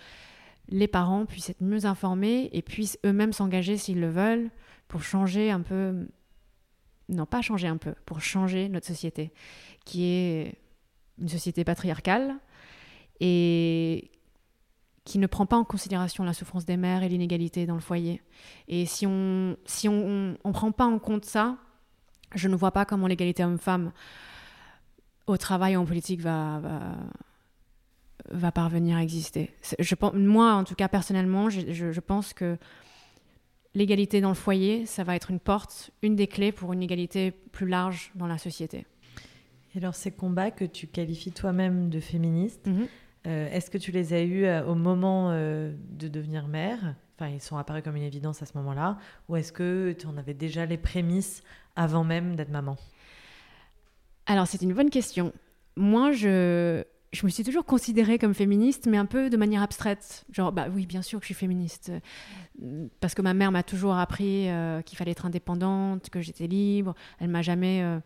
les 0.69 0.89
parents 0.89 1.27
puissent 1.27 1.51
être 1.51 1.63
mieux 1.63 1.85
informés 1.87 2.49
et 2.53 2.63
puissent 2.63 2.99
eux-mêmes 3.05 3.33
s'engager 3.33 3.77
s'ils 3.77 4.01
le 4.01 4.11
veulent 4.11 4.51
pour 4.89 5.03
changer 5.03 5.51
un 5.51 5.61
peu, 5.61 6.09
non 7.09 7.27
pas 7.27 7.43
changer 7.43 7.69
un 7.69 7.77
peu, 7.77 7.95
pour 8.07 8.21
changer 8.21 8.69
notre 8.69 8.87
société, 8.87 9.33
qui 9.85 10.05
est 10.05 10.59
une 11.19 11.29
société 11.29 11.65
patriarcale 11.65 12.35
et 13.21 14.11
qui 15.05 15.19
ne 15.19 15.27
prend 15.27 15.45
pas 15.45 15.57
en 15.57 15.65
considération 15.65 16.25
la 16.25 16.33
souffrance 16.33 16.65
des 16.65 16.79
mères 16.79 17.03
et 17.03 17.09
l'inégalité 17.09 17.67
dans 17.67 17.75
le 17.75 17.81
foyer. 17.81 18.23
Et 18.69 18.87
si 18.87 19.07
on 19.07 19.57
si 19.67 19.89
on, 19.89 20.37
on, 20.43 20.53
prend 20.53 20.73
pas 20.73 20.87
en 20.87 20.99
compte 20.99 21.27
ça, 21.27 21.59
je 22.35 22.49
ne 22.49 22.57
vois 22.57 22.73
pas 22.73 22.87
comment 22.87 23.07
l'égalité 23.07 23.45
homme-femme 23.45 23.93
au 25.27 25.37
travail 25.37 25.75
et 25.75 25.77
en 25.77 25.85
politique 25.85 26.21
va, 26.21 26.59
va 26.61 26.97
va 28.31 28.53
parvenir 28.53 28.97
à 28.97 29.03
exister. 29.03 29.51
Je, 29.79 29.95
moi, 30.15 30.55
en 30.55 30.65
tout 30.65 30.75
cas, 30.75 30.89
personnellement, 30.89 31.51
je, 31.51 32.01
pense 32.01 32.33
que 32.33 32.57
l'égalité 33.75 34.21
dans 34.21 34.29
le 34.29 34.35
foyer, 34.35 34.87
ça 34.87 35.05
va 35.05 35.17
être 35.17 35.31
une 35.31 35.41
porte, 35.41 35.91
une 36.03 36.17
des 36.17 36.27
clés 36.27 36.53
pour 36.53 36.73
une 36.73 36.83
égalité 36.83 37.31
plus 37.31 37.69
large 37.69 38.13
dans 38.15 38.27
la 38.27 38.39
société. 38.39 38.87
Et 39.75 39.79
alors, 39.79 39.95
ces 39.95 40.11
combats 40.11 40.51
que 40.51 40.65
tu 40.65 40.87
qualifies 40.87 41.33
toi-même 41.33 41.91
de 41.91 42.01
féministes, 42.01 42.67
mhm. 42.67 42.87
euh, 43.27 43.51
est-ce 43.51 43.71
que 43.71 43.79
tu 43.79 43.91
les 43.91 44.13
as 44.13 44.23
eus 44.23 44.45
euh, 44.45 44.65
au 44.65 44.75
moment 44.75 45.31
euh, 45.31 45.73
de 45.91 46.09
devenir 46.09 46.47
mère? 46.47 46.95
Enfin, 47.17 47.29
ils 47.29 47.41
sont 47.41 47.57
apparus 47.57 47.83
comme 47.83 47.97
une 47.97 48.03
évidence 48.03 48.43
à 48.43 48.47
ce 48.47 48.57
moment-là. 48.59 48.99
Ou 49.29 49.37
est-ce 49.37 49.53
que 49.53 49.95
tu 49.99 50.07
en 50.07 50.17
avais 50.17 50.35
déjà 50.35 50.67
les 50.67 50.79
prémices 50.79 51.43
avant 51.77 52.05
même 52.05 52.37
d'être 52.37 52.51
maman? 52.51 52.77
Alors, 54.27 54.47
c'est 54.47 54.63
une 54.63 54.73
bonne 54.73 54.91
question. 54.91 55.33
Moi, 55.77 56.13
je, 56.13 56.85
je 57.15 57.25
me 57.25 57.31
suis 57.31 57.45
toujours 57.45 57.65
considérée 57.65 58.19
comme 58.19 58.35
féministe, 58.35 58.87
mais 58.87 58.99
un 58.99 59.07
peu 59.07 59.31
de 59.31 59.37
manière 59.37 59.63
abstraite. 59.63 60.25
Genre, 60.33 60.53
bah 60.53 60.67
oui, 60.75 60.85
bien 60.85 61.01
sûr 61.01 61.21
que 61.21 61.25
je 61.25 61.29
suis 61.29 61.35
féministe. 61.35 61.93
Parce 63.01 63.15
que 63.15 63.23
ma 63.23 63.35
mère 63.35 63.53
m'a 63.53 63.63
toujours 63.63 63.97
appris 63.97 64.49
euh, 64.49 64.83
qu'il 64.83 64.99
fallait 64.99 65.13
être 65.13 65.25
indépendante, 65.25 66.11
que 66.11 66.21
j'étais 66.21 66.49
libre. 66.49 66.95
Elle 67.21 67.29
m'a 67.29 67.43
jamais 67.43 67.83
euh, 67.83 68.01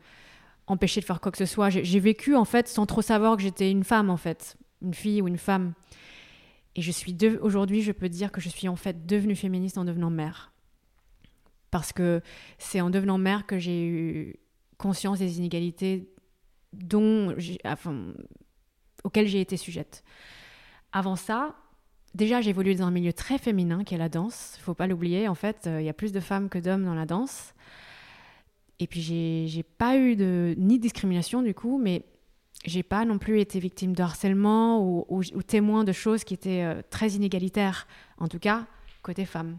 empêché 0.66 1.00
de 1.00 1.06
faire 1.06 1.20
quoi 1.20 1.32
que 1.32 1.38
ce 1.38 1.46
soit. 1.46 1.70
J'ai 1.70 2.00
vécu, 2.00 2.36
en 2.36 2.44
fait, 2.44 2.68
sans 2.68 2.84
trop 2.84 3.02
savoir 3.02 3.36
que 3.36 3.42
j'étais 3.42 3.70
une 3.70 3.84
femme, 3.84 4.10
en 4.10 4.18
fait. 4.18 4.56
Une 4.82 4.94
fille 4.94 5.22
ou 5.22 5.28
une 5.28 5.38
femme. 5.38 5.72
Et 6.76 6.82
je 6.82 6.92
suis 6.92 7.16
aujourd'hui, 7.40 7.82
je 7.82 7.92
peux 7.92 8.08
dire 8.08 8.30
que 8.30 8.40
je 8.40 8.48
suis 8.48 8.68
en 8.68 8.76
fait 8.76 9.06
devenue 9.06 9.34
féministe 9.34 9.78
en 9.78 9.84
devenant 9.84 10.10
mère. 10.10 10.52
Parce 11.70 11.92
que 11.92 12.20
c'est 12.58 12.80
en 12.80 12.90
devenant 12.90 13.18
mère 13.18 13.46
que 13.46 13.58
j'ai 13.58 13.86
eu 13.86 14.36
conscience 14.76 15.18
des 15.18 15.38
inégalités 15.38 16.08
dont 16.72 17.34
auquel 19.04 19.26
j'ai 19.26 19.40
été 19.40 19.56
sujette. 19.56 20.04
Avant 20.92 21.16
ça, 21.16 21.54
déjà 22.14 22.40
évolué 22.40 22.74
dans 22.74 22.86
un 22.86 22.90
milieu 22.90 23.12
très 23.12 23.38
féminin 23.38 23.84
qui 23.84 23.94
est 23.94 23.98
la 23.98 24.08
danse. 24.08 24.54
Il 24.58 24.62
faut 24.62 24.74
pas 24.74 24.86
l'oublier. 24.86 25.28
En 25.28 25.34
fait, 25.34 25.66
euh, 25.66 25.80
il 25.80 25.84
y 25.84 25.88
a 25.88 25.94
plus 25.94 26.12
de 26.12 26.20
femmes 26.20 26.48
que 26.48 26.58
d'hommes 26.58 26.84
dans 26.84 26.94
la 26.94 27.06
danse. 27.06 27.54
Et 28.80 28.86
puis 28.86 29.00
j'ai 29.00 29.62
pas 29.62 29.96
eu 29.96 30.14
de 30.14 30.54
ni 30.56 30.78
de 30.78 30.82
discrimination 30.82 31.42
du 31.42 31.52
coup, 31.52 31.78
mais 31.82 32.04
j'ai 32.64 32.84
pas 32.84 33.04
non 33.04 33.18
plus 33.18 33.40
été 33.40 33.58
victime 33.58 33.92
de 33.92 34.02
harcèlement 34.02 34.80
ou, 34.80 35.42
témoin 35.42 35.82
de 35.82 35.92
choses 35.92 36.22
qui 36.22 36.34
étaient 36.34 36.62
euh, 36.62 36.82
très 36.88 37.10
inégalitaires, 37.10 37.88
en 38.18 38.28
tout 38.28 38.38
cas 38.38 38.66
côté 39.02 39.24
femme. 39.24 39.58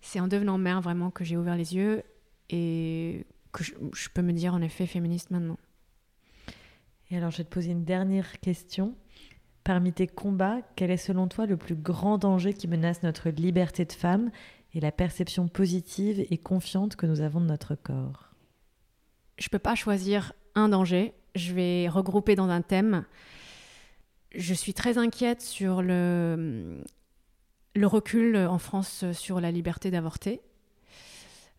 C'est 0.00 0.20
en 0.20 0.28
devenant 0.28 0.58
mère 0.58 0.80
vraiment 0.80 1.10
que 1.10 1.24
j'ai 1.24 1.36
ouvert 1.36 1.56
les 1.56 1.74
yeux 1.74 2.02
et 2.50 3.26
que 3.52 3.64
je 3.64 4.08
peux 4.14 4.22
me 4.22 4.32
dire 4.32 4.54
en 4.54 4.62
effet 4.62 4.86
féministe 4.86 5.30
maintenant. 5.30 5.58
Et 7.10 7.16
alors, 7.16 7.30
je 7.30 7.38
vais 7.38 7.44
te 7.44 7.52
poser 7.52 7.72
une 7.72 7.84
dernière 7.84 8.38
question. 8.40 8.94
Parmi 9.64 9.92
tes 9.92 10.06
combats, 10.06 10.60
quel 10.76 10.90
est 10.90 10.96
selon 10.96 11.28
toi 11.28 11.46
le 11.46 11.56
plus 11.56 11.74
grand 11.74 12.18
danger 12.18 12.54
qui 12.54 12.68
menace 12.68 13.02
notre 13.02 13.28
liberté 13.30 13.84
de 13.84 13.92
femme 13.92 14.30
et 14.74 14.80
la 14.80 14.92
perception 14.92 15.48
positive 15.48 16.24
et 16.30 16.38
confiante 16.38 16.96
que 16.96 17.06
nous 17.06 17.20
avons 17.20 17.40
de 17.40 17.46
notre 17.46 17.74
corps? 17.74 18.30
Je 19.38 19.46
ne 19.46 19.50
peux 19.50 19.58
pas 19.58 19.74
choisir 19.74 20.32
un 20.54 20.68
danger. 20.68 21.12
Je 21.34 21.52
vais 21.52 21.88
regrouper 21.88 22.36
dans 22.36 22.48
un 22.48 22.62
thème. 22.62 23.04
Je 24.34 24.54
suis 24.54 24.74
très 24.74 24.96
inquiète 24.96 25.42
sur 25.42 25.82
le, 25.82 26.82
le 27.74 27.86
recul 27.86 28.36
en 28.36 28.58
France 28.58 29.04
sur 29.12 29.40
la 29.40 29.50
liberté 29.50 29.90
d'avorter. 29.90 30.40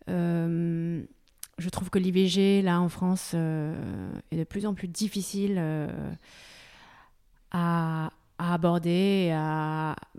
Euh, 0.09 1.03
je 1.61 1.69
trouve 1.69 1.89
que 1.89 1.99
l'IVG, 1.99 2.61
là, 2.61 2.81
en 2.81 2.89
France, 2.89 3.31
euh, 3.33 4.11
est 4.31 4.37
de 4.37 4.43
plus 4.43 4.65
en 4.65 4.73
plus 4.73 4.87
difficile 4.87 5.55
euh, 5.57 6.11
à, 7.51 8.11
aborder, 8.37 9.29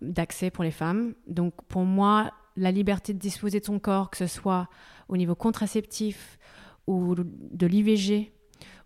d'accès 0.00 0.50
pour 0.50 0.62
les 0.62 0.70
femmes. 0.70 1.14
Donc, 1.26 1.54
pour 1.68 1.84
moi, 1.84 2.30
la 2.56 2.70
liberté 2.70 3.12
de 3.12 3.18
disposer 3.18 3.58
de 3.58 3.64
son 3.64 3.80
corps, 3.80 4.10
que 4.10 4.16
ce 4.16 4.28
soit 4.28 4.68
au 5.08 5.16
niveau 5.16 5.34
contraceptif 5.34 6.38
ou 6.86 7.16
de 7.16 7.66
l'IVG, 7.66 8.32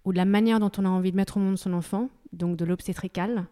ou 0.04 0.12
de 0.12 0.16
la 0.16 0.24
manière 0.24 0.59
dont 0.59 0.72
on 0.78 0.86
a 0.86 0.88
envie 0.88 1.11
de 1.11 1.16
mettre 1.16 1.36
au 1.36 1.40
monde 1.40 1.59
son 1.59 1.74
enfant, 1.74 2.09
donc 2.32 2.57
de 2.57 2.64
l'obstétrical, 2.64 3.46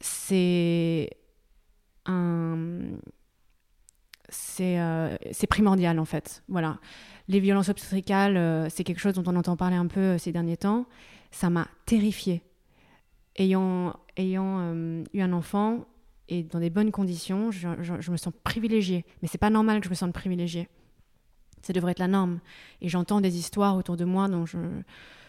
c'est 0.00 1.10
un 2.06 2.98
euh, 4.60 5.16
primordial 5.48 5.98
en 5.98 6.04
fait. 6.04 6.42
Voilà. 6.48 6.78
Les 7.28 7.40
violences 7.40 7.68
obstétricales, 7.68 8.36
euh, 8.36 8.68
c'est 8.70 8.84
quelque 8.84 9.00
chose 9.00 9.14
dont 9.14 9.30
on 9.30 9.36
entend 9.36 9.56
parler 9.56 9.76
un 9.76 9.86
peu 9.86 10.00
euh, 10.00 10.18
ces 10.18 10.32
derniers 10.32 10.56
temps. 10.56 10.86
Ça 11.30 11.50
m'a 11.50 11.68
terrifiée. 11.86 12.42
Ayant, 13.36 13.94
ayant 14.16 14.74
eu 15.12 15.20
un 15.20 15.32
enfant 15.32 15.86
et 16.28 16.42
dans 16.42 16.58
des 16.58 16.70
bonnes 16.70 16.90
conditions, 16.90 17.52
je, 17.52 18.10
me 18.10 18.16
sens 18.16 18.32
privilégiée. 18.42 19.04
Mais 19.22 19.28
c'est 19.28 19.38
pas 19.38 19.50
normal 19.50 19.80
que 19.80 19.84
je 19.84 19.90
me 19.90 19.94
sente 19.94 20.12
privilégiée. 20.12 20.68
Ça 21.62 21.72
devrait 21.72 21.92
être 21.92 22.00
la 22.00 22.08
norme. 22.08 22.40
Et 22.80 22.88
j'entends 22.88 23.20
des 23.20 23.38
histoires 23.38 23.76
autour 23.76 23.96
de 23.96 24.04
moi 24.04 24.28
dont 24.28 24.44
je 24.44 24.58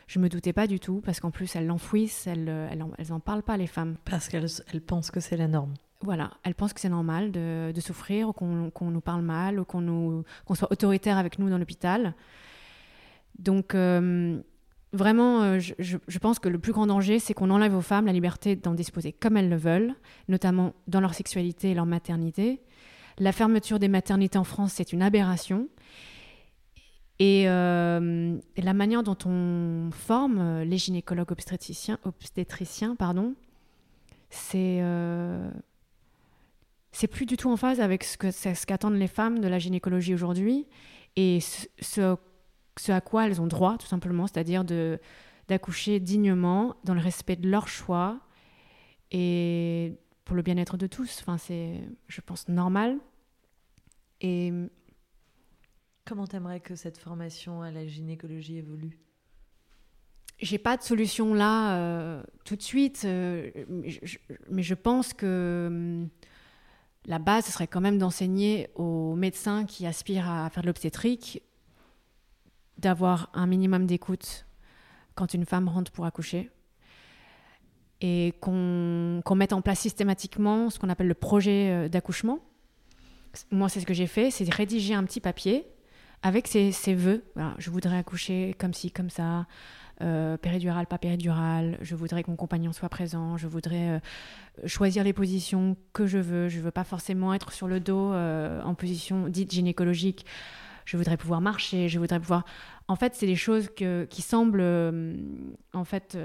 je 0.08 0.18
me 0.18 0.28
doutais 0.28 0.54
pas 0.54 0.66
du 0.66 0.80
tout, 0.80 1.02
parce 1.06 1.20
qu'en 1.20 1.30
plus, 1.30 1.56
elles 1.56 1.68
l'enfouissent, 1.68 2.26
elles, 2.26 2.50
elles, 2.50 2.84
elles, 2.98 3.14
en 3.14 3.20
parlent 3.20 3.44
pas, 3.44 3.58
les 3.58 3.68
femmes. 3.68 3.96
Parce 4.06 4.28
qu'elles 4.28 4.50
elles 4.74 4.82
pensent 4.82 5.12
que 5.12 5.20
c'est 5.20 5.38
la 5.38 5.48
norme. 5.48 5.76
Voilà, 6.02 6.32
elles 6.44 6.56
pensent 6.56 6.74
que 6.74 6.80
c'est 6.80 6.90
normal 6.90 7.32
de, 7.32 7.74
souffrir, 7.80 8.30
ou 8.30 8.34
qu'on 8.34 8.92
nous 8.92 9.02
parle 9.02 9.22
mal, 9.22 9.60
ou 9.60 9.66
qu'on 9.66 10.24
soit 10.56 10.72
autoritaire 10.72 11.18
avec 11.18 11.40
nous 11.40 11.50
dans 11.50 11.58
l'hôpital. 11.58 12.14
Donc, 13.38 13.76
euh, 13.76 14.40
vraiment, 14.94 15.42
euh, 15.42 15.60
je, 15.60 16.18
pense 16.20 16.40
que 16.40 16.50
le 16.50 16.58
plus 16.58 16.72
grand 16.72 16.88
danger, 16.88 17.20
c'est 17.20 17.34
qu'on 17.34 17.50
enlève 17.50 17.76
aux 17.76 17.82
femmes 17.82 18.06
la 18.06 18.14
liberté 18.14 18.56
d'en 18.56 18.74
disposer 18.74 19.12
comme 19.12 19.38
elles 19.38 19.50
le 19.50 19.58
veulent, 19.58 19.94
notamment 20.30 20.74
dans 20.88 21.02
leur 21.02 21.14
sexualité 21.14 21.72
et 21.72 21.74
leur 21.74 21.86
maternité. 21.86 22.62
La 23.18 23.34
fermeture 23.34 23.80
des 23.80 23.90
maternités 23.90 24.38
en 24.38 24.46
France, 24.46 24.74
c'est 24.74 24.94
une 24.94 25.02
aberration. 25.02 25.68
Euh, 27.22 28.38
et, 28.56 28.62
la 28.62 28.74
manière 28.74 29.04
dont 29.04 29.18
on 29.26 29.90
forme 29.92 30.40
euh, 30.40 30.64
les 30.64 30.78
gynécologues 30.78 31.32
obstétriciens, 31.32 32.00
obstétriciens 32.06 32.96
pardon, 32.96 33.36
c'est 34.30 34.80
euh, 34.82 35.52
c'est 36.92 37.08
plus 37.08 37.26
du 37.26 37.38
tout 37.38 37.50
en 37.50 37.58
phase 37.58 37.80
avec 37.80 38.04
ce 38.04 38.18
que 38.18 38.32
ce 38.32 38.66
qu'attendent 38.66 38.96
les 38.96 39.08
femmes 39.08 39.40
de 39.40 39.48
la 39.48 39.60
gynécologie 39.60 40.14
aujourd'hui 40.14 40.68
et 41.16 41.40
ce, 41.40 41.68
ce, 42.78 42.92
à 42.92 43.02
quoi 43.02 43.28
elles 43.28 43.42
ont 43.42 43.48
droit 43.48 43.78
tout 43.78 43.88
simplement, 43.88 44.28
c'est-à-dire 44.28 44.64
de 44.64 45.00
d'accoucher 45.48 46.00
dignement 46.00 46.76
dans 46.84 46.94
le 46.94 47.02
respect 47.02 47.36
de 47.36 47.50
leur 47.50 47.68
choix 47.68 48.20
et 49.12 49.94
pour 50.24 50.36
le 50.36 50.44
bien-être 50.44 50.78
de 50.78 50.86
tous. 50.86 51.22
Enfin, 51.22 51.40
c'est, 51.40 51.82
je 52.08 52.22
pense, 52.22 52.48
normal. 52.48 53.00
Et 54.22 54.54
Comment 56.10 56.26
t'aimerais 56.26 56.60
que 56.60 56.76
cette 56.76 56.98
formation 56.98 57.62
à 57.62 57.70
la 57.70 57.86
gynécologie 57.86 58.58
évolue? 58.58 58.98
J'ai 60.40 60.58
pas 60.58 60.76
de 60.76 60.82
solution 60.82 61.36
là 61.36 61.78
euh, 61.78 62.24
tout 62.46 62.56
de 62.56 62.64
suite, 62.64 63.04
euh, 63.06 63.52
mais, 63.70 64.64
je, 64.64 64.74
pense 64.74 65.14
que 65.14 65.68
hum, 65.68 66.10
la 67.06 67.20
base 67.20 67.46
ce 67.46 67.52
serait 67.52 67.68
quand 67.68 67.82
même 67.82 67.98
d'enseigner 67.98 68.70
aux 68.76 69.16
médecins 69.16 69.66
qui 69.66 69.86
aspirent 69.86 70.30
à 70.30 70.50
faire 70.50 70.64
de 70.64 70.68
l'obstétrique 70.68 71.42
d'avoir 72.78 73.30
un 73.34 73.48
minimum 73.48 73.86
d'écoute 73.86 74.46
quand 75.16 75.34
une 75.34 75.46
femme 75.46 75.68
rentre 75.68 75.92
pour 75.92 76.06
accoucher 76.06 76.50
et 78.02 78.34
qu'on 78.40 79.36
mette 79.36 79.54
en 79.54 79.62
place 79.62 79.80
systématiquement 79.80 80.70
ce 80.70 80.80
qu'on 80.80 80.90
appelle 80.90 81.08
le 81.08 81.14
projet 81.14 81.70
euh, 81.70 81.90
d'accouchement. 81.90 82.40
Moi, 83.52 83.68
c'est 83.68 83.82
ce 83.82 83.86
que 83.86 83.94
j'ai 83.94 84.08
fait, 84.08 84.32
c'est 84.32 84.52
rédiger 84.52 84.94
un 84.94 85.04
petit 85.04 85.20
papier 85.20 85.68
avec 86.22 86.48
ses, 86.48 86.72
ses 86.72 86.98
je 87.58 87.70
voudrais 87.70 87.98
accoucher 87.98 88.56
comme 88.58 88.74
ci, 88.74 88.92
comme 88.92 89.10
ça, 89.10 89.46
euh, 90.02 90.38
péridurale, 90.38 90.88
pas 90.88 90.98
péridurale, 90.98 91.78
je 91.82 91.94
voudrais 91.94 92.24
que 92.24 92.32
mon 92.32 92.38
compagnon 92.38 92.72
soit 92.72 92.88
présent, 92.88 93.36
je 93.36 93.48
voudrais 93.48 93.90
euh, 93.90 94.00
choisir 94.66 95.04
les 95.04 95.12
positions 95.12 95.76
que 95.92 96.08
je 96.08 96.18
veux, 96.18 96.48
je 96.48 96.62
veux 96.62 96.72
pas 96.72 96.86
forcément 96.86 97.34
être 97.34 97.52
sur 97.52 97.68
le 97.68 97.82
dos 97.82 98.14
euh, 98.14 98.62
en 98.62 98.76
position 98.76 99.28
dite 99.28 99.52
gynécologique, 99.52 100.26
je 100.86 100.96
voudrais 100.96 101.18
pouvoir 101.18 101.42
marcher, 101.42 101.90
je 101.90 102.00
voudrais 102.00 102.20
pouvoir... 102.20 102.46
En 102.88 102.96
fait, 102.96 103.14
c'est 103.14 103.28
des 103.28 103.36
choses 103.36 103.70
qui 104.10 104.22
semblent, 104.22 104.66
en 105.74 105.84
fait, 105.84 106.18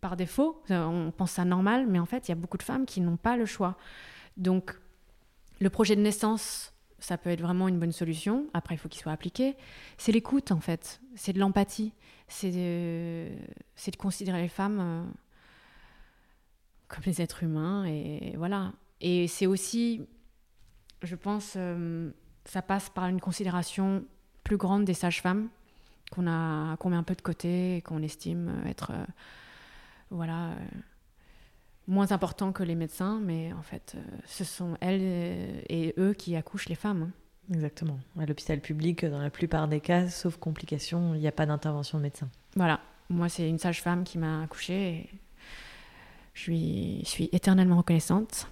par 0.00 0.16
défaut, 0.16 0.62
on 0.70 1.12
pense 1.14 1.32
ça 1.32 1.44
normal, 1.44 1.86
mais 1.86 1.98
en 1.98 2.06
fait, 2.06 2.28
il 2.28 2.30
y 2.30 2.32
a 2.32 2.36
beaucoup 2.36 2.56
de 2.56 2.62
femmes 2.62 2.86
qui 2.86 3.02
n'ont 3.02 3.18
pas 3.18 3.36
le 3.36 3.44
choix. 3.44 3.76
Donc, 4.38 4.78
le 5.60 5.68
projet 5.68 5.96
de 5.96 6.00
naissance 6.00 6.72
ça 6.98 7.18
peut 7.18 7.30
être 7.30 7.40
vraiment 7.40 7.68
une 7.68 7.78
bonne 7.78 7.92
solution. 7.92 8.46
Après, 8.54 8.74
il 8.74 8.78
faut 8.78 8.88
qu'il 8.88 9.00
soit 9.00 9.12
appliqué. 9.12 9.56
C'est 9.98 10.12
l'écoute, 10.12 10.52
en 10.52 10.60
fait. 10.60 11.00
C'est 11.14 11.32
de 11.32 11.38
l'empathie. 11.38 11.92
C'est 12.28 12.50
de... 12.50 13.28
considérer 13.98 14.42
les 14.42 14.48
femmes 14.48 14.78
euh, 14.80 15.04
comme 16.88 17.04
les 17.06 17.20
êtres 17.20 17.42
humains. 17.42 17.84
Et 17.84 18.34
voilà. 18.36 18.72
Et 19.00 19.28
c'est 19.28 19.46
aussi, 19.46 20.06
je 21.02 21.14
pense, 21.14 21.54
euh, 21.56 22.10
ça 22.44 22.62
passe 22.62 22.88
par 22.88 23.06
une 23.08 23.20
considération 23.20 24.04
plus 24.42 24.56
grande 24.56 24.84
des 24.84 24.94
sages-femmes 24.94 25.48
qu'on 26.12 26.28
a 26.28 26.76
qu'on 26.76 26.90
met 26.90 26.96
un 26.96 27.02
peu 27.02 27.16
de 27.16 27.20
côté 27.20 27.78
et 27.78 27.82
qu'on 27.82 28.00
estime 28.00 28.62
être 28.64 28.92
euh, 28.92 29.04
voilà 30.10 30.52
moins 31.86 32.12
important 32.12 32.52
que 32.52 32.62
les 32.62 32.74
médecins, 32.74 33.20
mais 33.22 33.52
en 33.52 33.62
fait, 33.62 33.94
euh, 33.96 34.00
ce 34.26 34.44
sont 34.44 34.76
elles 34.80 35.02
et 35.68 35.94
eux 35.98 36.14
qui 36.14 36.36
accouchent 36.36 36.68
les 36.68 36.74
femmes. 36.74 37.10
Hein. 37.10 37.54
Exactement. 37.54 37.98
À 38.18 38.26
l'hôpital 38.26 38.60
public, 38.60 39.04
dans 39.04 39.20
la 39.20 39.30
plupart 39.30 39.68
des 39.68 39.80
cas, 39.80 40.08
sauf 40.08 40.36
complications, 40.36 41.14
il 41.14 41.20
n'y 41.20 41.28
a 41.28 41.32
pas 41.32 41.46
d'intervention 41.46 41.98
de 41.98 42.02
médecin. 42.02 42.28
Voilà. 42.56 42.80
Moi, 43.08 43.28
c'est 43.28 43.48
une 43.48 43.58
sage-femme 43.58 44.02
qui 44.02 44.18
m'a 44.18 44.42
accouchée 44.42 44.88
et 44.88 45.10
je 46.34 46.40
suis, 46.40 47.00
je 47.04 47.08
suis 47.08 47.28
éternellement 47.32 47.76
reconnaissante. 47.76 48.48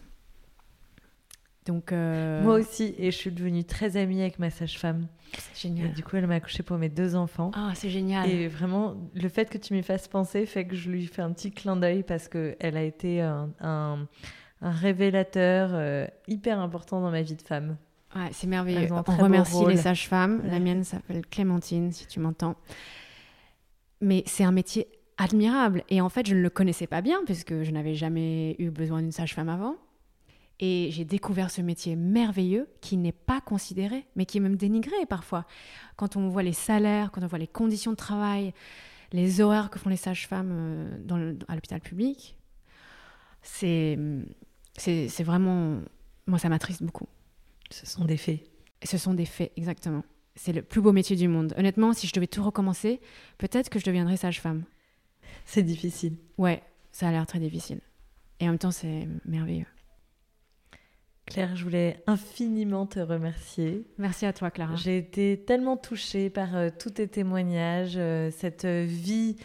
Donc 1.66 1.92
euh, 1.92 2.42
Moi 2.42 2.54
aussi, 2.54 2.94
et 2.98 3.10
je 3.10 3.16
suis 3.16 3.30
devenue 3.30 3.64
très 3.64 3.96
amie 3.96 4.20
avec 4.20 4.38
ma 4.38 4.50
sage-femme. 4.50 5.06
C'est 5.32 5.68
génial. 5.68 5.92
du 5.92 6.02
coup, 6.02 6.16
elle 6.16 6.26
m'a 6.26 6.34
accouchée 6.34 6.62
pour 6.62 6.76
mes 6.76 6.90
deux 6.90 7.16
enfants. 7.16 7.50
Ah, 7.54 7.72
c'est 7.74 7.90
génial. 7.90 8.28
Et 8.28 8.48
vraiment, 8.48 8.94
le 9.14 9.28
fait 9.28 9.48
que 9.48 9.58
tu 9.58 9.72
m'y 9.72 9.82
fasses 9.82 10.06
penser 10.06 10.46
fait 10.46 10.66
que 10.66 10.76
je 10.76 10.90
lui 10.90 11.06
fais 11.06 11.22
un 11.22 11.32
petit 11.32 11.52
clin 11.52 11.76
d'œil 11.76 12.02
parce 12.02 12.28
qu'elle 12.28 12.76
a 12.76 12.82
été 12.82 13.22
un, 13.22 13.50
un, 13.60 14.06
révélateur 14.60 15.70
euh, 15.72 16.06
hyper 16.28 16.58
important 16.58 17.00
dans 17.00 17.10
ma 17.10 17.22
vie 17.22 17.34
de 17.34 17.42
femme. 17.42 17.76
Ouais, 18.14 18.28
c'est 18.32 18.46
merveilleux. 18.46 18.88
On 18.92 19.16
remercie 19.16 19.64
les 19.66 19.78
sages-femmes. 19.78 20.42
La 20.44 20.60
mienne 20.60 20.84
s'appelle 20.84 21.26
Clémentine, 21.26 21.90
si 21.92 22.06
tu 22.06 22.20
m'entends. 22.20 22.56
Mais 24.00 24.22
c'est 24.26 24.44
un 24.44 24.52
métier 24.52 24.86
admirable. 25.16 25.82
Et 25.88 26.00
en 26.00 26.08
fait, 26.10 26.26
je 26.26 26.34
ne 26.34 26.40
le 26.40 26.50
connaissais 26.50 26.86
pas 26.86 27.00
bien 27.00 27.20
puisque 27.24 27.62
je 27.62 27.70
n'avais 27.70 27.94
jamais 27.94 28.54
eu 28.58 28.70
besoin 28.70 29.00
d'une 29.00 29.12
sage-femme 29.12 29.48
avant. 29.48 29.76
Et 30.60 30.90
j'ai 30.92 31.04
découvert 31.04 31.50
ce 31.50 31.60
métier 31.60 31.96
merveilleux 31.96 32.68
qui 32.80 32.96
n'est 32.96 33.12
pas 33.12 33.40
considéré, 33.40 34.06
mais 34.14 34.24
qui 34.24 34.38
est 34.38 34.40
même 34.40 34.56
dénigré 34.56 35.04
parfois. 35.08 35.46
Quand 35.96 36.16
on 36.16 36.28
voit 36.28 36.44
les 36.44 36.52
salaires, 36.52 37.10
quand 37.10 37.22
on 37.22 37.26
voit 37.26 37.38
les 37.38 37.48
conditions 37.48 37.90
de 37.90 37.96
travail, 37.96 38.54
les 39.12 39.40
horaires 39.40 39.68
que 39.68 39.78
font 39.78 39.90
les 39.90 39.96
sages-femmes 39.96 40.50
euh, 41.10 41.34
à 41.48 41.54
l'hôpital 41.54 41.80
public, 41.80 42.36
c'est 43.42 43.98
vraiment... 45.20 45.80
Moi, 46.26 46.38
ça 46.38 46.48
m'attriste 46.48 46.82
beaucoup. 46.82 47.08
Ce 47.70 47.84
sont 47.84 48.04
des 48.04 48.16
faits. 48.16 48.40
Ce 48.82 48.96
sont 48.96 49.14
des 49.14 49.26
faits, 49.26 49.52
exactement. 49.56 50.04
C'est 50.36 50.52
le 50.52 50.62
plus 50.62 50.80
beau 50.80 50.92
métier 50.92 51.16
du 51.16 51.28
monde. 51.28 51.52
Honnêtement, 51.56 51.92
si 51.92 52.06
je 52.06 52.12
devais 52.12 52.26
tout 52.26 52.42
recommencer, 52.42 53.00
peut-être 53.38 53.70
que 53.70 53.78
je 53.78 53.84
deviendrais 53.84 54.16
sage-femme. 54.16 54.64
C'est 55.46 55.62
difficile. 55.62 56.16
Ouais, 56.38 56.62
ça 56.92 57.08
a 57.08 57.10
l'air 57.10 57.26
très 57.26 57.40
difficile. 57.40 57.80
Et 58.40 58.44
en 58.44 58.52
même 58.52 58.58
temps, 58.58 58.70
c'est 58.70 59.08
merveilleux. 59.24 59.66
Claire, 61.26 61.56
je 61.56 61.64
voulais 61.64 62.02
infiniment 62.06 62.86
te 62.86 63.00
remercier. 63.00 63.86
Merci 63.96 64.26
à 64.26 64.32
toi, 64.32 64.50
Clara. 64.50 64.76
J'ai 64.76 64.98
été 64.98 65.42
tellement 65.46 65.76
touchée 65.76 66.28
par 66.28 66.54
euh, 66.54 66.68
tous 66.76 66.90
tes 66.90 67.08
témoignages, 67.08 67.94
euh, 67.96 68.30
cette 68.30 68.66
vie. 68.66 69.36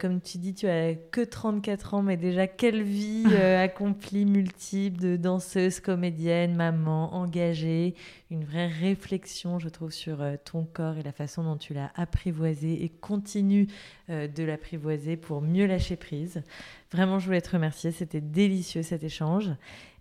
comme 0.00 0.20
tu 0.20 0.38
dis, 0.38 0.54
tu 0.54 0.66
as 0.66 0.94
que 0.94 1.20
34 1.20 1.94
ans, 1.94 2.02
mais 2.02 2.16
déjà 2.16 2.46
quelle 2.46 2.82
vie 2.82 3.24
euh, 3.30 3.62
accomplie, 3.62 4.24
multiple, 4.24 4.98
de 4.98 5.16
danseuse, 5.16 5.80
comédienne, 5.80 6.56
maman, 6.56 7.14
engagée. 7.14 7.94
Une 8.30 8.44
vraie 8.44 8.66
réflexion, 8.66 9.58
je 9.58 9.68
trouve, 9.68 9.92
sur 9.92 10.18
ton 10.44 10.64
corps 10.64 10.96
et 10.96 11.02
la 11.02 11.12
façon 11.12 11.44
dont 11.44 11.56
tu 11.56 11.74
l'as 11.74 11.92
apprivoisé 11.94 12.82
et 12.82 12.88
continue 12.88 13.68
de 14.08 14.42
l'apprivoiser 14.42 15.16
pour 15.16 15.42
mieux 15.42 15.66
lâcher 15.66 15.96
prise. 15.96 16.42
Vraiment, 16.90 17.18
je 17.18 17.26
voulais 17.26 17.40
te 17.40 17.50
remercier. 17.50 17.90
C'était 17.90 18.20
délicieux 18.20 18.82
cet 18.82 19.02
échange. 19.04 19.50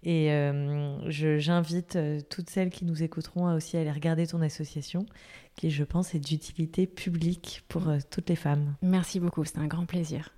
Et 0.07 0.31
euh, 0.31 0.97
j'invite 1.09 1.97
euh, 1.97 2.21
toutes 2.29 2.49
celles 2.49 2.69
qui 2.69 2.85
nous 2.85 3.03
écouteront 3.03 3.47
à 3.47 3.55
aussi 3.55 3.75
aller 3.75 3.91
regarder 3.91 4.25
ton 4.25 4.41
association, 4.41 5.05
qui, 5.57 5.69
je 5.69 5.83
pense, 5.83 6.15
est 6.15 6.19
d'utilité 6.19 6.87
publique 6.87 7.65
pour 7.67 7.89
euh, 7.89 7.97
toutes 8.09 8.29
les 8.29 8.37
femmes. 8.37 8.75
Merci 8.81 9.19
beaucoup, 9.19 9.43
c'était 9.43 9.59
un 9.59 9.67
grand 9.67 9.85
plaisir. 9.85 10.33